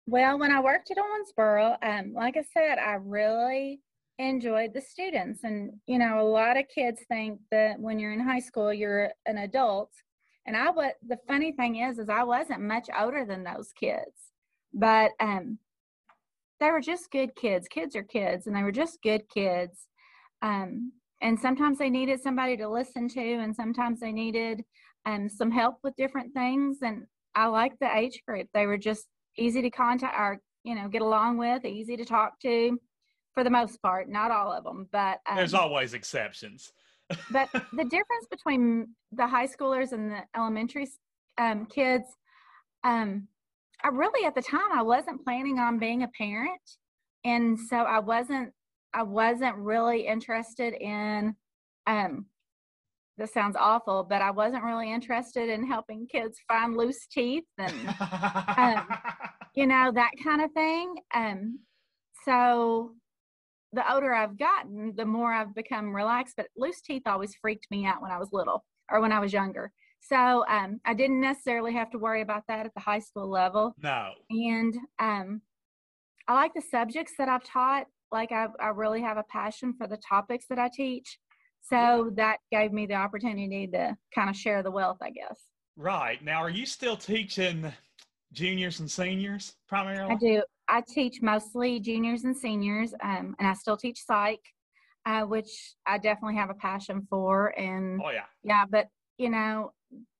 Well, 0.08 0.40
when 0.40 0.50
I 0.50 0.58
worked 0.58 0.90
at 0.90 0.96
Owensboro, 0.96 1.76
um, 1.80 2.12
like 2.12 2.36
I 2.36 2.42
said, 2.52 2.80
I 2.80 2.94
really 2.94 3.80
enjoyed 4.18 4.74
the 4.74 4.80
students. 4.80 5.44
And, 5.44 5.74
you 5.86 6.00
know, 6.00 6.18
a 6.18 6.26
lot 6.26 6.56
of 6.56 6.64
kids 6.66 7.00
think 7.06 7.38
that 7.52 7.78
when 7.78 8.00
you're 8.00 8.12
in 8.12 8.18
high 8.18 8.40
school, 8.40 8.74
you're 8.74 9.12
an 9.24 9.38
adult. 9.38 9.92
And 10.46 10.56
I 10.56 10.70
was, 10.70 10.90
the 11.06 11.18
funny 11.28 11.52
thing 11.52 11.76
is, 11.76 12.00
is 12.00 12.08
I 12.08 12.24
wasn't 12.24 12.62
much 12.62 12.88
older 12.98 13.24
than 13.24 13.44
those 13.44 13.70
kids, 13.78 14.31
but 14.74 15.12
um, 15.20 15.58
they 16.60 16.70
were 16.70 16.80
just 16.80 17.10
good 17.10 17.34
kids. 17.34 17.68
Kids 17.68 17.96
are 17.96 18.02
kids, 18.02 18.46
and 18.46 18.56
they 18.56 18.62
were 18.62 18.72
just 18.72 19.02
good 19.02 19.22
kids. 19.28 19.86
Um, 20.42 20.92
and 21.20 21.38
sometimes 21.38 21.78
they 21.78 21.90
needed 21.90 22.20
somebody 22.20 22.56
to 22.56 22.68
listen 22.68 23.08
to, 23.08 23.20
and 23.20 23.54
sometimes 23.54 24.00
they 24.00 24.12
needed 24.12 24.62
um, 25.06 25.28
some 25.28 25.50
help 25.50 25.76
with 25.82 25.96
different 25.96 26.32
things. 26.34 26.78
And 26.82 27.04
I 27.34 27.46
liked 27.46 27.80
the 27.80 27.96
age 27.96 28.22
group. 28.26 28.48
They 28.52 28.66
were 28.66 28.78
just 28.78 29.06
easy 29.38 29.62
to 29.62 29.70
contact 29.70 30.14
or 30.18 30.40
you 30.64 30.74
know 30.74 30.88
get 30.88 31.02
along 31.02 31.38
with, 31.38 31.64
easy 31.64 31.96
to 31.96 32.04
talk 32.04 32.38
to, 32.40 32.78
for 33.34 33.44
the 33.44 33.50
most 33.50 33.80
part. 33.82 34.08
Not 34.08 34.30
all 34.30 34.52
of 34.52 34.64
them, 34.64 34.88
but 34.92 35.18
um, 35.28 35.36
There's 35.36 35.54
always 35.54 35.94
exceptions. 35.94 36.72
but 37.30 37.48
the 37.72 37.84
difference 37.84 38.26
between 38.30 38.88
the 39.12 39.26
high 39.26 39.46
schoolers 39.46 39.92
and 39.92 40.10
the 40.10 40.20
elementary 40.36 40.88
um, 41.38 41.66
kids, 41.66 42.04
um, 42.84 43.28
I 43.84 43.88
really 43.88 44.26
at 44.26 44.34
the 44.34 44.42
time 44.42 44.72
I 44.72 44.82
wasn't 44.82 45.24
planning 45.24 45.58
on 45.58 45.78
being 45.78 46.02
a 46.02 46.08
parent, 46.08 46.60
and 47.24 47.58
so 47.58 47.76
I 47.76 47.98
wasn't 47.98 48.52
I 48.94 49.02
wasn't 49.02 49.56
really 49.56 50.06
interested 50.06 50.74
in. 50.74 51.34
Um, 51.86 52.26
this 53.18 53.32
sounds 53.34 53.56
awful, 53.58 54.04
but 54.08 54.22
I 54.22 54.30
wasn't 54.30 54.64
really 54.64 54.90
interested 54.90 55.48
in 55.48 55.66
helping 55.66 56.06
kids 56.06 56.38
find 56.48 56.76
loose 56.76 57.06
teeth 57.06 57.44
and 57.58 57.72
you 59.54 59.66
know 59.66 59.92
that 59.92 60.12
kind 60.24 60.40
of 60.40 60.50
thing. 60.52 60.94
Um, 61.14 61.58
so 62.24 62.94
the 63.72 63.92
older 63.92 64.14
I've 64.14 64.38
gotten, 64.38 64.94
the 64.96 65.04
more 65.04 65.32
I've 65.32 65.54
become 65.54 65.94
relaxed. 65.94 66.34
But 66.36 66.46
loose 66.56 66.80
teeth 66.80 67.02
always 67.06 67.34
freaked 67.34 67.70
me 67.70 67.86
out 67.86 68.02
when 68.02 68.10
I 68.10 68.18
was 68.18 68.28
little 68.32 68.64
or 68.90 69.00
when 69.00 69.12
I 69.12 69.20
was 69.20 69.32
younger. 69.32 69.72
So 70.02 70.44
um, 70.48 70.80
I 70.84 70.94
didn't 70.94 71.20
necessarily 71.20 71.72
have 71.74 71.90
to 71.92 71.98
worry 71.98 72.22
about 72.22 72.42
that 72.48 72.66
at 72.66 72.74
the 72.74 72.80
high 72.80 72.98
school 72.98 73.30
level. 73.30 73.74
no. 73.82 74.10
And 74.30 74.74
um, 74.98 75.40
I 76.26 76.34
like 76.34 76.54
the 76.54 76.62
subjects 76.62 77.12
that 77.18 77.28
I've 77.28 77.44
taught. 77.44 77.86
Like 78.10 78.32
I, 78.32 78.48
I 78.60 78.68
really 78.68 79.00
have 79.02 79.16
a 79.16 79.24
passion 79.24 79.74
for 79.78 79.86
the 79.86 79.96
topics 79.96 80.46
that 80.48 80.58
I 80.58 80.68
teach. 80.74 81.18
So 81.62 82.10
that 82.16 82.38
gave 82.50 82.72
me 82.72 82.86
the 82.86 82.94
opportunity 82.94 83.68
to 83.68 83.96
kind 84.12 84.28
of 84.28 84.36
share 84.36 84.62
the 84.64 84.70
wealth, 84.70 84.98
I 85.00 85.10
guess. 85.10 85.38
Right. 85.76 86.22
Now, 86.22 86.42
are 86.42 86.50
you 86.50 86.66
still 86.66 86.96
teaching 86.96 87.72
juniors 88.32 88.80
and 88.80 88.90
seniors 88.90 89.54
primarily? 89.68 90.12
I 90.14 90.16
do. 90.16 90.42
I 90.68 90.82
teach 90.86 91.22
mostly 91.22 91.78
juniors 91.80 92.24
and 92.24 92.36
seniors, 92.36 92.94
um, 93.02 93.36
and 93.38 93.46
I 93.46 93.54
still 93.54 93.76
teach 93.76 94.04
psych, 94.04 94.40
uh, 95.06 95.22
which 95.22 95.50
I 95.86 95.98
definitely 95.98 96.36
have 96.36 96.50
a 96.50 96.54
passion 96.54 97.06
for. 97.08 97.48
And 97.58 98.00
Oh, 98.04 98.10
yeah. 98.10 98.24
yeah, 98.42 98.64
but 98.68 98.88
you 99.18 99.30
know, 99.30 99.72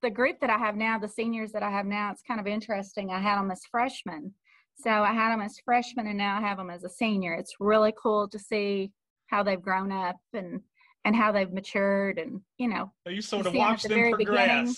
the 0.03 0.11
group 0.11 0.41
that 0.41 0.51
I 0.51 0.59
have 0.59 0.77
now, 0.77 0.99
the 0.99 1.09
seniors 1.09 1.53
that 1.53 1.63
I 1.63 1.71
have 1.71 1.87
now, 1.87 2.11
it's 2.11 2.23
kind 2.23 2.41
of 2.41 2.47
interesting. 2.47 3.11
I 3.11 3.21
had 3.21 3.39
them 3.39 3.51
as 3.51 3.61
freshmen, 3.71 4.35
so 4.75 4.91
I 4.91 5.13
had 5.13 5.31
them 5.33 5.41
as 5.41 5.59
freshmen, 5.65 6.07
and 6.07 6.19
now 6.19 6.39
I 6.39 6.41
have 6.41 6.59
them 6.59 6.71
as 6.71 6.85
a 6.85 6.89
senior. 6.89 7.35
It's 7.35 7.55
really 7.61 7.93
cool 8.01 8.29
to 8.29 8.39
see 8.39 8.93
how 9.29 9.43
they've 9.43 9.61
grown 9.63 9.93
up 9.93 10.17
and 10.33 10.61
and 11.05 11.17
how 11.17 11.33
they've 11.33 11.53
matured, 11.53 12.19
and 12.19 12.41
you 12.59 12.69
know, 12.69 12.93
So 13.07 13.11
you 13.11 13.23
sort 13.23 13.47
of 13.47 13.53
see 13.53 13.59
'em 13.59 13.65
at 13.65 13.71
watched 13.71 13.83
the 13.85 13.89
them 13.91 13.99
very 13.99 14.15
beginning. 14.15 14.73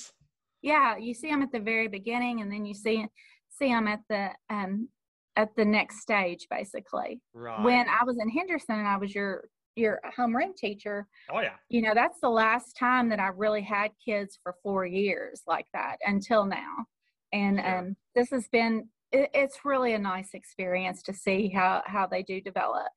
yeah 0.62 0.96
you 0.96 1.12
see 1.12 1.28
them 1.28 1.42
at 1.42 1.52
the 1.52 1.60
very 1.60 1.88
beginning 1.88 2.40
and 2.40 2.50
then 2.50 2.64
you 2.64 2.72
see 2.74 3.06
see 3.50 3.68
them 3.68 3.86
at 3.86 4.00
the 4.08 4.30
um 4.48 4.88
at 5.36 5.54
the 5.56 5.64
next 5.64 6.00
stage 6.00 6.46
basically 6.50 7.20
Right. 7.34 7.62
when 7.62 7.86
i 7.88 8.02
was 8.04 8.16
in 8.18 8.28
henderson 8.30 8.78
and 8.78 8.88
i 8.88 8.96
was 8.96 9.14
your 9.14 9.44
your 9.76 10.00
home 10.16 10.34
homeroom 10.34 10.56
teacher 10.56 11.06
oh, 11.30 11.40
yeah. 11.40 11.54
you 11.68 11.82
know 11.82 11.94
that's 11.94 12.20
the 12.20 12.28
last 12.28 12.76
time 12.76 13.08
that 13.08 13.20
i 13.20 13.28
really 13.28 13.62
had 13.62 13.90
kids 14.04 14.38
for 14.42 14.54
four 14.62 14.86
years 14.86 15.42
like 15.46 15.66
that 15.72 15.96
until 16.06 16.44
now 16.44 16.84
and 17.32 17.60
um 17.60 17.96
this 18.14 18.30
has 18.30 18.48
been 18.48 18.88
it, 19.12 19.30
it's 19.34 19.64
really 19.64 19.94
a 19.94 19.98
nice 19.98 20.30
experience 20.34 21.02
to 21.02 21.12
see 21.12 21.48
how 21.48 21.82
how 21.86 22.06
they 22.06 22.22
do 22.22 22.40
develop 22.40 22.88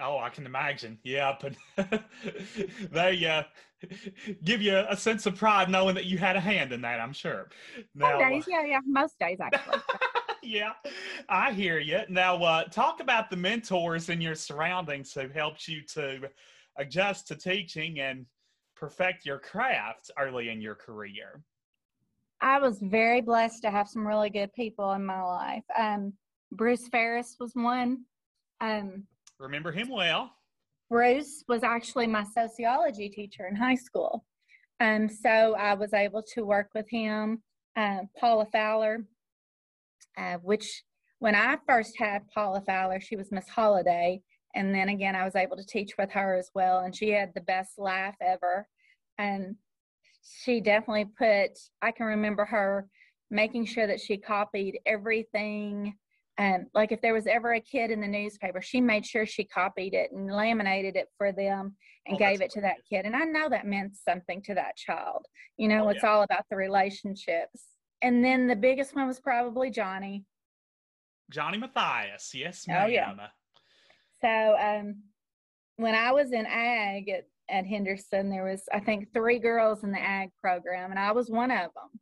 Oh, 0.00 0.18
I 0.18 0.28
can 0.28 0.46
imagine. 0.46 0.98
Yeah, 1.02 1.36
but 1.40 1.54
they 2.92 3.26
uh, 3.26 3.42
give 4.44 4.62
you 4.62 4.84
a 4.88 4.96
sense 4.96 5.26
of 5.26 5.34
pride 5.36 5.68
knowing 5.68 5.96
that 5.96 6.04
you 6.04 6.18
had 6.18 6.36
a 6.36 6.40
hand 6.40 6.72
in 6.72 6.80
that. 6.82 7.00
I'm 7.00 7.12
sure. 7.12 7.48
some 7.74 7.84
Now, 7.96 8.20
uh, 8.20 8.28
days 8.28 8.44
yeah 8.48 8.64
yeah 8.64 8.80
most 8.86 9.18
days 9.18 9.38
actually 9.40 9.80
yeah, 10.48 10.72
I 11.28 11.52
hear 11.52 11.78
you. 11.78 12.00
Now, 12.08 12.42
uh, 12.42 12.64
talk 12.64 13.00
about 13.00 13.28
the 13.28 13.36
mentors 13.36 14.08
in 14.08 14.20
your 14.20 14.34
surroundings 14.34 15.12
who 15.12 15.28
helped 15.28 15.68
you 15.68 15.82
to 15.92 16.30
adjust 16.78 17.28
to 17.28 17.36
teaching 17.36 18.00
and 18.00 18.24
perfect 18.74 19.26
your 19.26 19.38
craft 19.38 20.10
early 20.18 20.48
in 20.48 20.60
your 20.60 20.74
career. 20.74 21.42
I 22.40 22.58
was 22.60 22.78
very 22.80 23.20
blessed 23.20 23.62
to 23.62 23.70
have 23.70 23.88
some 23.88 24.06
really 24.06 24.30
good 24.30 24.52
people 24.54 24.92
in 24.92 25.04
my 25.04 25.22
life. 25.22 25.64
Um, 25.76 26.14
Bruce 26.52 26.88
Ferris 26.88 27.36
was 27.38 27.52
one. 27.54 28.04
Um, 28.60 29.04
Remember 29.38 29.70
him 29.70 29.88
well. 29.90 30.32
Bruce 30.88 31.44
was 31.48 31.62
actually 31.62 32.06
my 32.06 32.24
sociology 32.24 33.10
teacher 33.10 33.46
in 33.46 33.54
high 33.54 33.74
school. 33.74 34.24
Um, 34.80 35.08
so 35.08 35.56
I 35.56 35.74
was 35.74 35.92
able 35.92 36.22
to 36.34 36.46
work 36.46 36.70
with 36.74 36.88
him. 36.88 37.42
Uh, 37.76 37.98
Paula 38.18 38.46
Fowler, 38.50 39.04
uh, 40.16 40.36
which 40.42 40.82
when 41.18 41.34
I 41.34 41.56
first 41.66 41.98
had 41.98 42.28
Paula 42.34 42.62
Fowler, 42.66 43.00
she 43.00 43.16
was 43.16 43.32
Miss 43.32 43.48
Holiday. 43.48 44.20
And 44.54 44.74
then 44.74 44.88
again, 44.88 45.14
I 45.14 45.24
was 45.24 45.36
able 45.36 45.56
to 45.56 45.66
teach 45.66 45.96
with 45.98 46.10
her 46.12 46.36
as 46.36 46.50
well. 46.54 46.78
And 46.80 46.94
she 46.94 47.10
had 47.10 47.32
the 47.34 47.40
best 47.40 47.72
laugh 47.78 48.14
ever. 48.20 48.66
And 49.18 49.56
she 50.22 50.60
definitely 50.60 51.06
put, 51.06 51.58
I 51.82 51.90
can 51.90 52.06
remember 52.06 52.44
her 52.44 52.86
making 53.30 53.66
sure 53.66 53.86
that 53.86 54.00
she 54.00 54.16
copied 54.16 54.78
everything. 54.86 55.94
Um, 56.38 56.66
like 56.72 56.92
if 56.92 57.00
there 57.02 57.14
was 57.14 57.26
ever 57.26 57.52
a 57.54 57.60
kid 57.60 57.90
in 57.90 58.00
the 58.00 58.06
newspaper, 58.06 58.62
she 58.62 58.80
made 58.80 59.04
sure 59.04 59.26
she 59.26 59.44
copied 59.44 59.92
it 59.94 60.12
and 60.12 60.30
laminated 60.32 60.94
it 60.96 61.08
for 61.18 61.32
them 61.32 61.74
and 62.06 62.14
Oh, 62.14 62.18
gave 62.18 62.40
it 62.40 62.50
to 62.52 62.60
that 62.60 62.76
kid. 62.88 63.04
And 63.06 63.16
I 63.16 63.24
know 63.24 63.48
that 63.48 63.66
meant 63.66 63.96
something 63.96 64.40
to 64.42 64.54
that 64.54 64.76
child. 64.76 65.26
You 65.56 65.68
know, 65.68 65.86
Oh, 65.86 65.88
it's 65.88 66.02
yeah. 66.04 66.10
all 66.10 66.22
about 66.22 66.44
the 66.48 66.56
relationships. 66.56 67.64
And 68.02 68.24
then 68.24 68.46
the 68.46 68.56
biggest 68.56 68.94
one 68.94 69.06
was 69.06 69.20
probably 69.20 69.70
Johnny. 69.70 70.24
Johnny 71.30 71.58
Matthias. 71.58 72.32
Yes, 72.34 72.66
ma'am. 72.66 72.84
Oh, 72.84 72.86
yeah. 72.86 73.14
So 74.20 74.56
um, 74.58 75.02
when 75.76 75.94
I 75.94 76.12
was 76.12 76.32
in 76.32 76.46
ag 76.46 77.08
at, 77.08 77.24
at 77.48 77.66
Henderson, 77.66 78.30
there 78.30 78.44
was 78.44 78.62
I 78.72 78.80
think 78.80 79.12
three 79.12 79.38
girls 79.38 79.84
in 79.84 79.92
the 79.92 80.00
ag 80.00 80.30
program, 80.40 80.90
and 80.90 80.98
I 80.98 81.12
was 81.12 81.28
one 81.30 81.50
of 81.50 81.72
them. 81.74 82.00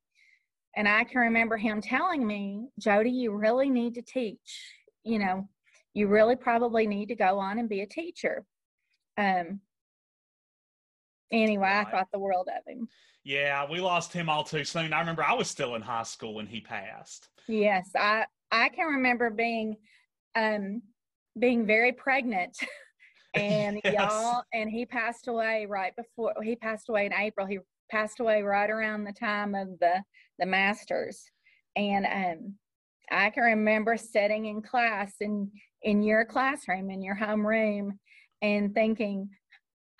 And 0.77 0.87
I 0.87 1.05
can 1.05 1.21
remember 1.21 1.57
him 1.57 1.81
telling 1.81 2.27
me, 2.27 2.69
Jody, 2.79 3.11
you 3.11 3.33
really 3.33 3.71
need 3.71 3.95
to 3.95 4.03
teach. 4.03 4.73
You 5.05 5.19
know, 5.19 5.49
you 5.95 6.09
really 6.09 6.37
probably 6.37 6.87
need 6.87 7.07
to 7.07 7.15
go 7.17 7.39
on 7.39 7.59
and 7.59 7.69
be 7.69 7.81
a 7.81 7.87
teacher. 7.87 8.45
Um. 9.17 9.61
Anyway, 11.33 11.63
Right. 11.67 11.87
I 11.87 11.91
thought 11.91 12.09
the 12.13 12.21
world 12.21 12.49
of 12.49 12.73
him. 12.73 12.89
Yeah, 13.27 13.69
we 13.69 13.81
lost 13.81 14.13
him 14.13 14.29
all 14.29 14.45
too 14.45 14.63
soon. 14.63 14.93
I 14.93 15.01
remember 15.01 15.25
I 15.25 15.33
was 15.33 15.51
still 15.51 15.75
in 15.75 15.83
high 15.83 16.05
school 16.05 16.33
when 16.35 16.47
he 16.47 16.61
passed. 16.61 17.29
Yes, 17.49 17.91
I 17.97 18.25
I 18.53 18.69
can 18.69 18.87
remember 18.87 19.31
being 19.31 19.79
um 20.37 20.81
being 21.37 21.67
very 21.67 21.91
pregnant 21.91 22.57
and 23.35 23.81
Yes. 23.85 23.95
y'all 23.95 24.45
and 24.55 24.71
he 24.71 24.87
passed 24.87 25.27
away 25.27 25.67
right 25.69 25.93
before 25.97 26.35
he 26.41 26.55
passed 26.55 26.89
away 26.89 27.07
in 27.07 27.13
April. 27.13 27.49
He 27.49 27.59
passed 27.91 28.21
away 28.21 28.43
right 28.43 28.71
around 28.71 29.03
the 29.03 29.13
time 29.13 29.57
of 29.57 29.77
the 29.81 30.05
the 30.39 30.47
masters. 30.47 31.25
And 31.75 32.07
um 32.07 32.55
I 33.11 33.31
can 33.31 33.43
remember 33.43 33.97
sitting 33.97 34.47
in 34.47 34.63
class 34.63 35.15
in 35.21 35.51
in 35.83 36.05
your 36.05 36.25
classroom 36.25 36.91
in 36.91 37.03
your 37.03 37.17
homeroom 37.17 37.91
and 38.41 38.73
thinking 38.73 39.31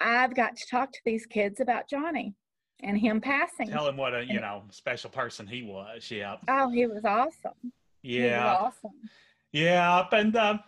I've 0.01 0.37
got 0.37 0.55
to 0.55 0.67
talk 0.71 0.93
to 0.93 1.01
these 1.05 1.27
kids 1.27 1.59
about 1.59 1.91
Johnny 1.91 2.37
and 2.83 2.99
him 2.99 3.21
passing. 3.21 3.69
Tell 3.69 3.89
him 3.89 3.97
what 3.97 4.15
a 4.15 4.25
you 4.25 4.41
know 4.41 4.63
special 4.71 5.11
person 5.11 5.47
he 5.47 5.63
was. 5.63 6.11
Yeah, 6.11 6.37
Oh, 6.49 6.69
he 6.71 6.87
was 6.87 7.05
awesome. 7.05 7.73
He 8.03 8.21
was 8.21 8.31
yeah, 8.31 8.55
awesome. 8.55 8.91
yeah. 9.53 10.05
And 10.13 10.37
um, 10.37 10.61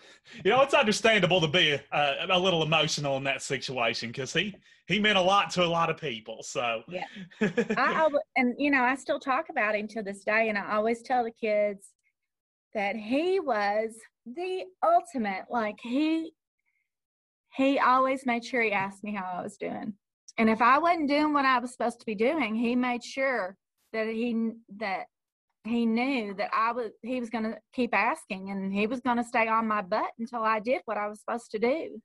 you 0.44 0.50
know 0.50 0.62
it's 0.62 0.74
understandable 0.74 1.40
to 1.40 1.48
be 1.48 1.78
a, 1.92 2.26
a 2.30 2.38
little 2.38 2.62
emotional 2.62 3.16
in 3.16 3.24
that 3.24 3.42
situation 3.42 4.08
because 4.10 4.32
he 4.32 4.54
he 4.86 4.98
meant 4.98 5.18
a 5.18 5.22
lot 5.22 5.50
to 5.50 5.64
a 5.64 5.66
lot 5.66 5.90
of 5.90 5.98
people. 5.98 6.42
So 6.42 6.82
Yeah. 6.88 7.04
I, 7.76 7.94
alwa- 8.02 8.20
and 8.36 8.54
you 8.58 8.70
know, 8.70 8.82
I 8.82 8.94
still 8.94 9.20
talk 9.20 9.50
about 9.50 9.74
him 9.76 9.86
to 9.88 10.02
this 10.02 10.24
day, 10.24 10.48
and 10.48 10.56
I 10.56 10.74
always 10.76 11.02
tell 11.02 11.24
the 11.24 11.30
kids, 11.30 11.88
that 12.74 12.96
he 12.96 13.38
was 13.40 13.94
the 14.26 14.64
ultimate. 14.82 15.44
Like 15.50 15.78
he 15.82 16.32
he 17.54 17.78
always 17.78 18.24
made 18.26 18.44
sure 18.44 18.62
he 18.62 18.72
asked 18.72 19.02
me 19.04 19.14
how 19.14 19.24
I 19.38 19.42
was 19.42 19.56
doing. 19.56 19.94
And 20.38 20.48
if 20.48 20.62
I 20.62 20.78
wasn't 20.78 21.08
doing 21.08 21.32
what 21.32 21.44
I 21.44 21.58
was 21.58 21.72
supposed 21.72 21.98
to 22.00 22.06
be 22.06 22.14
doing, 22.14 22.54
he 22.54 22.76
made 22.76 23.02
sure 23.02 23.56
that 23.92 24.06
he 24.06 24.52
that 24.76 25.06
he 25.64 25.84
knew 25.84 26.34
that 26.34 26.50
I 26.56 26.72
was 26.72 26.92
he 27.02 27.18
was 27.20 27.28
going 27.28 27.44
to 27.44 27.58
keep 27.72 27.94
asking 27.94 28.50
and 28.50 28.72
he 28.72 28.86
was 28.86 29.00
going 29.00 29.16
to 29.16 29.24
stay 29.24 29.48
on 29.48 29.66
my 29.66 29.82
butt 29.82 30.10
until 30.18 30.42
I 30.42 30.60
did 30.60 30.80
what 30.84 30.96
I 30.96 31.08
was 31.08 31.20
supposed 31.20 31.50
to 31.50 31.58
do. 31.58 32.00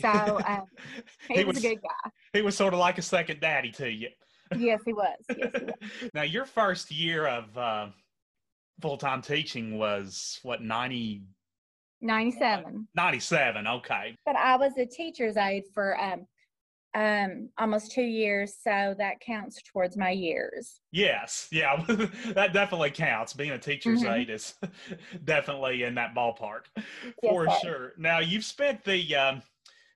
So 0.00 0.08
um, 0.48 0.64
he, 1.28 1.38
he 1.38 1.44
was, 1.44 1.56
was, 1.56 1.64
a 1.64 1.68
good 1.68 1.82
guy. 1.82 2.10
He 2.32 2.42
was 2.42 2.56
sort 2.56 2.74
of 2.74 2.80
like 2.80 2.98
a 2.98 3.02
second 3.02 3.40
daddy 3.40 3.72
to 3.72 3.90
you. 3.90 4.08
Yes, 4.56 4.80
he 4.84 4.92
was. 4.92 5.16
Yes, 5.36 5.50
he 5.58 5.64
was. 5.64 6.10
now, 6.14 6.22
your 6.22 6.44
first 6.44 6.90
year 6.90 7.26
of 7.26 7.56
uh, 7.56 7.86
full 8.80 8.96
time 8.96 9.22
teaching 9.22 9.78
was 9.78 10.38
what, 10.42 10.62
90? 10.62 11.22
97. 12.00 12.86
97, 12.94 13.66
okay. 13.66 14.16
But 14.26 14.36
I 14.36 14.56
was 14.56 14.72
a 14.76 14.84
teacher's 14.84 15.36
aide 15.36 15.64
for 15.72 15.98
um, 16.00 16.26
um, 16.94 17.48
almost 17.58 17.90
two 17.90 18.02
years, 18.02 18.54
so 18.62 18.94
that 18.98 19.20
counts 19.20 19.60
towards 19.62 19.96
my 19.96 20.10
years. 20.10 20.80
Yes, 20.92 21.48
yeah, 21.50 21.84
that 22.34 22.52
definitely 22.52 22.92
counts. 22.92 23.32
Being 23.32 23.50
a 23.50 23.58
teacher's 23.58 24.02
mm-hmm. 24.02 24.12
aide 24.12 24.30
is 24.30 24.54
definitely 25.24 25.82
in 25.82 25.96
that 25.96 26.14
ballpark 26.14 26.66
for 27.22 27.46
yes, 27.46 27.60
sure. 27.62 27.92
Now, 27.98 28.20
you've 28.20 28.44
spent 28.44 28.84
the 28.84 29.16
um, 29.16 29.42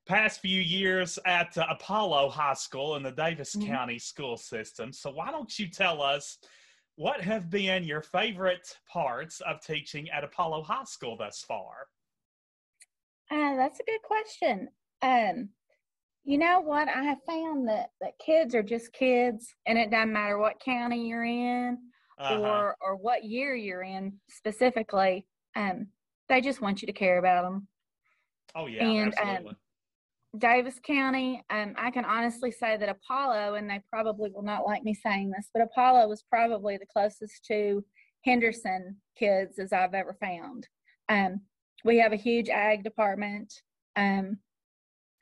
past 0.06 0.40
few 0.40 0.60
years 0.60 1.20
at 1.24 1.56
uh, 1.56 1.66
Apollo 1.70 2.30
High 2.30 2.54
School 2.54 2.96
in 2.96 3.04
the 3.04 3.12
Daviess 3.12 3.56
mm-hmm. 3.56 3.68
County 3.68 3.98
school 4.00 4.36
system. 4.36 4.92
So, 4.92 5.10
why 5.10 5.30
don't 5.30 5.56
you 5.56 5.68
tell 5.68 6.02
us 6.02 6.38
what 6.96 7.20
have 7.20 7.48
been 7.48 7.84
your 7.84 8.02
favorite 8.02 8.76
parts 8.92 9.40
of 9.42 9.60
teaching 9.62 10.10
at 10.10 10.24
Apollo 10.24 10.64
High 10.64 10.84
School 10.84 11.16
thus 11.16 11.44
far? 11.46 11.86
Uh, 13.30 13.54
that's 13.54 13.78
a 13.78 13.84
good 13.84 14.02
question. 14.02 14.68
Um, 15.00 15.50
you 16.28 16.36
know 16.36 16.60
what? 16.60 16.88
I 16.88 17.04
have 17.04 17.22
found 17.26 17.66
that, 17.68 17.88
that 18.02 18.18
kids 18.24 18.54
are 18.54 18.62
just 18.62 18.92
kids, 18.92 19.54
and 19.64 19.78
it 19.78 19.90
doesn't 19.90 20.12
matter 20.12 20.36
what 20.36 20.60
county 20.60 21.08
you're 21.08 21.24
in 21.24 21.78
uh-huh. 22.18 22.38
or 22.38 22.76
or 22.82 22.96
what 22.96 23.24
year 23.24 23.54
you're 23.54 23.82
in 23.82 24.12
specifically. 24.28 25.26
Um, 25.56 25.86
they 26.28 26.42
just 26.42 26.60
want 26.60 26.82
you 26.82 26.86
to 26.86 26.92
care 26.92 27.18
about 27.18 27.44
them. 27.44 27.66
Oh 28.54 28.66
yeah, 28.66 28.84
and, 28.84 29.14
um, 29.14 29.28
absolutely. 29.28 29.50
Um, 29.50 29.56
Daviess 30.36 30.82
County, 30.82 31.42
um, 31.48 31.74
I 31.78 31.90
can 31.90 32.04
honestly 32.04 32.50
say 32.50 32.76
that 32.76 32.90
Apollo, 32.90 33.54
and 33.54 33.68
they 33.68 33.80
probably 33.90 34.30
will 34.30 34.42
not 34.42 34.66
like 34.66 34.84
me 34.84 34.92
saying 34.92 35.30
this, 35.30 35.48
but 35.54 35.62
Apollo 35.62 36.08
was 36.08 36.22
probably 36.28 36.76
the 36.76 36.84
closest 36.92 37.42
to 37.46 37.82
Henderson 38.26 38.96
kids 39.18 39.58
as 39.58 39.72
I've 39.72 39.94
ever 39.94 40.14
found. 40.20 40.68
Um, 41.08 41.40
we 41.86 41.96
have 42.00 42.12
a 42.12 42.16
huge 42.16 42.50
ag 42.50 42.84
department. 42.84 43.50
Um, 43.96 44.36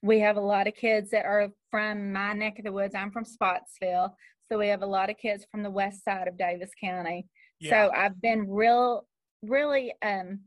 we 0.06 0.20
have 0.20 0.36
a 0.36 0.40
lot 0.40 0.66
of 0.66 0.74
kids 0.74 1.10
that 1.10 1.26
are 1.26 1.48
from 1.70 2.12
my 2.12 2.32
neck 2.32 2.58
of 2.58 2.64
the 2.64 2.72
woods. 2.72 2.94
I'm 2.94 3.10
from 3.10 3.24
Spottsville, 3.24 4.14
so 4.48 4.58
we 4.58 4.68
have 4.68 4.82
a 4.82 4.86
lot 4.86 5.10
of 5.10 5.18
kids 5.18 5.44
from 5.50 5.62
the 5.62 5.70
west 5.70 6.04
side 6.04 6.28
of 6.28 6.36
Daviess 6.36 6.70
County. 6.80 7.26
Yeah. 7.60 7.88
So 7.88 7.92
I've 7.94 8.20
been 8.20 8.48
real, 8.48 9.06
really 9.42 9.92
um, 10.02 10.40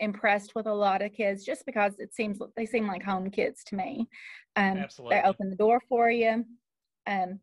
impressed 0.00 0.54
with 0.54 0.66
a 0.66 0.72
lot 0.72 1.02
of 1.02 1.12
kids 1.12 1.44
just 1.44 1.66
because 1.66 1.94
it 1.98 2.14
seems 2.14 2.38
they 2.56 2.66
seem 2.66 2.86
like 2.86 3.02
home 3.02 3.30
kids 3.30 3.64
to 3.64 3.76
me. 3.76 4.08
Um, 4.56 4.78
Absolutely. 4.78 5.16
They 5.16 5.28
open 5.28 5.50
the 5.50 5.56
door 5.56 5.80
for 5.88 6.10
you. 6.10 6.44
Um, 7.06 7.40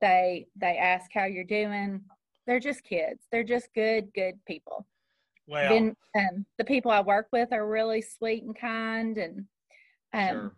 they 0.00 0.46
they 0.56 0.76
ask 0.76 1.10
how 1.12 1.24
you're 1.24 1.44
doing. 1.44 2.02
They're 2.46 2.60
just 2.60 2.84
kids. 2.84 3.20
They're 3.30 3.44
just 3.44 3.68
good, 3.74 4.12
good 4.14 4.34
people. 4.46 4.86
Well, 5.46 5.68
then 5.68 5.96
um, 6.16 6.46
the 6.58 6.64
people 6.64 6.90
I 6.90 7.00
work 7.00 7.28
with 7.32 7.52
are 7.52 7.66
really 7.66 8.02
sweet 8.02 8.44
and 8.44 8.56
kind, 8.56 9.18
and 9.18 9.46
um, 10.12 10.28
sure. 10.28 10.56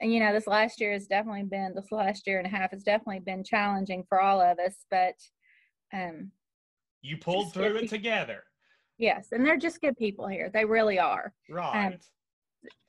and 0.00 0.12
you 0.12 0.20
know 0.20 0.32
this 0.32 0.46
last 0.46 0.80
year 0.80 0.92
has 0.92 1.06
definitely 1.06 1.44
been 1.44 1.72
this 1.74 1.90
last 1.90 2.26
year 2.26 2.38
and 2.38 2.46
a 2.46 2.50
half 2.50 2.70
has 2.70 2.82
definitely 2.82 3.20
been 3.20 3.44
challenging 3.44 4.04
for 4.08 4.20
all 4.20 4.40
of 4.40 4.58
us, 4.58 4.84
but 4.90 5.14
um, 5.92 6.30
you 7.02 7.16
pulled 7.16 7.52
through 7.52 7.76
it 7.76 7.88
together. 7.88 8.44
Yes, 8.98 9.28
and 9.32 9.44
they're 9.44 9.58
just 9.58 9.80
good 9.80 9.96
people 9.96 10.28
here. 10.28 10.50
They 10.52 10.64
really 10.64 10.98
are. 10.98 11.32
Right. 11.50 11.86
Um, 11.86 11.98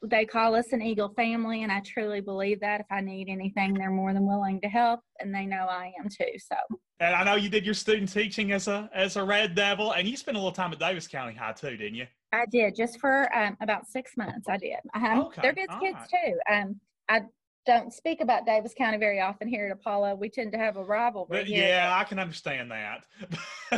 they 0.03 0.25
call 0.25 0.55
us 0.55 0.71
an 0.71 0.81
Eagle 0.81 1.09
family, 1.09 1.63
and 1.63 1.71
I 1.71 1.81
truly 1.81 2.21
believe 2.21 2.59
that. 2.61 2.81
If 2.81 2.85
I 2.91 3.01
need 3.01 3.27
anything, 3.27 3.73
they're 3.73 3.91
more 3.91 4.13
than 4.13 4.25
willing 4.25 4.61
to 4.61 4.67
help, 4.67 5.01
and 5.19 5.33
they 5.33 5.45
know 5.45 5.65
I 5.69 5.91
am 5.99 6.07
too. 6.09 6.37
So. 6.37 6.55
And 6.99 7.13
I 7.13 7.23
know 7.23 7.35
you 7.35 7.49
did 7.49 7.65
your 7.65 7.73
student 7.73 8.11
teaching 8.11 8.51
as 8.51 8.67
a 8.67 8.89
as 8.93 9.15
a 9.15 9.23
Red 9.23 9.55
Devil, 9.55 9.91
and 9.91 10.07
you 10.07 10.15
spent 10.15 10.37
a 10.37 10.39
little 10.39 10.53
time 10.53 10.71
at 10.71 10.79
Daviess 10.79 11.09
County 11.09 11.33
High 11.33 11.53
too, 11.53 11.75
didn't 11.75 11.95
you? 11.95 12.07
I 12.31 12.45
did, 12.45 12.75
just 12.75 12.99
for 12.99 13.33
um, 13.35 13.57
about 13.61 13.87
six 13.87 14.11
months. 14.17 14.47
I 14.49 14.57
did. 14.57 14.77
Uh-huh. 14.93 15.23
Okay. 15.25 15.41
They're 15.41 15.53
good 15.53 15.69
All 15.69 15.79
kids 15.79 15.97
right. 15.97 16.09
too. 16.25 16.53
Um, 16.53 16.79
I 17.09 17.21
don't 17.65 17.93
speak 17.93 18.21
about 18.21 18.45
Daviess 18.45 18.75
County 18.75 18.97
very 18.97 19.21
often 19.21 19.47
here 19.47 19.65
at 19.65 19.71
Apollo. 19.71 20.15
We 20.15 20.29
tend 20.29 20.51
to 20.51 20.57
have 20.57 20.77
a 20.77 20.83
rivalry. 20.83 21.27
But, 21.29 21.47
yeah, 21.47 21.95
I 21.97 22.03
can 22.03 22.19
understand 22.19 22.71
that. 22.71 23.05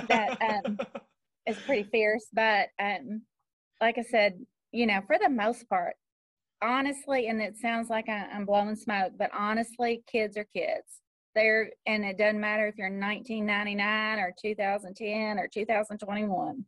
that 0.08 0.38
um, 0.42 0.80
is 1.48 1.58
pretty 1.66 1.90
fierce. 1.92 2.28
But 2.34 2.70
um, 2.80 3.22
like 3.82 3.98
I 3.98 4.04
said, 4.04 4.40
you 4.72 4.86
know, 4.86 5.02
for 5.06 5.18
the 5.22 5.30
most 5.30 5.70
part, 5.70 5.96
honestly, 6.62 7.28
and 7.28 7.42
it 7.42 7.58
sounds 7.58 7.90
like 7.90 8.10
I, 8.10 8.28
I'm 8.34 8.46
blowing 8.46 8.76
smoke, 8.76 9.14
but 9.18 9.30
honestly, 9.34 10.04
kids 10.12 10.38
are 10.38 10.48
kids. 10.54 11.02
They're, 11.36 11.70
and 11.86 12.04
it 12.04 12.18
doesn't 12.18 12.42
matter 12.42 12.68
if 12.68 12.78
you're 12.78 12.88
1999 12.90 14.20
or 14.20 14.34
2010 14.42 15.38
or 15.38 15.48
2021. 15.48 16.66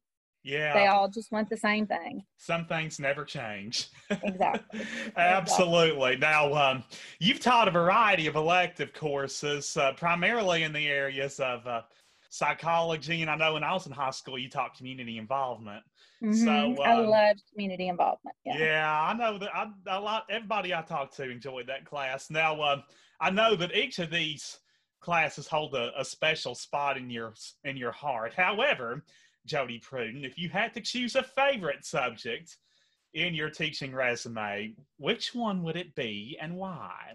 Yeah. 0.49 0.73
They 0.73 0.87
all 0.87 1.07
just 1.07 1.31
want 1.31 1.49
the 1.49 1.57
same 1.57 1.85
thing. 1.85 2.23
Some 2.37 2.65
things 2.65 2.99
never 2.99 3.23
change. 3.23 3.89
Exactly. 4.09 4.81
Absolutely. 5.15 6.17
Now, 6.17 6.53
um, 6.53 6.83
you've 7.19 7.39
taught 7.39 7.67
a 7.67 7.71
variety 7.71 8.25
of 8.27 8.35
elective 8.35 8.91
courses, 8.93 9.77
uh, 9.77 9.93
primarily 9.93 10.63
in 10.63 10.73
the 10.73 10.87
areas 10.87 11.39
of 11.39 11.65
uh, 11.67 11.81
psychology, 12.29 13.21
and 13.21 13.29
I 13.29 13.35
know 13.35 13.53
when 13.53 13.63
I 13.63 13.73
was 13.73 13.85
in 13.85 13.91
high 13.91 14.09
school, 14.09 14.39
you 14.39 14.49
taught 14.49 14.75
community 14.75 15.17
involvement. 15.19 15.83
Mm-hmm. 16.23 16.33
So 16.33 16.83
um, 16.83 16.89
I 16.89 16.95
loved 16.95 17.43
community 17.51 17.87
involvement. 17.87 18.35
Yeah. 18.43 18.57
yeah, 18.57 19.01
I 19.01 19.13
know 19.13 19.37
that 19.37 19.55
I, 19.55 19.67
a 19.87 19.99
lot. 19.99 20.25
Everybody 20.29 20.73
I 20.73 20.81
talked 20.81 21.15
to 21.17 21.29
enjoyed 21.29 21.67
that 21.67 21.85
class. 21.85 22.29
Now, 22.29 22.61
um, 22.61 22.83
I 23.21 23.29
know 23.29 23.55
that 23.55 23.75
each 23.75 23.99
of 23.99 24.09
these 24.09 24.59
classes 24.99 25.47
hold 25.47 25.75
a, 25.75 25.91
a 25.97 26.03
special 26.03 26.55
spot 26.55 26.97
in 26.97 27.09
your 27.09 27.33
in 27.63 27.77
your 27.77 27.91
heart. 27.91 28.33
However, 28.33 29.03
Jody 29.45 29.79
Pruden, 29.79 30.25
if 30.25 30.37
you 30.37 30.49
had 30.49 30.73
to 30.73 30.81
choose 30.81 31.15
a 31.15 31.23
favorite 31.23 31.85
subject 31.85 32.57
in 33.13 33.33
your 33.33 33.49
teaching 33.49 33.93
resume, 33.93 34.75
which 34.97 35.33
one 35.33 35.63
would 35.63 35.75
it 35.75 35.95
be 35.95 36.37
and 36.41 36.55
why? 36.55 37.13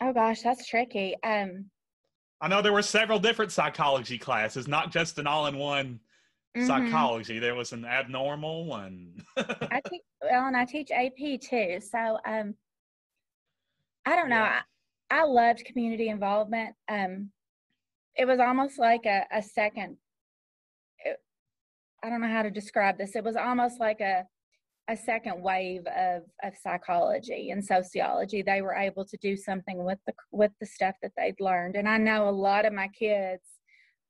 Oh 0.00 0.12
gosh, 0.12 0.42
that's 0.42 0.66
tricky. 0.66 1.14
Um, 1.22 1.66
I 2.40 2.48
know 2.48 2.60
there 2.60 2.72
were 2.72 2.82
several 2.82 3.18
different 3.18 3.52
psychology 3.52 4.18
classes, 4.18 4.68
not 4.68 4.92
just 4.92 5.18
an 5.18 5.26
all-in-one 5.26 6.00
mm-hmm. 6.56 6.66
psychology. 6.66 7.38
There 7.38 7.54
was 7.54 7.72
an 7.72 7.84
abnormal 7.84 8.66
one. 8.66 9.24
I 9.36 9.80
teach 9.88 10.02
well, 10.20 10.46
and 10.46 10.56
I 10.56 10.64
teach 10.64 10.90
AP 10.90 11.40
too. 11.40 11.78
So 11.80 12.18
um, 12.26 12.54
I 14.04 14.16
don't 14.16 14.28
know. 14.28 14.36
Yeah. 14.36 14.60
I, 15.10 15.20
I 15.20 15.24
loved 15.24 15.64
community 15.64 16.08
involvement. 16.08 16.74
Um, 16.88 17.30
it 18.16 18.26
was 18.26 18.40
almost 18.40 18.78
like 18.78 19.06
a, 19.06 19.24
a 19.32 19.42
second. 19.42 19.96
I 22.04 22.10
don't 22.10 22.20
know 22.20 22.28
how 22.28 22.42
to 22.42 22.50
describe 22.50 22.98
this. 22.98 23.16
It 23.16 23.24
was 23.24 23.36
almost 23.36 23.80
like 23.80 24.00
a 24.00 24.24
a 24.88 24.96
second 24.96 25.40
wave 25.40 25.86
of, 25.86 26.24
of 26.42 26.52
psychology 26.62 27.50
and 27.50 27.64
sociology. 27.64 28.42
They 28.42 28.60
were 28.60 28.74
able 28.74 29.06
to 29.06 29.16
do 29.16 29.34
something 29.34 29.82
with 29.82 29.98
the 30.06 30.12
with 30.30 30.52
the 30.60 30.66
stuff 30.66 30.94
that 31.02 31.12
they'd 31.16 31.40
learned. 31.40 31.76
And 31.76 31.88
i 31.88 31.96
know 31.96 32.28
a 32.28 32.30
lot 32.30 32.66
of 32.66 32.72
my 32.74 32.88
kids 32.88 33.42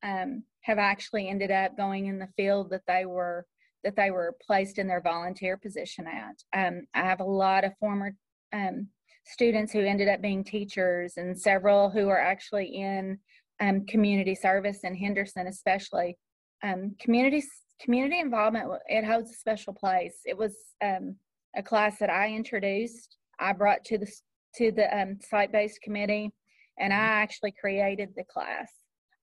um, 0.03 0.43
have 0.61 0.77
actually 0.77 1.29
ended 1.29 1.51
up 1.51 1.77
going 1.77 2.07
in 2.07 2.19
the 2.19 2.27
field 2.35 2.69
that 2.71 2.85
they 2.87 3.05
were 3.05 3.45
that 3.85 3.95
they 3.95 4.11
were 4.11 4.35
placed 4.45 4.79
in 4.79 4.87
their 4.87 5.01
volunteer 5.01 5.55
position 5.55 6.05
at. 6.07 6.67
Um, 6.67 6.81
i 6.93 7.01
have 7.01 7.21
a 7.21 7.23
lot 7.23 7.63
of 7.63 7.77
former 7.79 8.13
um, 8.51 8.87
students 9.25 9.71
who 9.71 9.79
ended 9.79 10.09
up 10.09 10.21
being 10.21 10.43
teachers 10.43 11.13
and 11.15 11.39
several 11.39 11.89
who 11.89 12.09
are 12.09 12.19
actually 12.19 12.65
in 12.65 13.17
um, 13.61 13.85
community 13.85 14.35
service 14.35 14.79
in 14.83 14.93
henderson 14.95 15.47
especially 15.47 16.17
um, 16.63 16.95
community 16.99 17.41
community 17.81 18.19
involvement 18.19 18.71
it 18.87 19.05
holds 19.05 19.31
a 19.31 19.35
special 19.35 19.73
place. 19.73 20.19
It 20.25 20.37
was 20.37 20.55
um, 20.83 21.15
a 21.55 21.63
class 21.63 21.97
that 21.99 22.09
i 22.09 22.29
introduced. 22.29 23.17
I 23.39 23.53
brought 23.53 23.83
to 23.85 23.97
the 23.97 24.11
to 24.55 24.71
the 24.71 24.97
um, 24.97 25.17
site-based 25.21 25.81
committee 25.81 26.31
and 26.79 26.93
i 26.93 26.95
mm-hmm. 26.95 27.23
actually 27.23 27.53
created 27.59 28.09
the 28.15 28.23
class. 28.23 28.71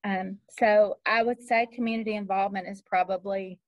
Um, 0.04 0.38
so 0.58 0.98
i 1.06 1.22
would 1.22 1.40
say 1.42 1.66
community 1.72 2.16
involvement 2.16 2.68
is 2.68 2.82
probably 2.82 3.58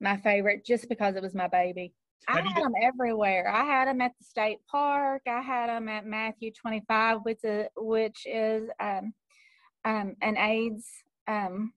my 0.00 0.16
favorite 0.16 0.64
just 0.64 0.88
because 0.88 1.16
it 1.16 1.22
was 1.22 1.34
my 1.34 1.48
baby. 1.48 1.94
I 2.28 2.40
had 2.40 2.62
them 2.62 2.72
everywhere. 2.80 3.48
I 3.48 3.64
had 3.64 3.88
them 3.88 4.00
at 4.00 4.12
the 4.16 4.24
state 4.24 4.58
park. 4.70 5.22
I 5.26 5.40
had 5.40 5.68
them 5.68 5.88
at 5.88 6.06
matthew 6.06 6.52
25 6.52 7.18
which 7.22 7.44
is, 7.44 7.66
which 7.76 8.26
is 8.26 8.68
um, 8.80 9.12
um, 9.84 10.14
an 10.22 10.36
aids 10.36 10.86
um, 11.28 11.72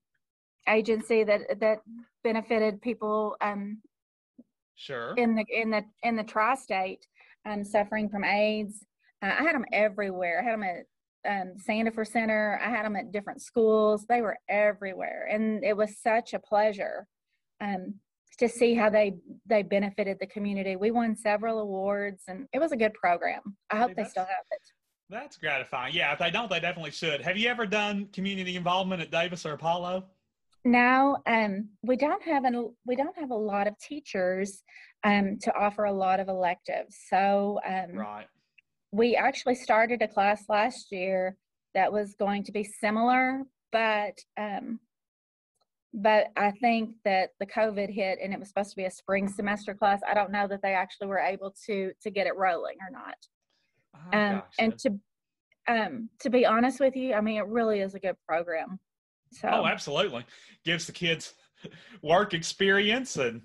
agency 0.68 1.24
that 1.24 1.60
that 1.60 1.80
benefited 2.24 2.82
people 2.82 3.36
um, 3.42 3.82
Sure. 4.76 5.14
in 5.16 5.36
the 5.36 5.46
in 5.50 5.70
the 5.72 5.84
in 6.04 6.16
the 6.16 6.24
tri-state 6.24 7.06
um, 7.46 7.64
suffering 7.64 8.10
from 8.10 8.24
AIDS. 8.24 8.86
Uh, 9.22 9.28
I 9.40 9.44
had 9.44 9.56
them 9.56 9.66
everywhere. 9.72 10.40
I 10.42 10.44
had 10.44 10.54
them 10.54 10.64
at 10.64 10.86
um, 11.28 11.54
Sandefur 11.58 12.06
Center. 12.06 12.60
I 12.62 12.70
had 12.70 12.86
them 12.86 12.96
at 12.98 13.12
different 13.12 13.42
schools. 13.42 14.06
They 14.08 14.22
were 14.22 14.38
everywhere, 14.50 15.28
and 15.32 15.64
it 15.64 15.78
was 15.78 15.98
such 16.02 16.34
a 16.34 16.40
pleasure 16.40 17.08
um, 17.62 17.96
to 18.40 18.50
see 18.50 18.74
how 18.76 18.90
they 18.90 19.14
they 19.46 19.64
benefited 19.64 20.18
the 20.20 20.28
community. 20.28 20.76
We 20.76 20.92
won 20.92 21.16
several 21.16 21.60
awards, 21.60 22.24
and 22.28 22.48
it 22.54 22.60
was 22.60 22.74
a 22.74 22.78
good 22.78 22.94
program. 22.96 23.42
I 23.70 23.78
hope 23.78 23.90
Hey, 23.92 24.04
they 24.04 24.10
still 24.10 24.26
have 24.26 24.46
it. 24.52 24.62
That's 25.10 25.38
gratifying. 25.38 25.94
Yeah, 25.94 26.12
if 26.14 26.20
they 26.20 26.32
don't, 26.32 26.50
they 26.50 26.60
definitely 26.60 26.92
should. 26.92 27.22
Have 27.22 27.38
you 27.38 27.48
ever 27.48 27.66
done 27.66 28.08
community 28.12 28.56
involvement 28.58 29.02
at 29.02 29.12
Daviess 29.12 29.46
or 29.46 29.54
Apollo? 29.54 30.04
Now, 30.66 31.18
um, 31.28 31.70
we 31.84 31.96
don't 31.96 32.24
have 32.24 32.44
an 32.44 32.74
we 32.88 32.96
don't 32.96 33.18
have 33.18 33.30
a 33.30 33.36
lot 33.36 33.68
of 33.68 33.78
teachers 33.78 34.64
um, 35.04 35.38
to 35.44 35.54
offer 35.56 35.84
a 35.84 35.94
lot 35.94 36.20
of 36.20 36.28
electives. 36.28 36.98
So 37.08 37.60
um, 37.66 37.96
Right. 37.96 38.28
we 38.92 39.16
actually 39.16 39.56
started 39.56 40.02
a 40.02 40.08
class 40.08 40.46
last 40.50 40.92
year 40.92 41.38
that 41.76 41.94
was 41.94 42.16
going 42.16 42.44
to 42.46 42.52
be 42.52 42.64
similar, 42.64 43.44
but 43.72 44.18
um, 44.38 44.80
but 45.94 46.28
I 46.36 46.50
think 46.52 46.96
that 47.06 47.30
the 47.40 47.46
COVID 47.46 47.94
hit 47.94 48.18
and 48.22 48.34
it 48.34 48.40
was 48.40 48.48
supposed 48.48 48.72
to 48.72 48.76
be 48.76 48.86
a 48.86 48.92
spring 48.92 49.30
semester 49.30 49.76
class. 49.76 50.02
I 50.10 50.16
don't 50.16 50.32
know 50.32 50.48
that 50.48 50.64
they 50.64 50.74
actually 50.74 51.08
were 51.08 51.20
able 51.20 51.54
to 51.68 51.92
to 52.02 52.10
get 52.10 52.26
it 52.26 52.36
rolling 52.36 52.78
or 52.82 52.90
not. 52.92 53.18
Um, 54.14 54.42
and 54.58 54.78
to 54.80 55.00
um, 55.68 56.10
to 56.22 56.32
be 56.32 56.44
honest 56.44 56.80
with 56.80 56.96
you, 56.96 57.14
I 57.14 57.22
mean 57.22 57.38
it 57.38 57.46
really 57.46 57.82
is 57.82 57.94
a 57.94 58.00
good 58.00 58.18
program. 58.28 58.80
So 59.42 59.50
Oh, 59.52 59.66
absolutely. 59.66 60.26
Gives 60.64 60.86
the 60.86 60.92
kids 60.92 61.34
work 62.02 62.34
experience 62.34 63.18
and 63.18 63.42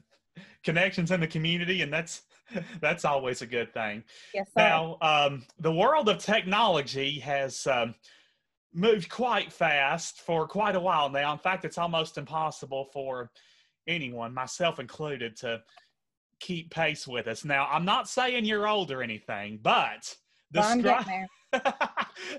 connections 0.65 1.11
in 1.11 1.21
the 1.21 1.27
community, 1.27 1.83
and 1.83 1.93
that's 1.93 2.23
that's 2.81 3.05
always 3.05 3.43
a 3.43 3.47
good 3.47 3.73
thing. 3.73 4.03
yes, 4.35 4.49
sir. 4.49 4.61
Now, 4.63 4.99
um, 5.03 5.45
the 5.61 5.73
world 5.73 6.09
of 6.09 6.19
technology 6.19 7.21
has 7.21 7.67
um, 7.67 7.95
moved 8.75 9.09
quite 9.09 9.53
fast 9.53 10.21
for 10.21 10.47
quite 10.47 10.77
a 10.77 10.81
while 10.81 11.09
now. 11.09 11.33
In 11.33 11.39
fact, 11.39 11.65
it's 11.65 11.79
almost 11.79 12.19
impossible 12.19 12.89
for 12.93 13.31
anyone, 13.87 14.35
myself 14.35 14.81
included, 14.81 15.37
to 15.37 15.61
keep 16.41 16.71
pace 16.71 17.07
with 17.07 17.29
us. 17.29 17.45
Now, 17.45 17.69
I'm 17.71 17.85
not 17.85 18.09
saying 18.09 18.45
you're 18.45 18.67
old 18.67 18.91
or 18.91 19.03
anything, 19.03 19.61
but 19.63 20.15
describe, 20.53 21.05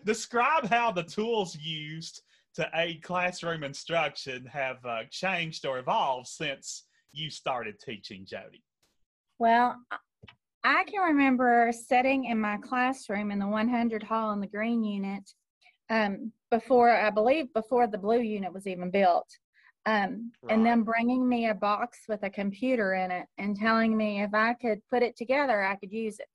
describe 0.06 0.66
how 0.66 0.92
the 0.92 1.04
tools 1.04 1.56
used 1.56 2.22
to 2.56 2.70
aid 2.74 3.02
classroom 3.02 3.64
instruction 3.64 4.46
have 4.46 4.78
uh, 4.86 5.04
changed 5.10 5.66
or 5.66 5.80
evolved 5.80 6.28
since 6.28 6.86
you 7.14 7.30
started 7.30 7.80
teaching, 7.80 8.26
Jody. 8.26 8.64
Well, 9.40 9.78
I- 10.64 10.84
can 10.86 11.02
remember 11.02 11.72
sitting 11.72 12.26
in 12.26 12.40
my 12.40 12.58
classroom 12.58 13.32
in 13.32 13.40
the 13.40 13.48
100 13.48 14.04
hall 14.04 14.32
in 14.32 14.42
the 14.42 14.48
green 14.48 14.84
unit 14.84 15.30
um, 15.90 16.32
before, 16.50 16.90
I 16.90 17.10
believe, 17.10 17.52
before 17.54 17.88
the 17.88 17.98
blue 17.98 18.20
unit 18.22 18.54
was 18.54 18.68
even 18.68 18.92
built. 18.92 19.30
Um, 19.86 20.32
And 20.50 20.66
them 20.66 20.84
bringing 20.84 21.28
me 21.28 21.48
a 21.48 21.56
box 21.56 22.00
with 22.08 22.24
a 22.24 22.30
computer 22.30 22.94
in 22.94 23.10
it 23.12 23.28
and 23.38 23.56
telling 23.56 23.96
me 23.98 24.22
if 24.22 24.34
I 24.34 24.54
could 24.54 24.82
put 24.90 25.02
it 25.02 25.16
together, 25.18 25.62
I 25.64 25.76
could 25.76 25.92
use 25.92 26.20
it. 26.20 26.30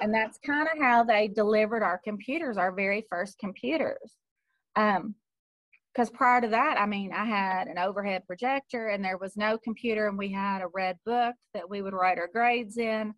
and 0.00 0.12
that's 0.14 0.38
kind 0.38 0.68
of 0.72 0.78
how 0.80 1.04
they 1.04 1.28
delivered 1.28 1.82
our 1.82 1.98
computers, 1.98 2.56
our 2.56 2.72
very 2.72 3.04
first 3.10 3.38
computers. 3.38 4.16
Um, 4.78 5.14
because 5.92 6.10
prior 6.10 6.40
to 6.40 6.48
that, 6.48 6.76
I 6.78 6.86
mean, 6.86 7.12
I 7.12 7.24
had 7.24 7.66
an 7.66 7.76
overhead 7.76 8.24
projector 8.24 8.88
and 8.88 9.04
there 9.04 9.18
was 9.18 9.36
no 9.36 9.58
computer, 9.58 10.06
and 10.06 10.16
we 10.16 10.30
had 10.30 10.62
a 10.62 10.68
red 10.68 10.96
book 11.04 11.34
that 11.54 11.68
we 11.68 11.82
would 11.82 11.92
write 11.92 12.18
our 12.18 12.28
grades 12.28 12.78
in. 12.78 13.14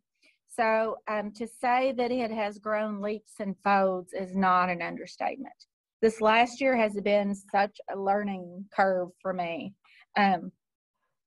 So 0.49 0.97
um, 1.07 1.31
to 1.33 1.47
say 1.47 1.93
that 1.93 2.11
it 2.11 2.31
has 2.31 2.59
grown 2.59 3.03
leaps 3.03 3.35
and 3.39 3.55
folds 3.63 4.15
is 4.15 4.35
not 4.35 4.71
an 4.71 4.81
understatement. 4.81 5.53
This 6.01 6.23
last 6.23 6.61
year 6.63 6.75
has 6.75 6.95
been 7.03 7.35
such 7.35 7.79
a 7.93 7.99
learning 7.99 8.65
curve 8.75 9.11
for 9.21 9.35
me. 9.35 9.75
Um, 10.17 10.51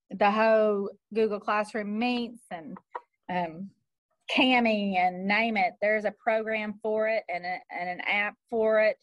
the 0.10 0.32
whole 0.32 0.90
Google 1.14 1.40
Classroom 1.40 2.00
Meets 2.00 2.42
and 2.50 2.78
um, 3.30 3.70
Kami 4.36 4.98
and 4.98 5.28
name 5.28 5.58
it, 5.58 5.74
there's 5.82 6.06
a 6.06 6.14
program 6.24 6.80
for 6.82 7.08
it 7.08 7.24
and, 7.30 7.46
a, 7.46 7.60
and 7.70 7.90
an 7.90 8.02
app 8.08 8.36
for 8.50 8.80
it. 8.80 8.98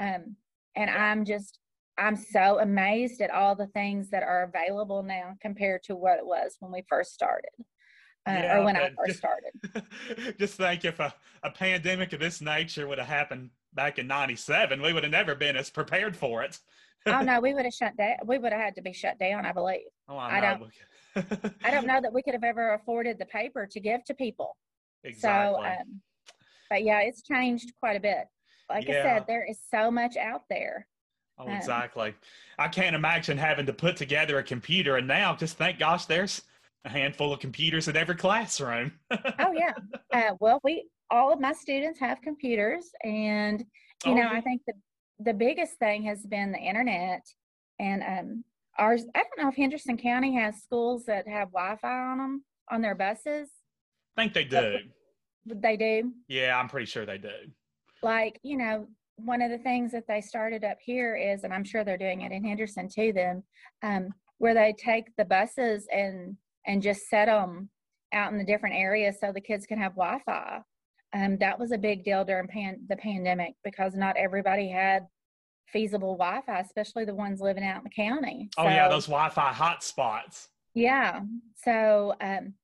Um, 0.00 0.36
and 0.78 0.88
I'm 0.88 1.24
just 1.24 1.58
I'm 1.98 2.14
so 2.16 2.60
amazed 2.60 3.20
at 3.20 3.30
all 3.32 3.56
the 3.56 3.66
things 3.66 4.08
that 4.10 4.22
are 4.22 4.44
available 4.44 5.02
now 5.02 5.34
compared 5.42 5.82
to 5.84 5.96
what 5.96 6.18
it 6.18 6.24
was 6.24 6.56
when 6.60 6.70
we 6.70 6.84
first 6.88 7.12
started, 7.12 7.50
uh, 8.24 8.30
Yeah, 8.30 8.58
or 8.58 8.64
when 8.64 8.76
I 8.76 8.90
first 8.90 9.08
just- 9.08 9.18
started. 9.18 10.36
Just 10.38 10.54
think 10.54 10.84
if 10.84 11.00
a, 11.00 11.12
a 11.42 11.50
pandemic 11.50 12.12
of 12.12 12.20
this 12.20 12.40
nature 12.40 12.86
would 12.86 12.98
have 12.98 13.08
happened 13.08 13.50
back 13.74 13.98
in 13.98 14.06
97, 14.06 14.80
we 14.80 14.92
would 14.92 15.02
have 15.02 15.10
never 15.10 15.34
been 15.34 15.56
as 15.56 15.70
prepared 15.70 16.16
for 16.16 16.44
it. 16.44 16.60
oh 17.06 17.20
no, 17.22 17.40
we 17.46 17.52
would 17.52 17.64
have 17.64 17.74
shut 17.74 17.96
down. 17.96 18.14
We 18.24 18.38
would 18.38 18.52
have 18.52 18.60
had 18.60 18.76
to 18.76 18.82
be 18.82 18.92
shut 18.92 19.18
down, 19.18 19.44
I 19.44 19.50
believe. 19.52 19.80
Oh, 20.08 20.16
I 20.16 20.38
I, 20.38 20.40
know. 20.40 20.68
I 21.64 21.70
don't 21.72 21.86
know 21.86 22.00
that 22.00 22.12
we 22.12 22.22
could 22.22 22.34
have 22.34 22.44
ever 22.44 22.74
afforded 22.74 23.18
the 23.18 23.26
paper 23.26 23.66
to 23.72 23.80
give 23.80 24.04
to 24.04 24.14
people. 24.14 24.56
exactly. 25.02 25.64
So, 25.64 25.66
um, 25.66 26.00
but 26.70 26.84
yeah, 26.84 27.00
it's 27.00 27.22
changed 27.22 27.72
quite 27.80 27.96
a 27.96 28.00
bit. 28.00 28.26
Like 28.68 28.88
I 28.88 28.92
said, 28.92 29.24
there 29.26 29.44
is 29.48 29.58
so 29.70 29.90
much 29.90 30.16
out 30.16 30.42
there. 30.50 30.86
oh, 31.38 31.44
um, 31.48 31.50
exactly. 31.54 32.14
I 32.58 32.68
can't 32.68 32.94
imagine 32.96 33.38
having 33.38 33.66
to 33.66 33.72
put 33.72 33.96
together 33.96 34.38
a 34.38 34.42
computer. 34.42 34.96
And 34.96 35.06
now, 35.08 35.34
just 35.36 35.56
thank 35.56 35.78
gosh, 35.78 36.04
there's 36.06 36.42
a 36.84 36.88
handful 36.88 37.32
of 37.32 37.40
computers 37.40 37.88
in 37.88 37.96
every 37.96 38.16
classroom. 38.16 38.92
Oh 39.10 39.52
yeah. 39.52 39.72
Uh, 40.12 40.34
well, 40.40 40.58
we 40.64 40.88
all 41.10 41.30
of 41.32 41.38
my 41.38 41.52
students 41.52 42.00
have 42.00 42.20
computers, 42.22 42.86
and 43.04 43.60
you 44.06 44.12
Oh, 44.12 44.14
know, 44.14 44.22
yeah. 44.22 44.30
I 44.32 44.40
think 44.40 44.62
the 44.66 44.72
the 45.20 45.34
biggest 45.34 45.74
thing 45.78 46.02
has 46.04 46.24
been 46.24 46.50
the 46.50 46.58
internet, 46.58 47.26
and 47.78 48.02
um, 48.02 48.44
ours. 48.78 49.04
I 49.14 49.18
don't 49.18 49.38
know 49.42 49.48
if 49.50 49.54
Henderson 49.56 49.98
County 49.98 50.34
has 50.36 50.62
schools 50.62 51.04
that 51.04 51.28
have 51.28 51.48
Wi-Fi 51.52 51.88
on 51.90 52.18
them 52.18 52.44
on 52.70 52.80
their 52.80 52.94
buses. 52.94 53.50
I 54.16 54.22
think 54.22 54.32
they 54.32 54.44
do. 54.44 54.78
They 55.44 55.76
do. 55.76 56.12
Yeah, 56.26 56.58
I'm 56.58 56.68
pretty 56.68 56.86
sure 56.86 57.04
they 57.04 57.18
do. 57.18 57.34
Like 58.02 58.38
you 58.42 58.56
know, 58.56 58.86
one 59.16 59.42
of 59.42 59.50
the 59.50 59.58
things 59.58 59.92
that 59.92 60.06
they 60.06 60.20
started 60.20 60.64
up 60.64 60.78
here 60.80 61.16
is, 61.16 61.44
and 61.44 61.52
I'm 61.52 61.64
sure 61.64 61.84
they're 61.84 61.96
doing 61.98 62.22
it 62.22 62.32
in 62.32 62.44
Henderson 62.44 62.88
too. 62.88 63.12
Then, 63.12 63.42
um, 63.82 64.10
where 64.38 64.54
they 64.54 64.74
take 64.78 65.14
the 65.16 65.24
buses 65.24 65.86
and 65.92 66.36
and 66.66 66.82
just 66.82 67.08
set 67.08 67.26
them 67.26 67.70
out 68.12 68.32
in 68.32 68.38
the 68.38 68.44
different 68.44 68.76
areas 68.76 69.16
so 69.20 69.32
the 69.32 69.40
kids 69.40 69.66
can 69.66 69.78
have 69.78 69.92
Wi-Fi. 69.94 70.60
Um, 71.14 71.38
that 71.38 71.58
was 71.58 71.72
a 71.72 71.78
big 71.78 72.04
deal 72.04 72.24
during 72.24 72.48
pan- 72.48 72.80
the 72.88 72.96
pandemic 72.96 73.54
because 73.64 73.94
not 73.94 74.16
everybody 74.16 74.68
had 74.68 75.06
feasible 75.72 76.16
Wi-Fi, 76.16 76.60
especially 76.60 77.04
the 77.04 77.14
ones 77.14 77.40
living 77.40 77.64
out 77.64 77.78
in 77.78 77.84
the 77.84 77.90
county. 77.90 78.48
Oh, 78.58 78.64
yeah, 78.64 78.88
those 78.88 79.06
Wi 79.06 79.28
Fi 79.30 79.52
hotspots. 79.52 80.48
yeah. 80.74 81.20
So, 81.64 82.14
um, 82.20 82.54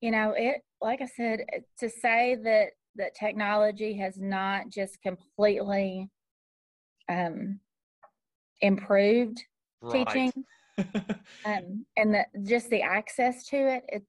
you 0.00 0.10
know, 0.10 0.34
it, 0.36 0.62
like 0.80 1.00
I 1.00 1.06
said, 1.06 1.40
to 1.78 1.88
say 1.88 2.36
that, 2.42 2.70
that 2.96 3.14
technology 3.14 3.94
has 3.94 4.18
not 4.18 4.68
just 4.70 5.00
completely, 5.02 6.08
um, 7.08 7.60
improved 8.60 9.42
Right. 9.84 10.06
teaching, 10.06 10.32
um, 11.44 11.84
and 11.96 12.14
the, 12.14 12.24
just 12.44 12.70
the 12.70 12.82
access 12.82 13.44
to 13.48 13.56
it, 13.56 13.82
it, 13.88 14.02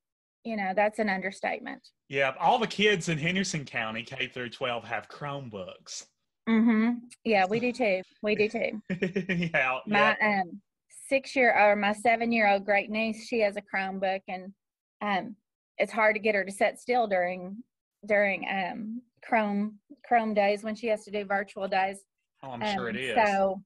you 0.43 0.55
know, 0.55 0.73
that's 0.75 0.99
an 0.99 1.09
understatement. 1.09 1.81
yeah, 2.09 2.33
all 2.39 2.59
the 2.59 2.67
kids 2.67 3.09
in 3.09 3.17
Henderson 3.17 3.65
County, 3.65 4.03
K 4.03 4.27
through 4.27 4.49
12, 4.49 4.83
have 4.83 5.07
Chromebooks. 5.09 6.05
mm-hmm 6.47 6.91
Yeah, 7.23 7.45
we 7.47 7.59
do 7.59 7.71
too. 7.71 8.01
We 8.21 8.35
do 8.35 8.49
too. 8.49 8.81
yeah, 8.91 9.79
my 9.87 10.15
yeah. 10.21 10.41
um 10.41 10.61
six 11.07 11.35
year 11.35 11.53
or 11.57 11.75
my 11.75 11.93
seven 11.93 12.31
year 12.31 12.47
old 12.47 12.65
great 12.65 12.89
niece 12.89 13.27
she 13.27 13.39
has 13.39 13.55
a 13.57 13.61
chromebook 13.61 14.21
and 14.27 14.53
um 15.01 15.35
it's 15.77 15.91
hard 15.91 16.15
to 16.15 16.19
get 16.21 16.35
her 16.35 16.45
to 16.45 16.51
sit 16.51 16.79
still 16.79 17.07
during 17.07 17.57
during 18.05 18.45
um 18.49 19.01
chrome 19.23 19.79
chrome 20.05 20.33
days 20.33 20.63
when 20.63 20.75
she 20.75 20.87
has 20.87 21.03
to 21.05 21.11
do 21.11 21.25
virtual 21.25 21.67
days. 21.67 21.99
Oh, 22.43 22.51
I'm 22.51 22.75
sure 22.75 22.89
Um, 22.89 22.95
it 22.95 23.01
is. 23.01 23.15
so 23.27 23.61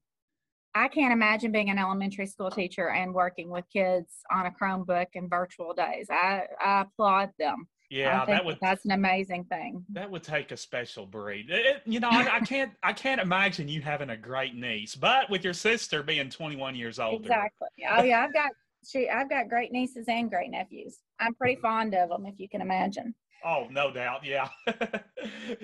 i 0.74 0.86
can't 0.86 1.12
imagine 1.12 1.50
being 1.50 1.70
an 1.70 1.78
elementary 1.78 2.26
school 2.26 2.50
teacher 2.50 2.90
and 2.90 3.12
working 3.14 3.48
with 3.50 3.64
kids 3.72 4.12
on 4.30 4.46
a 4.46 4.50
chromebook 4.50 5.06
and 5.14 5.28
virtual 5.28 5.72
days. 5.74 6.06
I 6.10 6.44
i 6.60 6.82
applaud 6.82 7.30
them. 7.38 7.66
Yeah, 7.90 8.20
I 8.20 8.26
think 8.26 8.36
that 8.36 8.44
would 8.44 8.58
that's 8.60 8.84
an 8.84 8.90
amazing 8.92 9.44
thing. 9.44 9.84
That 9.90 10.10
would 10.10 10.22
take 10.22 10.52
a 10.52 10.56
special 10.58 11.06
breed. 11.06 11.48
It- 11.50 11.66
it- 11.66 11.82
you 11.86 12.00
know, 12.00 12.10
I, 12.10 12.36
I 12.36 12.40
can't 12.40 12.72
I 12.82 12.92
can't 12.92 13.20
imagine 13.20 13.66
you 13.66 13.80
having 13.80 14.10
a 14.10 14.16
great 14.16 14.54
niece, 14.54 14.94
but 14.94 15.30
with 15.30 15.42
your 15.42 15.54
sister 15.54 16.02
being 16.02 16.28
21 16.30 16.74
years 16.76 16.98
old. 17.00 17.22
exactly. 17.22 17.68
Oh 17.90 18.02
yeah 18.02 18.22
i've 18.24 18.32
got 18.34 18.50
she 18.86 19.08
i've 19.08 19.28
got 19.30 19.48
great 19.48 19.72
nieces 19.72 20.06
and 20.08 20.30
great 20.30 20.50
nephews. 20.50 20.98
I'm 21.18 21.34
pretty 21.34 21.56
fond 21.60 21.94
of 21.94 22.10
them 22.10 22.26
if 22.26 22.38
you 22.38 22.48
can 22.48 22.60
imagine 22.60 23.14
Oh, 23.44 23.66
no 23.70 23.92
doubt. 23.92 24.24
Yeah. 24.24 24.48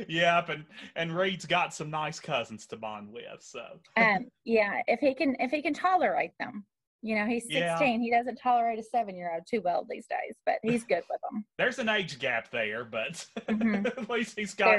yep. 0.09 0.49
And, 0.49 0.65
and 0.97 1.17
Reed's 1.17 1.47
got 1.47 1.75
some 1.75 1.91
nice 1.91 2.21
cousins 2.21 2.67
to 2.69 2.77
bond 2.77 3.13
with. 3.13 3.41
So, 3.41 3.65
um 3.97 4.27
yeah 4.45 4.81
if 4.87 5.01
he 5.01 5.15
can 5.15 5.37
if 5.41 5.51
he 5.51 5.63
can 5.63 5.75
tolerate 5.75 6.33
them 6.39 6.65
You 7.03 7.17
know, 7.17 7.27
he's 7.27 7.45
16. 7.45 7.59
Yeah. 7.61 7.99
He 7.99 8.11
doesn't 8.11 8.37
tolerate 8.37 8.79
a 8.79 8.83
seven 8.83 9.15
year 9.17 9.31
old 9.35 9.45
too 9.47 9.61
well 9.63 9.87
these 9.89 10.07
days, 10.07 10.37
but 10.47 10.57
he's 10.63 10.85
good 10.85 11.03
with 11.11 11.21
them. 11.31 11.45
There's 11.59 11.79
an 11.79 11.89
age 11.89 12.19
gap 12.19 12.51
there, 12.51 12.85
but 12.85 13.27
Mhm. 13.49 13.87
at 13.99 14.09
least 14.09 14.39
he's 14.39 14.55
got 14.55 14.79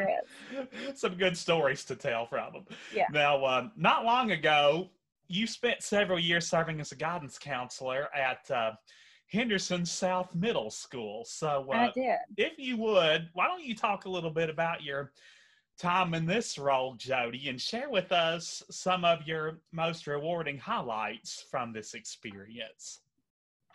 some 0.96 1.16
good 1.16 1.38
stories 1.38 1.86
to 1.86 1.96
tell 1.96 2.26
from 2.26 2.54
them. 2.54 2.66
Yeah. 2.94 3.06
Now, 3.12 3.46
um, 3.46 3.72
not 3.76 4.06
long 4.06 4.32
ago, 4.32 4.90
you 5.28 5.46
spent 5.48 5.82
several 5.84 6.20
years 6.20 6.48
serving 6.48 6.80
as 6.82 6.92
a 6.92 6.96
guidance 6.96 7.38
counselor 7.38 8.10
at 8.16 8.50
uh, 8.52 8.72
Henderson 9.28 9.86
South 9.86 10.34
Middle 10.36 10.70
School. 10.70 11.26
So, 11.26 11.68
uh, 11.72 11.92
if 12.38 12.58
you 12.58 12.78
would, 12.78 13.30
why 13.34 13.48
don't 13.48 13.64
you 13.64 13.76
talk 13.76 14.06
a 14.06 14.10
little 14.10 14.30
bit 14.30 14.50
about 14.50 14.84
your 14.84 15.12
time 15.78 16.14
in 16.14 16.26
this 16.26 16.58
role, 16.58 16.96
Jody, 16.96 17.50
and 17.50 17.60
share 17.60 17.90
with 17.90 18.12
us 18.12 18.64
some 18.70 19.04
of 19.04 19.28
your 19.28 19.60
most 19.72 20.08
rewarding 20.08 20.58
highlights 20.58 21.46
from 21.50 21.74
this 21.74 21.94
experience? 21.94 23.02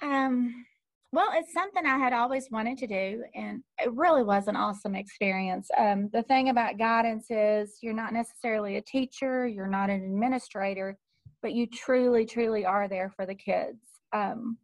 Um, 0.00 0.64
well, 1.12 1.30
it's 1.34 1.52
something 1.52 1.84
I 1.84 1.98
had 1.98 2.12
always 2.12 2.48
wanted 2.50 2.78
to 2.78 2.86
do, 2.86 3.24
and 3.34 3.62
it 3.78 3.92
really 3.92 4.22
was 4.22 4.46
an 4.46 4.56
awesome 4.56 4.94
experience. 4.94 5.68
Um, 5.76 6.08
the 6.12 6.22
thing 6.22 6.48
about 6.48 6.78
guidance 6.78 7.26
is 7.30 7.78
you're 7.82 7.92
not 7.92 8.12
necessarily 8.12 8.76
a 8.76 8.82
teacher, 8.82 9.46
you're 9.46 9.66
not 9.66 9.90
an 9.90 10.04
administrator, 10.04 10.96
but 11.42 11.52
you 11.52 11.66
truly, 11.66 12.24
truly 12.24 12.64
are 12.64 12.86
there 12.86 13.10
for 13.10 13.26
the 13.26 13.34
kids. 13.34 13.78
Um, 14.12 14.56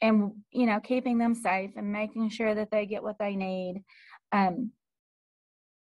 and 0.00 0.32
you 0.50 0.66
know, 0.66 0.80
keeping 0.80 1.18
them 1.18 1.34
safe 1.34 1.70
and 1.76 1.92
making 1.92 2.30
sure 2.30 2.54
that 2.54 2.70
they 2.70 2.86
get 2.86 3.02
what 3.02 3.18
they 3.18 3.36
need. 3.36 3.82
Um, 4.32 4.72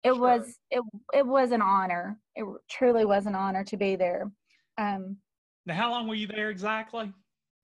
it 0.03 0.13
Sure. 0.13 0.19
was 0.19 0.59
it 0.69 0.83
it 1.13 1.25
was 1.25 1.51
an 1.51 1.61
honor. 1.61 2.19
It 2.35 2.45
truly 2.69 3.05
was 3.05 3.25
an 3.25 3.35
honor 3.35 3.63
to 3.65 3.77
be 3.77 3.95
there. 3.95 4.31
Um, 4.77 5.17
Now, 5.65 5.75
how 5.75 5.91
long 5.91 6.07
were 6.07 6.15
you 6.15 6.27
there 6.27 6.49
exactly? 6.49 7.11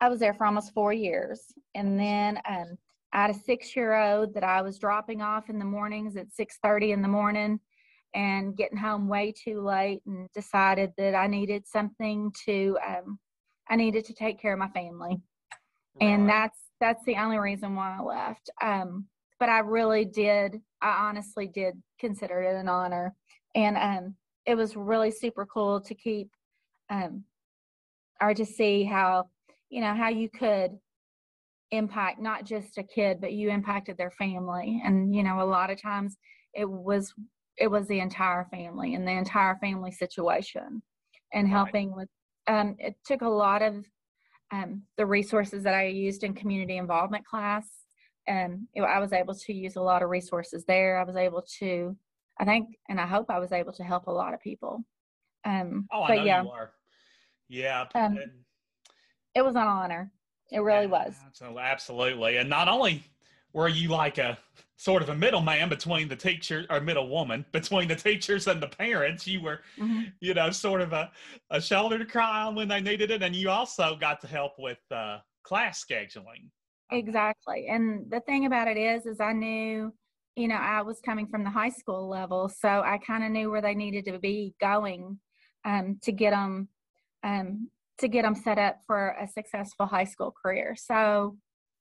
I 0.01 0.07
was 0.09 0.19
there 0.19 0.33
for 0.33 0.45
almost 0.45 0.73
four 0.73 0.93
years. 0.93 1.41
And 1.75 1.99
then 1.99 2.39
um, 2.47 2.77
I 3.11 3.23
had 3.23 3.31
a 3.31 3.33
six 3.33 3.75
year 3.75 3.93
old 3.95 4.33
that 4.33 4.43
I 4.43 4.61
was 4.61 4.79
dropping 4.79 5.21
off 5.21 5.49
in 5.49 5.59
the 5.59 5.65
mornings 5.65 6.15
at 6.15 6.27
6.30 6.29 6.93
in 6.93 7.01
the 7.01 7.07
morning 7.07 7.59
and 8.13 8.55
getting 8.55 8.77
home 8.77 9.07
way 9.07 9.33
too 9.33 9.61
late 9.61 10.01
and 10.05 10.29
decided 10.33 10.93
that 10.97 11.15
I 11.15 11.27
needed 11.27 11.67
something 11.67 12.31
to, 12.45 12.77
um, 12.87 13.19
I 13.69 13.75
needed 13.75 14.05
to 14.05 14.13
take 14.13 14.41
care 14.41 14.53
of 14.53 14.59
my 14.59 14.69
family. 14.69 15.21
And 16.01 16.29
that's, 16.29 16.57
that's 16.79 17.03
the 17.05 17.15
only 17.17 17.37
reason 17.39 17.75
why 17.75 17.97
I 17.97 18.01
left. 18.01 18.49
Um, 18.61 19.05
but 19.39 19.49
I 19.49 19.59
really 19.59 20.05
did, 20.05 20.61
I 20.81 21.07
honestly 21.07 21.47
did 21.47 21.81
consider 21.99 22.41
it 22.41 22.55
an 22.55 22.69
honor. 22.69 23.15
And 23.55 23.77
um, 23.77 24.15
it 24.45 24.55
was 24.55 24.75
really 24.75 25.11
super 25.11 25.45
cool 25.45 25.81
to 25.81 25.93
keep, 25.95 26.29
um, 26.89 27.23
or 28.21 28.33
to 28.33 28.45
see 28.45 28.83
how 28.83 29.29
you 29.69 29.81
know 29.81 29.93
how 29.93 30.09
you 30.09 30.29
could 30.29 30.71
impact 31.71 32.19
not 32.19 32.45
just 32.45 32.77
a 32.77 32.83
kid 32.83 33.21
but 33.21 33.33
you 33.33 33.49
impacted 33.49 33.97
their 33.97 34.11
family 34.11 34.81
and 34.83 35.15
you 35.15 35.23
know 35.23 35.41
a 35.41 35.45
lot 35.45 35.69
of 35.69 35.81
times 35.81 36.17
it 36.53 36.69
was 36.69 37.13
it 37.57 37.67
was 37.67 37.87
the 37.87 37.99
entire 37.99 38.45
family 38.51 38.95
and 38.95 39.07
the 39.07 39.11
entire 39.11 39.55
family 39.57 39.91
situation 39.91 40.81
and 41.33 41.45
Right. 41.45 41.51
helping 41.51 41.95
with 41.95 42.09
um, 42.47 42.75
it 42.79 42.95
took 43.05 43.21
a 43.21 43.29
lot 43.29 43.61
of 43.61 43.85
um, 44.51 44.83
the 44.97 45.05
resources 45.05 45.63
that 45.63 45.73
i 45.73 45.83
used 45.85 46.23
in 46.23 46.33
community 46.33 46.77
involvement 46.77 47.25
class 47.25 47.67
and 48.27 48.61
it, 48.73 48.81
i 48.81 48.99
was 48.99 49.13
able 49.13 49.33
to 49.35 49.53
use 49.53 49.75
a 49.75 49.81
lot 49.81 50.01
of 50.03 50.09
resources 50.09 50.65
there. 50.65 50.97
I 50.99 51.03
was 51.03 51.15
able 51.15 51.43
to 51.59 51.95
i 52.39 52.45
think 52.45 52.77
and 52.89 52.99
i 52.99 53.05
hope 53.05 53.29
i 53.29 53.39
was 53.39 53.51
able 53.51 53.73
to 53.73 53.83
help 53.83 54.07
a 54.07 54.11
lot 54.11 54.33
of 54.33 54.39
people. 54.41 54.83
Um, 55.45 55.87
Oh, 55.91 56.01
I 56.03 56.07
but 56.09 56.15
know 56.17 56.23
yeah. 56.25 56.43
you 56.43 56.49
are. 56.49 56.71
Yeah. 57.47 57.81
Um, 57.95 58.17
and- 58.17 58.31
it 59.35 59.41
was 59.43 59.55
an 59.55 59.61
honor. 59.61 60.11
It 60.51 60.59
really 60.59 60.85
Yeah, 60.87 61.05
was. 61.05 61.15
absolutely, 61.59 62.37
and 62.37 62.49
not 62.49 62.67
only 62.67 63.03
were 63.53 63.67
you 63.69 63.89
like 63.89 64.17
a 64.17 64.37
sort 64.79 65.01
of 65.01 65.09
a 65.09 65.15
middleman 65.15 65.67
between 65.67 66.07
the 66.07 66.15
teacher 66.15 66.65
or 66.69 66.79
middle 66.79 67.09
woman 67.09 67.45
between 67.51 67.85
the 67.89 67.95
teachers 67.95 68.47
and 68.47 68.63
the 68.63 68.67
parents, 68.67 69.27
you 69.27 69.41
were, 69.41 69.59
Mhm. 69.77 70.13
you 70.21 70.33
know, 70.33 70.49
sort 70.51 70.79
of 70.79 70.93
a, 70.93 71.11
a 71.49 71.59
shoulder 71.59 71.99
to 71.99 72.05
cry 72.05 72.43
on 72.43 72.55
when 72.55 72.69
they 72.69 72.79
needed 72.79 73.11
it, 73.11 73.21
and 73.21 73.35
you 73.35 73.49
also 73.49 73.97
got 73.97 74.21
to 74.21 74.27
help 74.27 74.57
with 74.57 74.79
uh, 74.89 75.19
class 75.43 75.83
scheduling. 75.83 76.49
Exactly. 76.91 77.67
And 77.67 78.09
the 78.09 78.21
thing 78.21 78.45
about 78.45 78.69
it 78.69 78.77
is, 78.77 79.05
is 79.05 79.19
I 79.19 79.33
knew, 79.33 79.93
you 80.37 80.47
know, 80.47 80.55
I 80.55 80.81
was 80.81 81.01
coming 81.01 81.27
from 81.27 81.43
the 81.43 81.49
high 81.49 81.69
school 81.81 82.07
level, 82.07 82.47
so 82.47 82.69
I 82.69 82.99
kind 82.99 83.25
of 83.25 83.31
knew 83.31 83.51
where 83.51 83.61
they 83.61 83.75
needed 83.75 84.05
to 84.05 84.17
be 84.17 84.55
going 84.61 85.19
um, 85.65 85.99
to 86.03 86.13
get 86.13 86.31
them, 86.31 86.69
um, 87.21 87.69
to 87.97 88.07
get 88.07 88.21
them 88.21 88.33
set 88.33 88.57
up 88.57 88.77
for 88.87 89.09
a 89.19 89.27
successful 89.27 89.87
high 89.87 90.05
school 90.05 90.31
career. 90.41 90.77
So, 90.77 91.37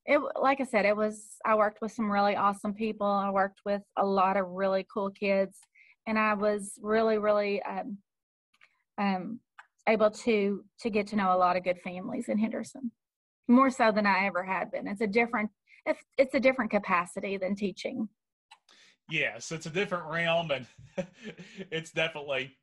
it, 0.09 0.21
like 0.41 0.61
I 0.61 0.65
said, 0.65 0.87
it 0.87 0.97
was. 0.97 1.37
I 1.45 1.55
worked 1.55 1.83
with 1.83 1.93
some 1.93 2.11
really 2.11 2.35
awesome 2.35 2.73
people. 2.73 3.07
I 3.07 3.31
worked 3.31 3.61
with 3.67 3.83
a 3.97 4.05
lot 4.05 4.39
of 4.39 4.49
really 4.49 4.87
cool 4.93 5.11
kids, 5.11 5.59
and 6.07 6.19
I 6.19 6.33
was 6.33 6.73
really, 6.83 7.19
really 7.19 7.63
um, 7.63 7.99
um, 8.97 9.41
able 9.87 10.11
to 10.11 10.65
to 10.81 10.91
get 10.91 11.09
to 11.09 11.17
know 11.17 11.35
a 11.35 11.37
lot 11.37 11.57
of 11.57 11.63
good 11.63 11.79
families 11.85 12.29
in 12.29 12.39
Henderson 12.39 12.91
more 13.49 13.71
so 13.71 13.93
than 13.93 14.07
I 14.07 14.27
ever 14.27 14.43
had 14.43 14.71
been. 14.71 14.89
It's 14.89 15.03
a 15.03 15.07
different 15.07 15.51
it's 15.85 16.03
it's 16.17 16.35
a 16.35 16.41
different 16.41 16.71
capacity 16.71 17.37
than 17.37 17.55
teaching. 17.55 18.09
Yes, 19.11 19.53
it's 19.53 19.67
a 19.67 19.71
different 19.71 20.07
realm, 20.07 20.51
and 20.51 20.67
it's 21.71 21.91
definitely 21.91 22.57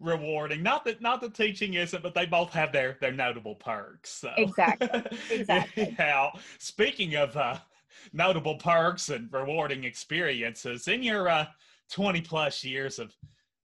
rewarding. 0.00 0.62
Not 0.62 0.84
that 0.84 1.00
not 1.00 1.20
the 1.20 1.30
teaching 1.30 1.74
isn't, 1.74 2.02
but 2.02 2.14
they 2.14 2.26
both 2.26 2.52
have 2.52 2.72
their 2.72 2.98
their 3.00 3.12
notable 3.12 3.54
perks. 3.54 4.10
So. 4.10 4.32
Exactly, 4.36 5.02
exactly. 5.30 5.94
Now, 5.98 6.32
speaking 6.58 7.14
of 7.16 7.36
uh, 7.36 7.58
notable 8.12 8.56
perks 8.56 9.08
and 9.08 9.32
rewarding 9.32 9.84
experiences, 9.84 10.88
in 10.88 11.02
your 11.02 11.28
uh, 11.28 11.46
twenty 11.90 12.20
plus 12.20 12.62
years 12.62 12.98
of 12.98 13.14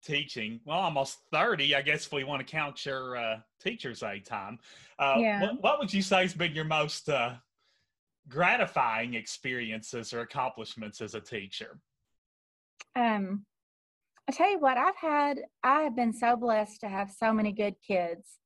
teaching, 0.02 0.60
well, 0.64 0.78
almost 0.78 1.18
thirty, 1.30 1.74
I 1.74 1.82
guess, 1.82 2.06
if 2.06 2.12
we 2.12 2.24
want 2.24 2.46
to 2.46 2.50
count 2.50 2.86
your 2.86 3.16
uh, 3.16 3.40
teacher's 3.60 4.02
aid 4.02 4.24
time. 4.24 4.58
Uh, 4.98 5.16
Yeah. 5.18 5.40
what, 5.42 5.62
what 5.62 5.78
would 5.78 5.92
you 5.92 6.02
say 6.02 6.22
has 6.22 6.34
been 6.34 6.54
your 6.54 6.64
most 6.64 7.08
uh, 7.08 7.34
gratifying 8.30 9.14
experiences 9.14 10.14
or 10.14 10.20
accomplishments 10.20 11.00
as 11.00 11.14
a 11.14 11.20
teacher? 11.20 11.78
Um 12.96 13.44
I 14.28 14.32
tell 14.32 14.50
you 14.50 14.60
what, 14.60 14.78
I've 14.78 14.96
had 14.96 15.40
I 15.62 15.82
have 15.82 15.96
been 15.96 16.12
so 16.12 16.36
blessed 16.36 16.80
to 16.80 16.88
have 16.88 17.10
so 17.10 17.32
many 17.32 17.52
good 17.52 17.74
kids. 17.86 18.38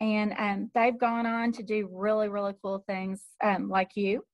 And 0.00 0.34
um 0.38 0.70
they've 0.74 0.98
gone 0.98 1.26
on 1.26 1.52
to 1.52 1.62
do 1.62 1.88
really, 1.92 2.28
really 2.28 2.54
cool 2.62 2.82
things 2.88 3.22
um 3.44 3.68
like 3.68 3.90
you. 3.94 4.24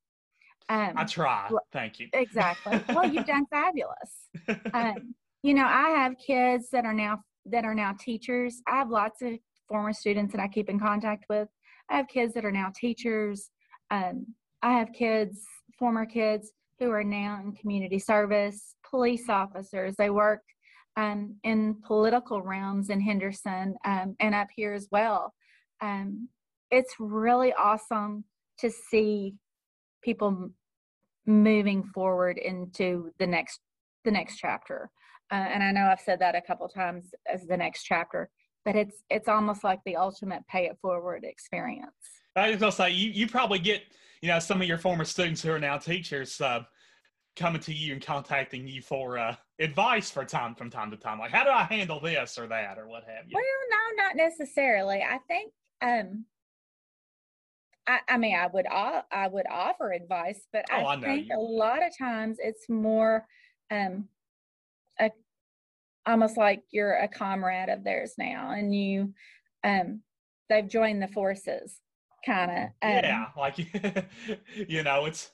Um 0.68 0.92
I 0.96 1.04
try. 1.04 1.50
Thank 1.72 2.00
you. 2.00 2.08
exactly. 2.12 2.82
well, 2.88 3.06
you've 3.06 3.26
done 3.26 3.46
fabulous. 3.50 4.28
um, 4.74 5.14
you 5.42 5.54
know, 5.54 5.66
I 5.66 5.90
have 5.90 6.14
kids 6.24 6.70
that 6.70 6.84
are 6.84 6.94
now 6.94 7.18
that 7.46 7.64
are 7.64 7.74
now 7.74 7.94
teachers. 7.98 8.62
I 8.68 8.76
have 8.76 8.90
lots 8.90 9.22
of 9.22 9.32
former 9.68 9.92
students 9.92 10.32
that 10.32 10.40
I 10.40 10.48
keep 10.48 10.68
in 10.68 10.78
contact 10.78 11.24
with. 11.28 11.48
I 11.90 11.96
have 11.96 12.08
kids 12.08 12.34
that 12.34 12.44
are 12.44 12.52
now 12.52 12.70
teachers. 12.74 13.50
Um, 13.90 14.26
I 14.62 14.78
have 14.78 14.92
kids, 14.92 15.44
former 15.78 16.06
kids 16.06 16.52
who 16.78 16.90
are 16.90 17.04
now 17.04 17.40
in 17.44 17.52
community 17.52 17.98
service, 17.98 18.76
police 18.88 19.28
officers. 19.28 19.94
They 19.96 20.10
work 20.10 20.42
um, 20.96 21.36
in 21.42 21.76
political 21.84 22.42
realms 22.42 22.90
in 22.90 23.00
Henderson 23.00 23.74
um, 23.84 24.14
and 24.20 24.34
up 24.34 24.48
here 24.54 24.72
as 24.72 24.88
well. 24.92 25.34
Um, 25.80 26.28
it's 26.70 26.94
really 26.98 27.52
awesome 27.52 28.24
to 28.58 28.70
see 28.70 29.34
people 30.02 30.28
m- 30.28 30.54
moving 31.26 31.82
forward 31.82 32.38
into 32.38 33.10
the 33.18 33.26
next 33.26 33.60
the 34.04 34.10
next 34.10 34.38
chapter. 34.38 34.90
Uh, 35.30 35.36
and 35.36 35.62
I 35.62 35.70
know 35.70 35.86
I've 35.86 36.00
said 36.00 36.18
that 36.20 36.34
a 36.34 36.42
couple 36.42 36.68
times 36.68 37.14
as 37.32 37.46
the 37.46 37.56
next 37.56 37.84
chapter, 37.84 38.28
but 38.64 38.76
it's 38.76 39.02
it's 39.10 39.28
almost 39.28 39.64
like 39.64 39.80
the 39.86 39.96
ultimate 39.96 40.46
pay 40.48 40.66
it 40.66 40.76
forward 40.82 41.24
experience. 41.24 41.90
I 42.36 42.50
was 42.50 42.58
gonna 42.60 42.72
say 42.72 42.90
you, 42.90 43.10
you 43.10 43.26
probably 43.26 43.58
get 43.58 43.82
you 44.22 44.28
know 44.28 44.38
some 44.38 44.62
of 44.62 44.68
your 44.68 44.78
former 44.78 45.04
students 45.04 45.42
who 45.42 45.50
are 45.50 45.58
now 45.58 45.76
teachers 45.76 46.40
uh, 46.40 46.60
coming 47.36 47.60
to 47.60 47.74
you 47.74 47.92
and 47.92 48.04
contacting 48.04 48.66
you 48.66 48.80
for 48.80 49.18
uh, 49.18 49.34
advice 49.58 50.10
for 50.10 50.24
time 50.24 50.54
from 50.54 50.70
time 50.70 50.90
to 50.92 50.96
time, 50.96 51.18
like 51.18 51.32
how 51.32 51.44
do 51.44 51.50
I 51.50 51.64
handle 51.64 52.00
this 52.00 52.38
or 52.38 52.46
that 52.46 52.78
or 52.78 52.88
what 52.88 53.04
have 53.04 53.26
you. 53.28 53.34
Well, 53.34 53.44
no, 53.70 54.04
not 54.04 54.16
necessarily. 54.16 55.02
I 55.02 55.18
think 55.28 55.52
um 55.82 56.24
I, 57.86 57.98
I 58.08 58.16
mean 58.16 58.36
I 58.36 58.46
would 58.46 58.66
I 58.68 59.28
would 59.28 59.46
offer 59.50 59.92
advice, 59.92 60.46
but 60.52 60.64
Oh, 60.70 60.76
I, 60.76 60.94
I 60.94 61.00
think 61.00 61.28
you 61.28 61.36
a 61.36 61.40
lot 61.40 61.84
of 61.84 61.96
times 61.98 62.38
it's 62.40 62.68
more 62.68 63.26
um 63.72 64.08
a 65.00 65.10
almost 66.06 66.36
like 66.36 66.62
you're 66.70 66.94
a 66.94 67.08
comrade 67.08 67.68
of 67.68 67.82
theirs 67.82 68.14
now 68.18 68.52
and 68.52 68.74
you 68.74 69.14
um 69.64 70.02
they've 70.48 70.68
joined 70.68 71.02
the 71.02 71.08
forces 71.08 71.80
kind 72.24 72.50
of 72.50 72.56
um, 72.56 72.70
yeah, 72.82 73.26
like 73.36 73.58
you 74.68 74.82
know, 74.82 75.06
it's 75.06 75.30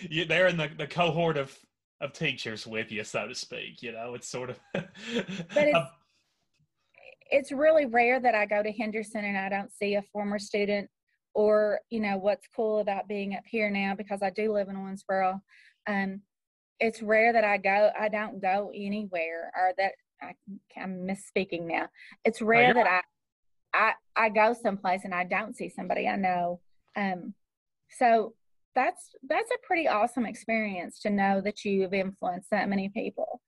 you, 0.00 0.24
they're 0.24 0.46
in 0.46 0.56
the, 0.56 0.70
the 0.76 0.86
cohort 0.86 1.36
of 1.36 1.56
of 2.00 2.12
teachers 2.12 2.66
with 2.66 2.92
you, 2.92 3.04
so 3.04 3.26
to 3.26 3.34
speak. 3.34 3.82
You 3.82 3.92
know, 3.92 4.14
it's 4.14 4.28
sort 4.28 4.50
of. 4.50 4.60
But 4.74 5.68
it's- 5.68 5.90
it's 7.30 7.52
really 7.52 7.84
rare 7.84 8.18
that 8.18 8.34
I 8.34 8.46
go 8.46 8.62
to 8.62 8.72
Henderson 8.72 9.22
and 9.22 9.36
I 9.36 9.50
don't 9.50 9.70
see 9.70 9.96
a 9.96 10.02
former 10.14 10.38
student 10.38 10.88
or 11.34 11.80
you 11.90 12.00
know 12.00 12.16
what's 12.16 12.46
cool 12.54 12.80
about 12.80 13.06
being 13.06 13.34
up 13.34 13.44
here 13.46 13.70
now 13.70 13.94
because 13.94 14.22
I 14.22 14.30
do 14.30 14.52
live 14.52 14.68
in 14.68 14.76
Owensboro. 14.76 15.40
Um, 15.86 16.22
it's 16.80 17.02
rare 17.02 17.32
that 17.32 17.44
I 17.44 17.58
go. 17.58 17.90
I 17.98 18.08
don't 18.08 18.40
go 18.40 18.70
anywhere, 18.74 19.52
or 19.56 19.72
that 19.78 19.92
I, 20.22 20.34
am 20.76 21.06
misspeaking 21.06 21.66
now. 21.66 21.88
It's 22.24 22.40
rare 22.40 22.72
that 22.74 22.86
I, 22.86 23.00
I 23.74 23.92
I 24.16 24.28
go 24.28 24.54
someplace 24.54 25.02
and 25.04 25.14
I 25.14 25.24
don't 25.24 25.56
see 25.56 25.68
somebody 25.68 26.08
I 26.08 26.16
know. 26.16 26.60
Um, 26.96 27.34
so 27.90 28.34
that's 28.74 29.10
that's 29.28 29.50
a 29.50 29.66
pretty 29.66 29.88
awesome 29.88 30.26
experience 30.26 31.00
to 31.00 31.10
know 31.10 31.40
that 31.40 31.64
you've 31.64 31.94
influenced 31.94 32.50
that 32.50 32.68
many 32.68 32.88
people. 32.88 33.40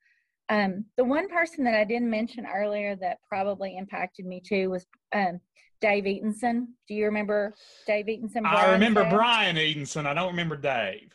Um, 0.49 0.87
the 0.97 1.05
one 1.05 1.29
person 1.29 1.64
that 1.64 1.75
I 1.75 1.85
didn't 1.85 2.11
mention 2.11 2.45
earlier 2.47 2.97
that 2.97 3.18
probably 3.29 3.77
impacted 3.77 4.27
me 4.27 4.43
too 4.45 4.71
was 4.71 4.85
um, 5.14 5.41
Dave 5.81 6.05
Eatonson. 6.05 6.66
Do 6.89 6.95
you 6.95 7.05
remember 7.05 7.55
Dave 7.87 8.07
Eatonson? 8.07 8.45
I 8.45 8.73
remember 8.73 9.09
Brian 9.09 9.57
Eatonson. 9.57 10.07
I 10.07 10.14
don't 10.14 10.31
remember 10.31 10.57
Dave. 10.57 11.12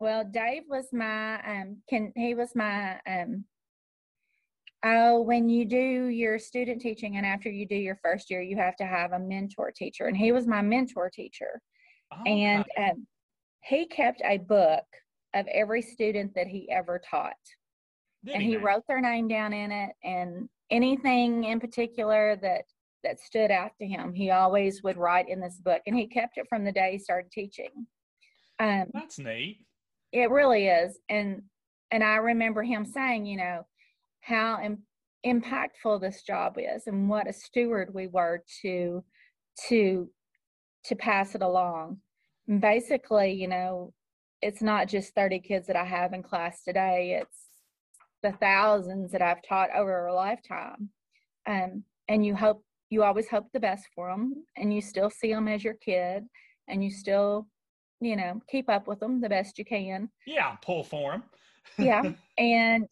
Well, 0.00 0.24
Dave 0.24 0.64
was 0.68 0.86
my 0.92 1.40
um 1.42 1.76
can 1.88 2.12
he 2.16 2.34
was 2.34 2.56
my 2.56 2.98
um 3.06 3.44
oh 4.84 5.20
when 5.20 5.48
you 5.48 5.64
do 5.64 6.06
your 6.06 6.38
student 6.38 6.80
teaching 6.80 7.16
and 7.16 7.26
after 7.26 7.50
you 7.50 7.66
do 7.66 7.76
your 7.76 7.96
first 8.02 8.30
year 8.30 8.40
you 8.42 8.56
have 8.56 8.76
to 8.76 8.84
have 8.84 9.12
a 9.12 9.18
mentor 9.18 9.70
teacher 9.70 10.06
and 10.06 10.16
he 10.16 10.32
was 10.32 10.46
my 10.46 10.62
mentor 10.62 11.10
teacher. 11.10 11.60
Okay. 12.20 12.42
And 12.42 12.64
um 12.76 13.06
he 13.64 13.86
kept 13.86 14.22
a 14.24 14.38
book 14.38 14.84
of 15.34 15.46
every 15.46 15.82
student 15.82 16.34
that 16.34 16.48
he 16.48 16.68
ever 16.70 17.00
taught. 17.08 17.34
And 18.32 18.42
he, 18.42 18.50
he 18.50 18.56
wrote 18.56 18.82
their 18.88 19.00
name 19.00 19.28
down 19.28 19.52
in 19.52 19.72
it 19.72 19.90
and 20.04 20.48
anything 20.70 21.44
in 21.44 21.60
particular 21.60 22.36
that 22.42 22.64
that 23.04 23.20
stood 23.20 23.50
out 23.50 23.72
to 23.78 23.86
him 23.86 24.14
he 24.14 24.30
always 24.30 24.82
would 24.82 24.96
write 24.96 25.28
in 25.28 25.40
this 25.40 25.56
book 25.56 25.82
and 25.86 25.96
he 25.96 26.06
kept 26.06 26.38
it 26.38 26.46
from 26.48 26.64
the 26.64 26.72
day 26.72 26.92
he 26.92 26.98
started 26.98 27.30
teaching 27.30 27.70
um, 28.60 28.86
that's 28.94 29.18
neat 29.18 29.58
it 30.12 30.30
really 30.30 30.68
is 30.68 30.98
and 31.08 31.42
and 31.90 32.02
i 32.02 32.16
remember 32.16 32.62
him 32.62 32.84
saying 32.84 33.26
you 33.26 33.36
know 33.36 33.66
how 34.22 34.58
Im- 34.62 34.82
impactful 35.26 36.00
this 36.00 36.22
job 36.22 36.56
is 36.58 36.86
and 36.86 37.08
what 37.08 37.28
a 37.28 37.32
steward 37.32 37.92
we 37.94 38.08
were 38.08 38.42
to 38.62 39.04
to 39.68 40.08
to 40.84 40.96
pass 40.96 41.34
it 41.34 41.42
along. 41.42 41.98
And 42.48 42.60
basically 42.60 43.32
you 43.32 43.48
know 43.48 43.92
it's 44.40 44.62
not 44.62 44.88
just 44.88 45.14
30 45.14 45.38
kids 45.38 45.68
that 45.68 45.76
i 45.76 45.84
have 45.84 46.12
in 46.12 46.22
class 46.24 46.64
today 46.64 47.20
it's 47.22 47.46
the 48.24 48.32
thousands 48.38 49.12
that 49.12 49.22
i've 49.22 49.42
taught 49.48 49.70
over 49.76 50.06
a 50.06 50.14
lifetime. 50.14 50.90
Um, 51.46 51.84
and 52.08 52.24
you 52.24 52.34
hope 52.34 52.64
you 52.90 53.02
always 53.04 53.28
hope 53.28 53.46
the 53.52 53.60
best 53.60 53.86
for 53.94 54.08
them 54.08 54.44
and 54.56 54.72
you 54.74 54.80
still 54.80 55.10
see 55.10 55.32
them 55.32 55.48
as 55.48 55.64
your 55.64 55.74
kid 55.74 56.24
and 56.68 56.82
you 56.82 56.90
still 56.90 57.46
you 58.00 58.16
know 58.16 58.40
keep 58.50 58.68
up 58.68 58.86
with 58.86 59.00
them 59.00 59.20
the 59.20 59.28
best 59.28 59.58
you 59.58 59.64
can. 59.64 60.08
Yeah 60.26 60.56
pull 60.62 60.82
for 60.84 61.12
them 61.12 61.22
yeah 61.78 62.02
and 62.38 62.86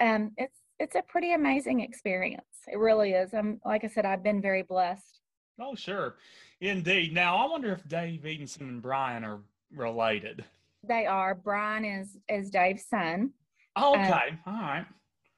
um 0.00 0.32
it's 0.36 0.55
it's 0.78 0.94
a 0.94 1.02
pretty 1.02 1.32
amazing 1.32 1.80
experience. 1.80 2.44
It 2.68 2.78
really 2.78 3.12
is. 3.12 3.32
I'm 3.34 3.60
like 3.64 3.84
i 3.84 3.88
said 3.88 4.04
i've 4.04 4.22
been 4.22 4.42
very 4.42 4.62
blessed. 4.62 5.20
Oh 5.60 5.74
sure. 5.74 6.16
Indeed. 6.60 7.12
Now 7.12 7.36
i 7.36 7.50
wonder 7.50 7.72
if 7.72 7.86
dave 7.88 8.22
eatonson 8.22 8.62
and 8.62 8.82
brian 8.82 9.24
are 9.24 9.40
related. 9.74 10.44
They 10.86 11.06
are. 11.06 11.34
Brian 11.34 11.84
is 11.84 12.16
is 12.28 12.50
dave's 12.50 12.86
son. 12.86 13.32
Oh, 13.76 13.92
okay. 13.94 14.12
Um, 14.12 14.38
all 14.46 14.60
right. 14.60 14.86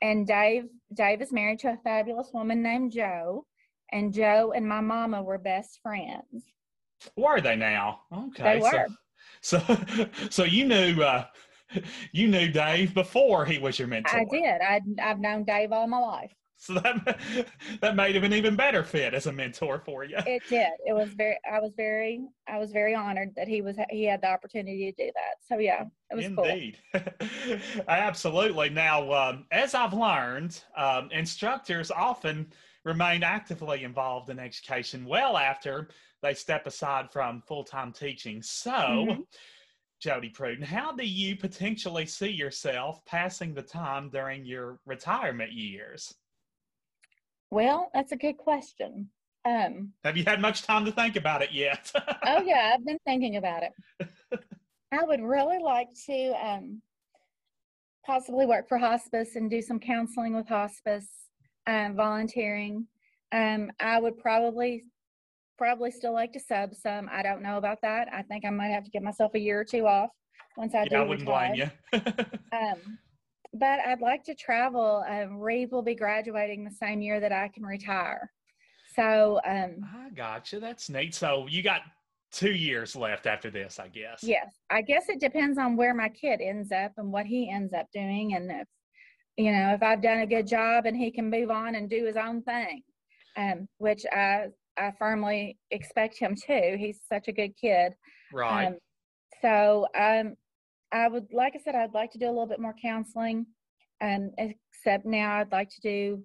and 0.03 0.27
dave 0.27 0.65
dave 0.95 1.21
is 1.23 1.33
married 1.33 1.59
to 1.61 1.69
a 1.73 1.77
fabulous 1.83 2.31
woman 2.33 2.63
named 2.63 2.93
joe 2.93 3.45
and 3.93 4.13
joe 4.13 4.53
and 4.55 4.67
my 4.69 4.81
mama 4.81 5.23
were 5.23 5.39
best 5.39 5.81
friends. 5.83 6.45
Were 7.17 7.41
they 7.41 7.57
now? 7.57 8.01
Okay. 8.13 8.55
They 8.55 8.61
were. 8.61 8.87
So, 9.41 9.63
so 10.31 10.43
you 10.43 10.65
knew 10.67 11.01
uh, 11.01 11.27
you 12.13 12.29
knew 12.29 12.49
Dave 12.49 12.95
before 12.95 13.45
he 13.45 13.59
was 13.59 13.79
your 13.79 13.89
mentor. 13.89 14.19
I 14.19 14.25
did. 14.25 14.61
I, 14.61 14.81
I've 15.03 15.21
known 15.21 15.45
Dave 15.45 15.73
all 15.73 15.87
my 15.87 15.99
life. 15.99 16.35
So 16.61 16.75
that 16.75 17.19
that 17.81 17.95
made 17.95 18.17
him 18.17 18.25
an 18.25 18.33
even 18.33 18.57
better 18.57 18.83
fit 18.83 19.15
as 19.15 19.27
a 19.27 19.33
mentor 19.33 19.79
for 19.79 20.05
you. 20.05 20.17
It 20.27 20.43
did. 20.49 20.71
It 20.85 20.93
was 20.93 21.11
very. 21.11 21.39
I 21.51 21.61
was 21.61 21.73
very. 21.77 22.21
I 22.49 22.59
was 22.59 22.73
very 22.73 22.95
honored 22.95 23.31
that 23.37 23.47
he 23.47 23.63
was. 23.63 23.77
He 23.91 24.05
had 24.05 24.21
the 24.23 24.29
opportunity 24.29 24.93
to 24.93 25.05
do 25.07 25.11
that. 25.15 25.37
So 25.49 25.59
yeah, 25.59 25.85
it 26.11 26.17
was 26.17 26.25
Indeed. 26.25 26.79
cool. 26.93 27.59
Absolutely. 27.89 28.71
Now, 28.71 29.13
um, 29.13 29.47
as 29.53 29.75
I've 29.75 29.95
learned, 29.95 30.61
um, 30.77 31.09
instructors 31.13 31.93
often 31.93 32.53
remain 32.85 33.23
actively 33.23 33.85
involved 33.85 34.29
in 34.29 34.41
education 34.41 35.05
well 35.05 35.37
after 35.37 35.89
they 36.23 36.35
step 36.35 36.67
aside 36.67 37.13
from 37.13 37.41
full 37.47 37.63
time 37.63 37.93
teaching. 37.93 38.43
So, 38.43 38.73
mm-hmm. 38.73 39.21
Jody 40.01 40.31
Pruden, 40.31 40.63
how 40.63 40.93
do 40.93 41.05
you 41.05 41.37
potentially 41.37 42.07
see 42.07 42.31
yourself 42.31 43.05
passing 43.05 43.53
the 43.53 43.63
time 43.63 44.11
during 44.11 44.45
your 44.45 44.79
retirement 44.87 45.53
years? 45.53 46.15
Well, 47.51 47.91
that's 47.93 48.13
a 48.13 48.17
good 48.17 48.37
question. 48.37 49.09
Um, 49.45 49.93
Have 50.05 50.17
you 50.17 50.25
had 50.25 50.41
much 50.41 50.63
time 50.63 50.85
to 50.85 50.93
think 50.93 51.17
about 51.17 51.43
it 51.43 51.53
yet? 51.53 51.91
oh, 52.27 52.43
yeah, 52.43 52.73
I've 52.75 52.85
been 52.85 52.99
thinking 53.05 53.37
about 53.37 53.63
it. 53.63 54.09
I 54.93 55.05
would 55.05 55.21
really 55.21 55.59
like 55.59 55.89
to 56.07 56.33
um, 56.43 56.83
possibly 58.07 58.47
work 58.47 58.69
for 58.69 58.79
hospice 58.79 59.37
and 59.37 59.51
do 59.51 59.61
some 59.63 59.81
counseling 59.81 60.35
with 60.35 60.49
hospice, 60.49 61.09
um, 61.67 61.97
volunteering. 61.97 62.87
Um, 63.33 63.71
I 63.81 64.01
would 64.01 64.19
probably 64.19 64.85
probably 65.59 65.91
still 65.91 66.15
like 66.15 66.33
to 66.33 66.41
sub 66.41 66.75
some. 66.75 67.09
I 67.13 67.23
don't 67.23 67.43
know 67.43 67.59
about 67.59 67.79
that. 67.83 68.09
I 68.13 68.23
think 68.23 68.45
I 68.47 68.51
might 68.51 68.69
have 68.69 68.85
to 68.85 68.91
give 68.91 69.03
myself 69.03 69.35
a 69.35 69.39
year 69.39 69.61
or 69.61 69.65
two 69.65 69.87
off 69.87 70.11
once 70.57 70.75
I 70.75 70.85
yeah, 70.85 70.89
do. 70.89 70.97
I 70.97 71.03
wouldn't 71.03 71.29
retire. 71.29 71.55
blame 71.55 71.71
you. 71.93 72.01
um, 72.59 72.99
but 73.53 73.81
I'd 73.81 74.01
like 74.01 74.25
to 74.25 74.35
travel. 74.35 75.05
Um, 75.09 75.39
Reeve 75.39 75.73
will 75.73 75.83
be 75.83 75.95
graduating 75.95 76.65
the 76.65 76.71
same 76.71 77.03
year 77.03 77.21
that 77.21 77.33
I 77.33 77.49
can 77.49 77.65
retire. 77.65 78.31
So 78.95 79.41
um, 79.47 79.85
I 79.95 80.11
gotcha. 80.15 80.61
That's 80.61 80.89
neat. 80.89 81.15
So 81.15 81.47
you 81.49 81.63
got 81.63 81.83
two 82.33 82.53
years 82.53 82.95
left 82.97 83.27
after 83.27 83.51
this, 83.51 83.79
I 83.79 83.89
guess. 83.89 84.21
Yes, 84.23 84.55
I 84.71 84.83
guess 84.83 85.09
it 85.09 85.21
depends 85.21 85.59
on 85.59 85.77
where 85.77 85.95
my 85.95 86.09
kid 86.09 86.41
ends 86.41 86.73
up 86.73 86.93
and 86.97 87.13
what 87.13 87.27
he 87.27 87.51
ends 87.51 87.73
up 87.73 87.87
doing, 87.93 88.35
and 88.35 88.51
if 88.51 88.69
you 89.37 89.53
know 89.53 89.73
if 89.73 89.83
I've 89.83 90.03
done 90.03 90.21
a 90.21 90.27
good 90.27 90.47
job 90.47 90.87
and 90.87 90.97
he 90.97 91.11
can 91.11 91.31
move 91.31 91.51
on 91.51 91.75
and 91.75 91.89
do 91.89 92.05
his 92.05 92.17
own 92.17 92.43
thing, 92.43 92.83
um, 93.37 93.69
which 93.79 94.05
I 94.13 94.47
I 94.79 94.93
firmly 94.99 95.59
expect 95.71 96.19
him 96.19 96.35
to. 96.47 96.77
He's 96.79 97.01
such 97.09 97.29
a 97.29 97.33
good 97.33 97.57
kid. 97.61 97.95
Right. 98.33 98.67
Um, 98.67 98.79
so 99.43 99.87
um, 99.99 100.35
I 100.93 101.09
would, 101.09 101.27
like 101.33 101.55
I 101.55 101.59
said, 101.63 101.75
I'd 101.75 101.95
like 101.95 102.13
to 102.13 102.19
do 102.19 102.27
a 102.27 102.29
little 102.29 102.47
bit 102.47 102.61
more 102.61 102.75
counseling. 102.81 103.47
Um, 104.01 104.31
except 104.39 105.05
now 105.05 105.37
I'd 105.37 105.53
like 105.53 105.71
to 105.71 105.81
do 105.81 106.23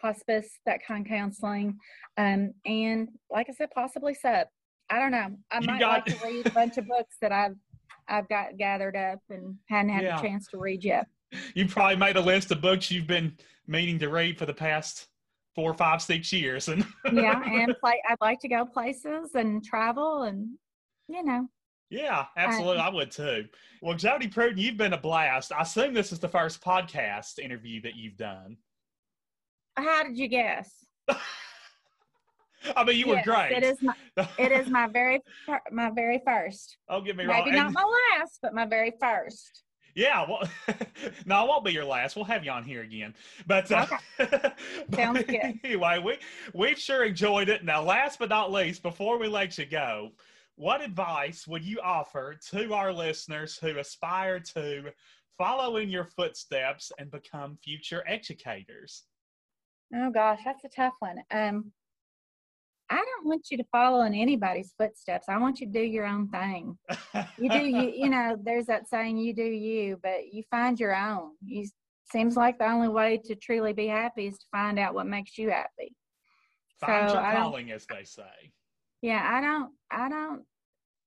hospice, 0.00 0.48
that 0.66 0.80
kind 0.86 1.06
of 1.06 1.10
counseling. 1.10 1.78
Um, 2.16 2.52
and 2.64 3.08
like 3.30 3.46
I 3.48 3.52
said, 3.52 3.70
possibly 3.74 4.14
sub. 4.14 4.46
I 4.90 4.98
don't 4.98 5.12
know. 5.12 5.36
I 5.50 5.60
you 5.60 5.66
might 5.66 5.80
got... 5.80 6.06
like 6.06 6.18
to 6.18 6.26
read 6.26 6.46
a 6.46 6.50
bunch 6.50 6.76
of 6.78 6.86
books 6.86 7.16
that 7.20 7.32
I've 7.32 7.56
I've 8.08 8.28
got 8.28 8.56
gathered 8.56 8.96
up 8.96 9.18
and 9.30 9.56
hadn't 9.68 9.90
had 9.90 10.04
yeah. 10.04 10.18
a 10.18 10.22
chance 10.22 10.46
to 10.48 10.58
read 10.58 10.84
yet. 10.84 11.06
You 11.54 11.66
probably 11.66 11.96
made 11.96 12.16
a 12.16 12.20
list 12.20 12.52
of 12.52 12.60
books 12.60 12.88
you've 12.90 13.08
been 13.08 13.36
meaning 13.66 13.98
to 13.98 14.08
read 14.08 14.38
for 14.38 14.46
the 14.46 14.54
past 14.54 15.08
four, 15.56 15.74
five, 15.74 16.00
six 16.00 16.32
years. 16.32 16.68
And 16.68 16.86
yeah, 17.12 17.42
and 17.44 17.74
play. 17.80 18.00
I'd 18.08 18.20
like 18.20 18.38
to 18.40 18.48
go 18.48 18.64
places 18.64 19.34
and 19.34 19.64
travel, 19.64 20.22
and 20.22 20.50
you 21.08 21.24
know. 21.24 21.48
Yeah, 21.90 22.26
absolutely. 22.36 22.78
I, 22.78 22.88
I 22.88 22.94
would 22.94 23.10
too. 23.10 23.46
Well, 23.80 23.96
Jody 23.96 24.28
Pruden, 24.28 24.58
you've 24.58 24.76
been 24.76 24.92
a 24.92 24.98
blast. 24.98 25.52
I 25.52 25.62
assume 25.62 25.94
this 25.94 26.12
is 26.12 26.18
the 26.18 26.28
first 26.28 26.62
podcast 26.62 27.38
interview 27.38 27.80
that 27.82 27.96
you've 27.96 28.16
done. 28.16 28.56
How 29.76 30.04
did 30.04 30.16
you 30.16 30.28
guess? 30.28 30.70
I 31.08 32.82
mean, 32.84 32.96
you 32.96 33.06
yes, 33.06 33.26
were 33.26 33.32
great. 33.32 33.52
It 33.52 33.62
is 33.62 33.82
my, 33.82 33.94
it 34.38 34.50
is 34.50 34.68
my 34.68 34.88
very, 34.88 35.20
my 35.70 35.90
very 35.90 36.20
first. 36.26 36.76
Oh, 36.88 37.00
get 37.00 37.16
me 37.16 37.24
wrong. 37.24 37.44
Maybe 37.44 37.56
not 37.56 37.72
my 37.72 37.84
last, 38.18 38.38
but 38.42 38.54
my 38.54 38.64
very 38.64 38.92
first. 39.00 39.62
Yeah, 39.96 40.26
well, 40.28 40.46
no, 41.26 41.36
I 41.36 41.42
won't 41.44 41.64
be 41.64 41.72
your 41.72 41.86
last. 41.86 42.16
We'll 42.16 42.26
have 42.26 42.44
you 42.44 42.50
on 42.50 42.64
here 42.64 42.82
again. 42.82 43.14
But, 43.46 43.72
uh, 43.72 43.86
okay. 44.20 44.52
Sounds 44.94 45.24
good. 45.24 45.58
Anyway, 45.64 45.98
we 46.04 46.18
we've 46.52 46.78
sure 46.78 47.04
enjoyed 47.04 47.48
it. 47.48 47.64
Now, 47.64 47.82
last 47.82 48.18
but 48.18 48.28
not 48.28 48.52
least, 48.52 48.82
before 48.82 49.18
we 49.18 49.26
let 49.26 49.56
you 49.56 49.64
go, 49.64 50.10
what 50.56 50.82
advice 50.82 51.46
would 51.46 51.64
you 51.64 51.80
offer 51.80 52.38
to 52.50 52.74
our 52.74 52.92
listeners 52.92 53.56
who 53.56 53.78
aspire 53.78 54.38
to 54.38 54.92
follow 55.38 55.78
in 55.78 55.88
your 55.88 56.04
footsteps 56.04 56.92
and 56.98 57.10
become 57.10 57.56
future 57.64 58.04
educators? 58.06 59.04
Oh 59.94 60.10
gosh, 60.10 60.40
that's 60.44 60.64
a 60.64 60.68
tough 60.68 60.94
one. 60.98 61.22
Um, 61.30 61.72
I 62.88 62.96
don't 62.96 63.26
want 63.26 63.46
you 63.50 63.56
to 63.58 63.64
follow 63.72 64.02
in 64.02 64.14
anybody's 64.14 64.72
footsteps. 64.78 65.28
I 65.28 65.38
want 65.38 65.60
you 65.60 65.66
to 65.66 65.72
do 65.72 65.80
your 65.80 66.06
own 66.06 66.28
thing. 66.28 66.78
You 67.38 67.50
do 67.50 67.58
you 67.58 67.90
you 67.94 68.08
know, 68.10 68.36
there's 68.40 68.66
that 68.66 68.88
saying 68.88 69.18
you 69.18 69.34
do 69.34 69.44
you, 69.44 69.98
but 70.02 70.32
you 70.32 70.42
find 70.50 70.78
your 70.78 70.94
own. 70.94 71.32
You 71.44 71.66
seems 72.10 72.36
like 72.36 72.58
the 72.58 72.70
only 72.70 72.88
way 72.88 73.20
to 73.24 73.34
truly 73.34 73.72
be 73.72 73.86
happy 73.86 74.28
is 74.28 74.38
to 74.38 74.46
find 74.52 74.78
out 74.78 74.94
what 74.94 75.06
makes 75.06 75.36
you 75.36 75.50
happy. 75.50 75.94
Find 76.80 77.10
so 77.10 77.16
your 77.16 77.32
calling, 77.32 77.72
as 77.72 77.86
they 77.86 78.04
say. 78.04 78.52
Yeah, 79.02 79.22
I 79.24 79.40
don't, 79.40 79.72
I 79.90 80.08
don't, 80.08 80.42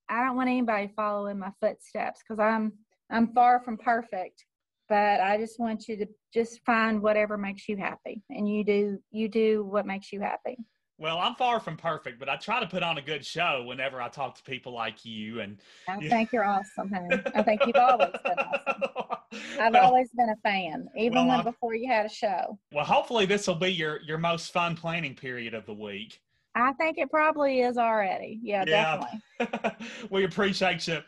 I 0.09 0.25
don't 0.25 0.35
want 0.35 0.49
anybody 0.49 0.91
following 0.95 1.39
my 1.39 1.51
footsteps 1.59 2.21
because 2.27 2.39
I'm, 2.39 2.73
I'm 3.09 3.33
far 3.33 3.61
from 3.61 3.77
perfect. 3.77 4.45
But 4.87 5.21
I 5.21 5.37
just 5.37 5.59
want 5.59 5.87
you 5.87 5.97
to 5.97 6.07
just 6.33 6.61
find 6.65 7.01
whatever 7.01 7.37
makes 7.37 7.69
you 7.69 7.77
happy, 7.77 8.23
and 8.31 8.49
you 8.49 8.63
do, 8.63 8.97
you 9.11 9.29
do 9.29 9.63
what 9.63 9.85
makes 9.85 10.11
you 10.11 10.19
happy. 10.19 10.57
Well, 10.99 11.17
I'm 11.17 11.35
far 11.35 11.61
from 11.61 11.77
perfect, 11.77 12.19
but 12.19 12.27
I 12.27 12.35
try 12.35 12.59
to 12.59 12.67
put 12.67 12.83
on 12.83 12.97
a 12.97 13.01
good 13.01 13.25
show 13.25 13.63
whenever 13.65 14.01
I 14.01 14.09
talk 14.09 14.35
to 14.35 14.43
people 14.43 14.73
like 14.73 15.05
you. 15.05 15.39
And 15.39 15.57
I 15.87 15.97
think 16.01 16.31
you're 16.33 16.43
awesome, 16.43 16.91
honey. 16.91 17.21
I 17.33 17.41
think 17.41 17.61
you've 17.65 17.77
always 17.77 18.11
been 18.11 18.37
awesome. 18.37 18.83
I've 19.61 19.73
well, 19.73 19.85
always 19.85 20.09
been 20.09 20.29
a 20.29 20.35
fan, 20.37 20.89
even 20.97 21.13
well, 21.13 21.37
when 21.37 21.43
before 21.45 21.73
you 21.73 21.89
had 21.89 22.05
a 22.05 22.09
show. 22.09 22.59
Well, 22.73 22.83
hopefully 22.83 23.25
this 23.25 23.47
will 23.47 23.55
be 23.55 23.69
your 23.69 24.01
your 24.01 24.17
most 24.17 24.51
fun 24.51 24.75
planning 24.75 25.15
period 25.15 25.53
of 25.53 25.65
the 25.65 25.73
week. 25.73 26.19
I 26.55 26.73
think 26.73 26.97
it 26.97 27.09
probably 27.09 27.61
is 27.61 27.77
already. 27.77 28.39
Yeah, 28.41 28.65
yeah. 28.67 29.05
definitely. 29.39 29.87
we 30.09 30.25
appreciate 30.25 30.85
you 30.87 31.01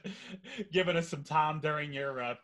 giving 0.72 0.96
us 0.96 1.10
some 1.10 1.24
time 1.24 1.60
during 1.60 1.92
your 1.92 2.22
uh, 2.22 2.36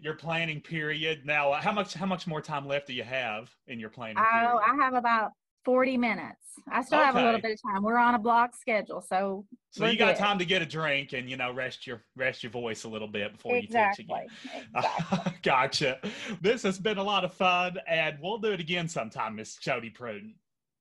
your 0.00 0.14
planning 0.14 0.60
period. 0.60 1.26
Now, 1.26 1.52
uh, 1.52 1.60
how 1.60 1.72
much 1.72 1.94
how 1.94 2.06
much 2.06 2.26
more 2.26 2.40
time 2.40 2.66
left 2.66 2.86
do 2.86 2.94
you 2.94 3.02
have 3.02 3.50
in 3.66 3.78
your 3.78 3.90
planning? 3.90 4.16
Oh, 4.18 4.32
period? 4.32 4.60
I 4.66 4.84
have 4.84 4.94
about 4.94 5.32
40 5.68 5.98
minutes. 5.98 6.46
I 6.72 6.82
still 6.82 6.98
okay. 6.98 7.04
have 7.04 7.16
a 7.16 7.22
little 7.22 7.42
bit 7.42 7.50
of 7.52 7.60
time. 7.60 7.82
We're 7.82 7.98
on 7.98 8.14
a 8.14 8.18
block 8.18 8.56
schedule, 8.56 9.02
so 9.02 9.44
so 9.70 9.84
you 9.84 9.98
got 9.98 10.14
good. 10.14 10.22
time 10.22 10.38
to 10.38 10.46
get 10.46 10.62
a 10.62 10.66
drink 10.66 11.12
and 11.12 11.28
you 11.28 11.36
know 11.36 11.52
rest 11.52 11.86
your 11.86 12.04
rest 12.16 12.42
your 12.42 12.50
voice 12.50 12.84
a 12.84 12.88
little 12.88 13.06
bit 13.06 13.34
before 13.34 13.54
exactly. 13.54 14.06
you 14.08 14.16
teach 14.18 14.54
again. 14.54 14.66
Exactly. 14.74 15.32
gotcha. 15.42 15.98
This 16.40 16.62
has 16.62 16.78
been 16.78 16.96
a 16.96 17.02
lot 17.02 17.22
of 17.22 17.34
fun, 17.34 17.76
and 17.86 18.16
we'll 18.18 18.38
do 18.38 18.50
it 18.52 18.60
again 18.60 18.88
sometime, 18.88 19.36
Miss 19.36 19.56
Jody 19.56 19.90
Pruden. 19.90 20.32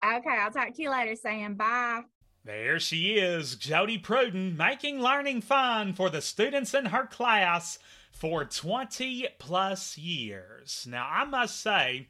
Okay, 0.06 0.38
I'll 0.40 0.52
talk 0.52 0.74
to 0.74 0.82
you 0.82 0.90
later. 0.90 1.18
Saying 1.18 1.56
bye. 1.56 2.04
There 2.46 2.80
she 2.80 3.16
is, 3.16 3.58
Jody 3.58 4.00
Pruden, 4.00 4.56
making 4.56 5.02
learning 5.02 5.42
fun 5.42 5.92
for 5.92 6.10
the 6.10 6.22
students 6.22 6.74
in 6.74 6.86
her 6.86 7.06
class 7.06 7.78
for 8.14 8.46
20 8.46 9.28
plus 9.38 9.98
years. 9.98 10.88
Now, 10.90 11.10
I 11.12 11.26
must 11.26 11.60
say, 11.60 12.08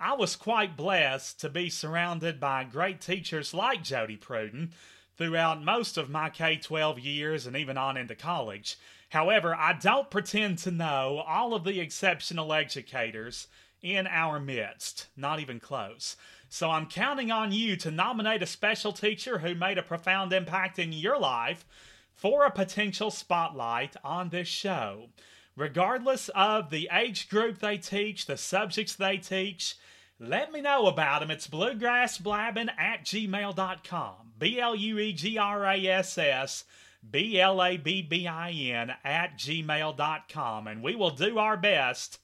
I 0.00 0.14
was 0.14 0.36
quite 0.36 0.76
blessed 0.76 1.40
to 1.40 1.48
be 1.48 1.68
surrounded 1.68 2.38
by 2.38 2.62
great 2.62 3.00
teachers 3.00 3.52
like 3.52 3.82
Jody 3.82 4.16
Pruden 4.16 4.70
throughout 5.16 5.64
most 5.64 5.96
of 5.96 6.08
my 6.08 6.30
K 6.30 6.56
12 6.56 7.00
years 7.00 7.46
and 7.46 7.56
even 7.56 7.76
on 7.76 7.96
into 7.96 8.14
college. 8.14 8.78
However, 9.08 9.56
I 9.56 9.72
don't 9.72 10.08
pretend 10.08 10.58
to 10.58 10.70
know 10.70 11.24
all 11.26 11.52
of 11.52 11.64
the 11.64 11.80
exceptional 11.80 12.52
educators 12.52 13.48
in 13.82 14.06
our 14.06 14.38
midst, 14.38 15.08
not 15.16 15.40
even 15.40 15.58
close. 15.58 16.16
So 16.48 16.70
I'm 16.70 16.86
counting 16.86 17.32
on 17.32 17.50
you 17.50 17.74
to 17.78 17.90
nominate 17.90 18.42
a 18.42 18.46
special 18.46 18.92
teacher 18.92 19.38
who 19.38 19.56
made 19.56 19.78
a 19.78 19.82
profound 19.82 20.32
impact 20.32 20.78
in 20.78 20.92
your 20.92 21.18
life 21.18 21.66
for 22.14 22.44
a 22.44 22.52
potential 22.52 23.10
spotlight 23.10 23.96
on 24.04 24.28
this 24.28 24.48
show. 24.48 25.08
Regardless 25.56 26.28
of 26.36 26.70
the 26.70 26.88
age 26.92 27.28
group 27.28 27.58
they 27.58 27.78
teach, 27.78 28.26
the 28.26 28.36
subjects 28.36 28.94
they 28.94 29.16
teach, 29.16 29.74
let 30.20 30.52
me 30.52 30.60
know 30.60 30.86
about 30.86 31.20
them. 31.20 31.30
It's 31.30 31.46
bluegrassblabbing 31.46 32.70
at 32.76 33.04
gmail.com. 33.04 34.14
B 34.38 34.60
L 34.60 34.74
U 34.74 34.98
E 34.98 35.12
G 35.12 35.38
R 35.38 35.64
A 35.64 35.86
S 35.86 36.18
S 36.18 36.64
B 37.08 37.40
L 37.40 37.62
A 37.62 37.76
B 37.76 38.02
B 38.02 38.26
I 38.26 38.50
N 38.50 38.94
at 39.04 39.38
gmail.com. 39.38 40.66
And 40.66 40.82
we 40.82 40.96
will 40.96 41.10
do 41.10 41.38
our 41.38 41.56
best 41.56 42.18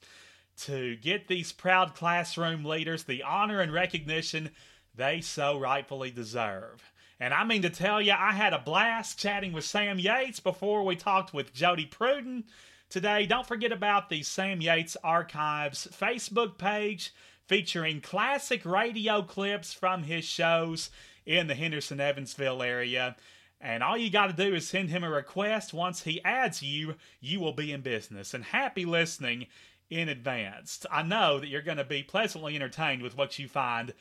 to 0.57 0.95
get 0.97 1.27
these 1.27 1.51
proud 1.51 1.95
classroom 1.95 2.65
leaders 2.65 3.03
the 3.03 3.23
honor 3.23 3.59
and 3.59 3.73
recognition 3.73 4.51
they 4.93 5.21
so 5.21 5.57
rightfully 5.59 6.11
deserve. 6.11 6.91
And 7.19 7.33
I 7.33 7.43
mean 7.43 7.61
to 7.61 7.69
tell 7.69 8.01
you, 8.01 8.13
I 8.13 8.33
had 8.33 8.53
a 8.53 8.59
blast 8.59 9.19
chatting 9.19 9.53
with 9.53 9.63
Sam 9.63 9.99
Yates 9.99 10.39
before 10.39 10.83
we 10.83 10.95
talked 10.95 11.33
with 11.33 11.53
Jody 11.53 11.85
Pruden. 11.85 12.43
Today, 12.89 13.25
don't 13.25 13.47
forget 13.47 13.71
about 13.71 14.09
the 14.09 14.21
Sam 14.23 14.61
Yates 14.61 14.95
Archives 15.03 15.87
Facebook 15.91 16.57
page 16.57 17.13
featuring 17.47 18.01
classic 18.01 18.65
radio 18.65 19.21
clips 19.21 19.73
from 19.73 20.03
his 20.03 20.25
shows 20.25 20.89
in 21.25 21.47
the 21.47 21.55
Henderson 21.55 21.99
Evansville 21.99 22.61
area. 22.61 23.15
And 23.61 23.81
all 23.81 23.97
you 23.97 24.09
got 24.09 24.27
to 24.27 24.33
do 24.33 24.53
is 24.53 24.67
send 24.67 24.89
him 24.89 25.03
a 25.03 25.09
request. 25.09 25.73
Once 25.73 26.03
he 26.03 26.23
adds 26.23 26.61
you, 26.61 26.95
you 27.19 27.39
will 27.39 27.53
be 27.53 27.71
in 27.71 27.81
business. 27.81 28.33
And 28.33 28.43
happy 28.43 28.85
listening 28.85 29.47
in 29.89 30.09
advance. 30.09 30.85
I 30.91 31.03
know 31.03 31.39
that 31.39 31.47
you're 31.47 31.61
going 31.61 31.77
to 31.77 31.83
be 31.83 32.03
pleasantly 32.03 32.55
entertained 32.55 33.01
with 33.01 33.17
what 33.17 33.39
you 33.39 33.47
find 33.47 33.93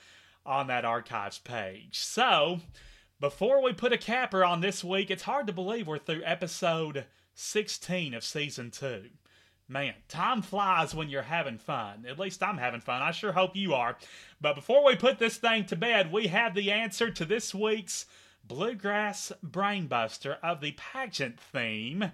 on 0.45 0.67
that 0.67 0.85
archives 0.85 1.39
page. 1.39 1.99
So, 1.99 2.61
before 3.21 3.63
we 3.63 3.73
put 3.73 3.93
a 3.93 3.99
capper 3.99 4.45
on 4.45 4.61
this 4.61 4.83
week, 4.85 5.11
it's 5.11 5.23
hard 5.23 5.47
to 5.47 5.53
believe 5.53 5.87
we're 5.87 5.99
through 5.99 6.23
episode 6.25 7.07
16 7.35 8.13
of 8.13 8.25
season 8.25 8.71
2. 8.71 9.05
Man, 9.67 9.95
time 10.09 10.43
flies 10.43 10.95
when 10.95 11.09
you're 11.09 11.23
having 11.23 11.57
fun. 11.57 12.05
At 12.07 12.19
least 12.19 12.43
I'm 12.43 12.59
having 12.59 12.83
fun. 12.83 13.01
I 13.01 13.13
sure 13.13 13.33
hope 13.33 13.57
you 13.57 13.73
are. 13.73 13.97
But 14.39 14.57
before 14.57 14.85
we 14.85 14.95
put 14.95 15.19
this 15.19 15.39
thing 15.39 15.65
to 15.67 15.77
bed, 15.77 16.13
we 16.13 16.27
have 16.27 16.55
the 16.55 16.71
answer 16.71 17.11
to 17.11 17.25
this 17.25 17.55
week's 17.55 18.05
Bluegrass 18.47 19.33
Brainbuster 19.43 20.37
of 20.43 20.61
the 20.61 20.73
pageant 20.73 21.41
theme. 21.41 22.13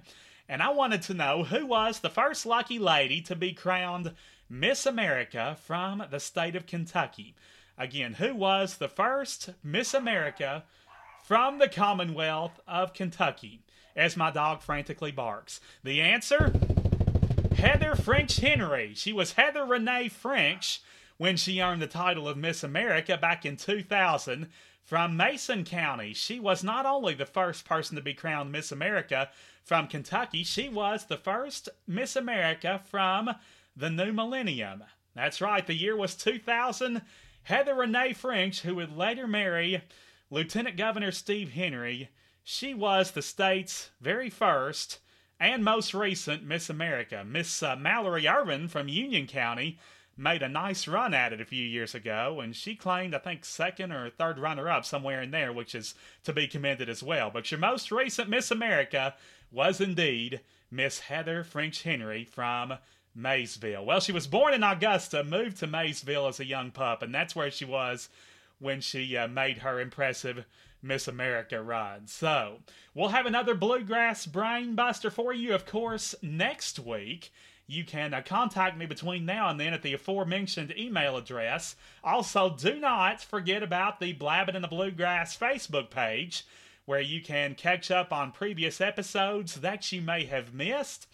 And 0.48 0.62
I 0.62 0.70
wanted 0.70 1.02
to 1.02 1.14
know 1.14 1.42
who 1.42 1.66
was 1.66 1.98
the 1.98 2.08
first 2.08 2.46
lucky 2.46 2.78
lady 2.78 3.20
to 3.22 3.34
be 3.34 3.52
crowned 3.52 4.14
Miss 4.48 4.86
America 4.86 5.56
from 5.60 6.04
the 6.08 6.20
state 6.20 6.54
of 6.54 6.66
Kentucky. 6.66 7.34
Again, 7.76 8.14
who 8.14 8.32
was 8.32 8.76
the 8.76 8.88
first 8.88 9.50
Miss 9.64 9.92
America 9.92 10.64
from 11.24 11.58
the 11.58 11.68
Commonwealth 11.68 12.60
of 12.68 12.94
Kentucky? 12.94 13.62
As 13.96 14.16
my 14.16 14.30
dog 14.30 14.62
frantically 14.62 15.10
barks. 15.10 15.60
The 15.82 16.00
answer 16.00 16.52
Heather 17.60 17.94
French 17.94 18.36
Henry. 18.36 18.94
She 18.94 19.12
was 19.12 19.34
Heather 19.34 19.66
Renee 19.66 20.08
French 20.08 20.80
when 21.18 21.36
she 21.36 21.60
earned 21.60 21.82
the 21.82 21.86
title 21.86 22.26
of 22.26 22.38
Miss 22.38 22.64
America 22.64 23.18
back 23.18 23.44
in 23.44 23.58
2000 23.58 24.48
from 24.82 25.14
Mason 25.14 25.66
County. 25.66 26.14
She 26.14 26.40
was 26.40 26.64
not 26.64 26.86
only 26.86 27.12
the 27.12 27.26
first 27.26 27.66
person 27.66 27.96
to 27.96 28.02
be 28.02 28.14
crowned 28.14 28.50
Miss 28.50 28.72
America 28.72 29.28
from 29.62 29.88
Kentucky, 29.88 30.42
she 30.42 30.70
was 30.70 31.04
the 31.04 31.18
first 31.18 31.68
Miss 31.86 32.16
America 32.16 32.80
from 32.82 33.28
the 33.76 33.90
new 33.90 34.10
millennium. 34.10 34.82
That's 35.14 35.42
right, 35.42 35.66
the 35.66 35.74
year 35.74 35.94
was 35.94 36.14
2000. 36.14 37.02
Heather 37.42 37.74
Renee 37.74 38.14
French, 38.14 38.62
who 38.62 38.76
would 38.76 38.96
later 38.96 39.26
marry 39.26 39.82
Lieutenant 40.30 40.78
Governor 40.78 41.12
Steve 41.12 41.50
Henry, 41.50 42.08
she 42.42 42.72
was 42.72 43.10
the 43.10 43.20
state's 43.20 43.90
very 44.00 44.30
first 44.30 45.00
and 45.40 45.64
most 45.64 45.94
recent 45.94 46.44
Miss 46.44 46.68
America. 46.68 47.24
Miss 47.26 47.62
uh, 47.62 47.74
Mallory 47.74 48.28
Irvin 48.28 48.68
from 48.68 48.88
Union 48.88 49.26
County 49.26 49.78
made 50.16 50.42
a 50.42 50.48
nice 50.48 50.86
run 50.86 51.14
at 51.14 51.32
it 51.32 51.40
a 51.40 51.46
few 51.46 51.64
years 51.64 51.94
ago, 51.94 52.40
and 52.40 52.54
she 52.54 52.76
claimed, 52.76 53.14
I 53.14 53.18
think, 53.18 53.46
second 53.46 53.90
or 53.90 54.10
third 54.10 54.38
runner 54.38 54.68
up 54.68 54.84
somewhere 54.84 55.22
in 55.22 55.30
there, 55.30 55.50
which 55.50 55.74
is 55.74 55.94
to 56.24 56.34
be 56.34 56.46
commended 56.46 56.90
as 56.90 57.02
well. 57.02 57.30
But 57.30 57.50
your 57.50 57.58
most 57.58 57.90
recent 57.90 58.28
Miss 58.28 58.50
America 58.50 59.14
was 59.50 59.80
indeed 59.80 60.40
Miss 60.70 61.00
Heather 61.00 61.42
French 61.42 61.82
Henry 61.82 62.24
from 62.24 62.74
Maysville. 63.14 63.84
Well, 63.84 64.00
she 64.00 64.12
was 64.12 64.26
born 64.26 64.52
in 64.52 64.62
Augusta, 64.62 65.24
moved 65.24 65.56
to 65.58 65.66
Maysville 65.66 66.28
as 66.28 66.38
a 66.38 66.44
young 66.44 66.70
pup, 66.70 67.02
and 67.02 67.14
that's 67.14 67.34
where 67.34 67.50
she 67.50 67.64
was 67.64 68.10
when 68.58 68.82
she 68.82 69.16
uh, 69.16 69.26
made 69.26 69.58
her 69.58 69.80
impressive 69.80 70.44
Miss 70.82 71.06
America 71.06 71.62
ride. 71.62 72.08
So, 72.08 72.58
we'll 72.94 73.08
have 73.08 73.26
another 73.26 73.54
Bluegrass 73.54 74.26
Brain 74.26 74.74
Buster 74.74 75.10
for 75.10 75.32
you, 75.32 75.54
of 75.54 75.66
course, 75.66 76.14
next 76.22 76.78
week. 76.78 77.32
You 77.66 77.84
can 77.84 78.12
uh, 78.12 78.22
contact 78.22 78.76
me 78.76 78.86
between 78.86 79.24
now 79.24 79.48
and 79.48 79.60
then 79.60 79.72
at 79.72 79.82
the 79.82 79.92
aforementioned 79.92 80.74
email 80.76 81.16
address. 81.16 81.76
Also, 82.02 82.50
do 82.50 82.80
not 82.80 83.22
forget 83.22 83.62
about 83.62 84.00
the 84.00 84.12
Blabbing 84.12 84.56
in 84.56 84.62
the 84.62 84.68
Bluegrass 84.68 85.36
Facebook 85.36 85.88
page, 85.90 86.44
where 86.84 87.00
you 87.00 87.22
can 87.22 87.54
catch 87.54 87.90
up 87.90 88.12
on 88.12 88.32
previous 88.32 88.80
episodes 88.80 89.56
that 89.56 89.92
you 89.92 90.00
may 90.00 90.24
have 90.24 90.52
missed. 90.52 91.06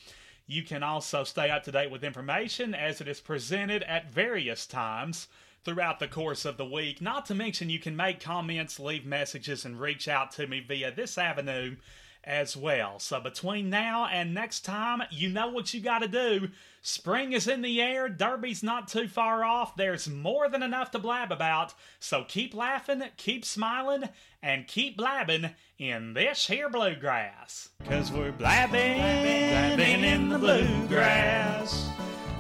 You 0.47 0.63
can 0.63 0.83
also 0.83 1.25
stay 1.25 1.51
up 1.51 1.65
to 1.65 1.73
date 1.73 1.91
with 1.91 2.05
information 2.05 2.75
as 2.75 3.01
it 3.01 3.09
is 3.09 3.21
presented 3.21 3.83
at 3.83 4.11
various 4.11 4.67
times 4.67 5.29
throughout 5.67 5.99
the 5.99 6.07
course 6.07 6.45
of 6.45 6.57
the 6.57 6.65
week. 6.65 7.03
Not 7.03 7.27
to 7.27 7.35
mention, 7.35 7.69
you 7.69 7.81
can 7.81 7.97
make 7.97 8.21
comments, 8.21 8.79
leave 8.79 9.05
messages, 9.05 9.65
and 9.65 9.81
reach 9.81 10.07
out 10.07 10.31
to 10.33 10.47
me 10.47 10.61
via 10.61 10.93
this 10.93 11.19
avenue 11.19 11.75
as 12.23 12.57
well. 12.57 13.01
So 13.01 13.21
between 13.21 13.69
now 13.69 14.07
and 14.07 14.33
next 14.33 14.65
time, 14.65 15.03
you 15.11 15.29
know 15.29 15.49
what 15.49 15.75
you 15.75 15.81
got 15.81 16.01
to 16.01 16.09
do. 16.09 16.51
Spring 16.83 17.33
is 17.33 17.49
in 17.49 17.63
the 17.63 17.83
air, 17.83 18.09
Derby's 18.09 18.63
not 18.63 18.87
too 18.87 19.09
far 19.09 19.45
off. 19.45 19.75
There's 19.75 20.09
more 20.09 20.49
than 20.49 20.63
enough 20.63 20.93
to 20.93 21.01
blab 21.01 21.33
about. 21.33 21.75
So 21.99 22.25
keep 22.27 22.55
laughing, 22.55 23.03
keep 23.17 23.45
smiling, 23.45 24.09
and 24.41 24.69
keep 24.69 24.97
blabbing 24.97 25.51
in 25.79 26.15
this 26.15 26.47
here 26.47 26.71
bluegrass. 26.71 27.71
Cause 27.89 28.13
we're 28.13 28.31
blabbing, 28.31 28.99
blabbing 28.99 30.05
in 30.05 30.29
the 30.29 30.39
bluegrass. 30.39 31.89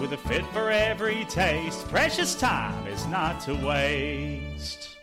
With 0.00 0.12
a 0.12 0.16
fit 0.16 0.46
for 0.52 0.70
every 0.70 1.24
taste, 1.24 1.88
precious 1.88 2.38
time 2.38 2.86
is 2.86 3.04
not 3.06 3.40
to 3.40 3.54
waste. 3.54 4.97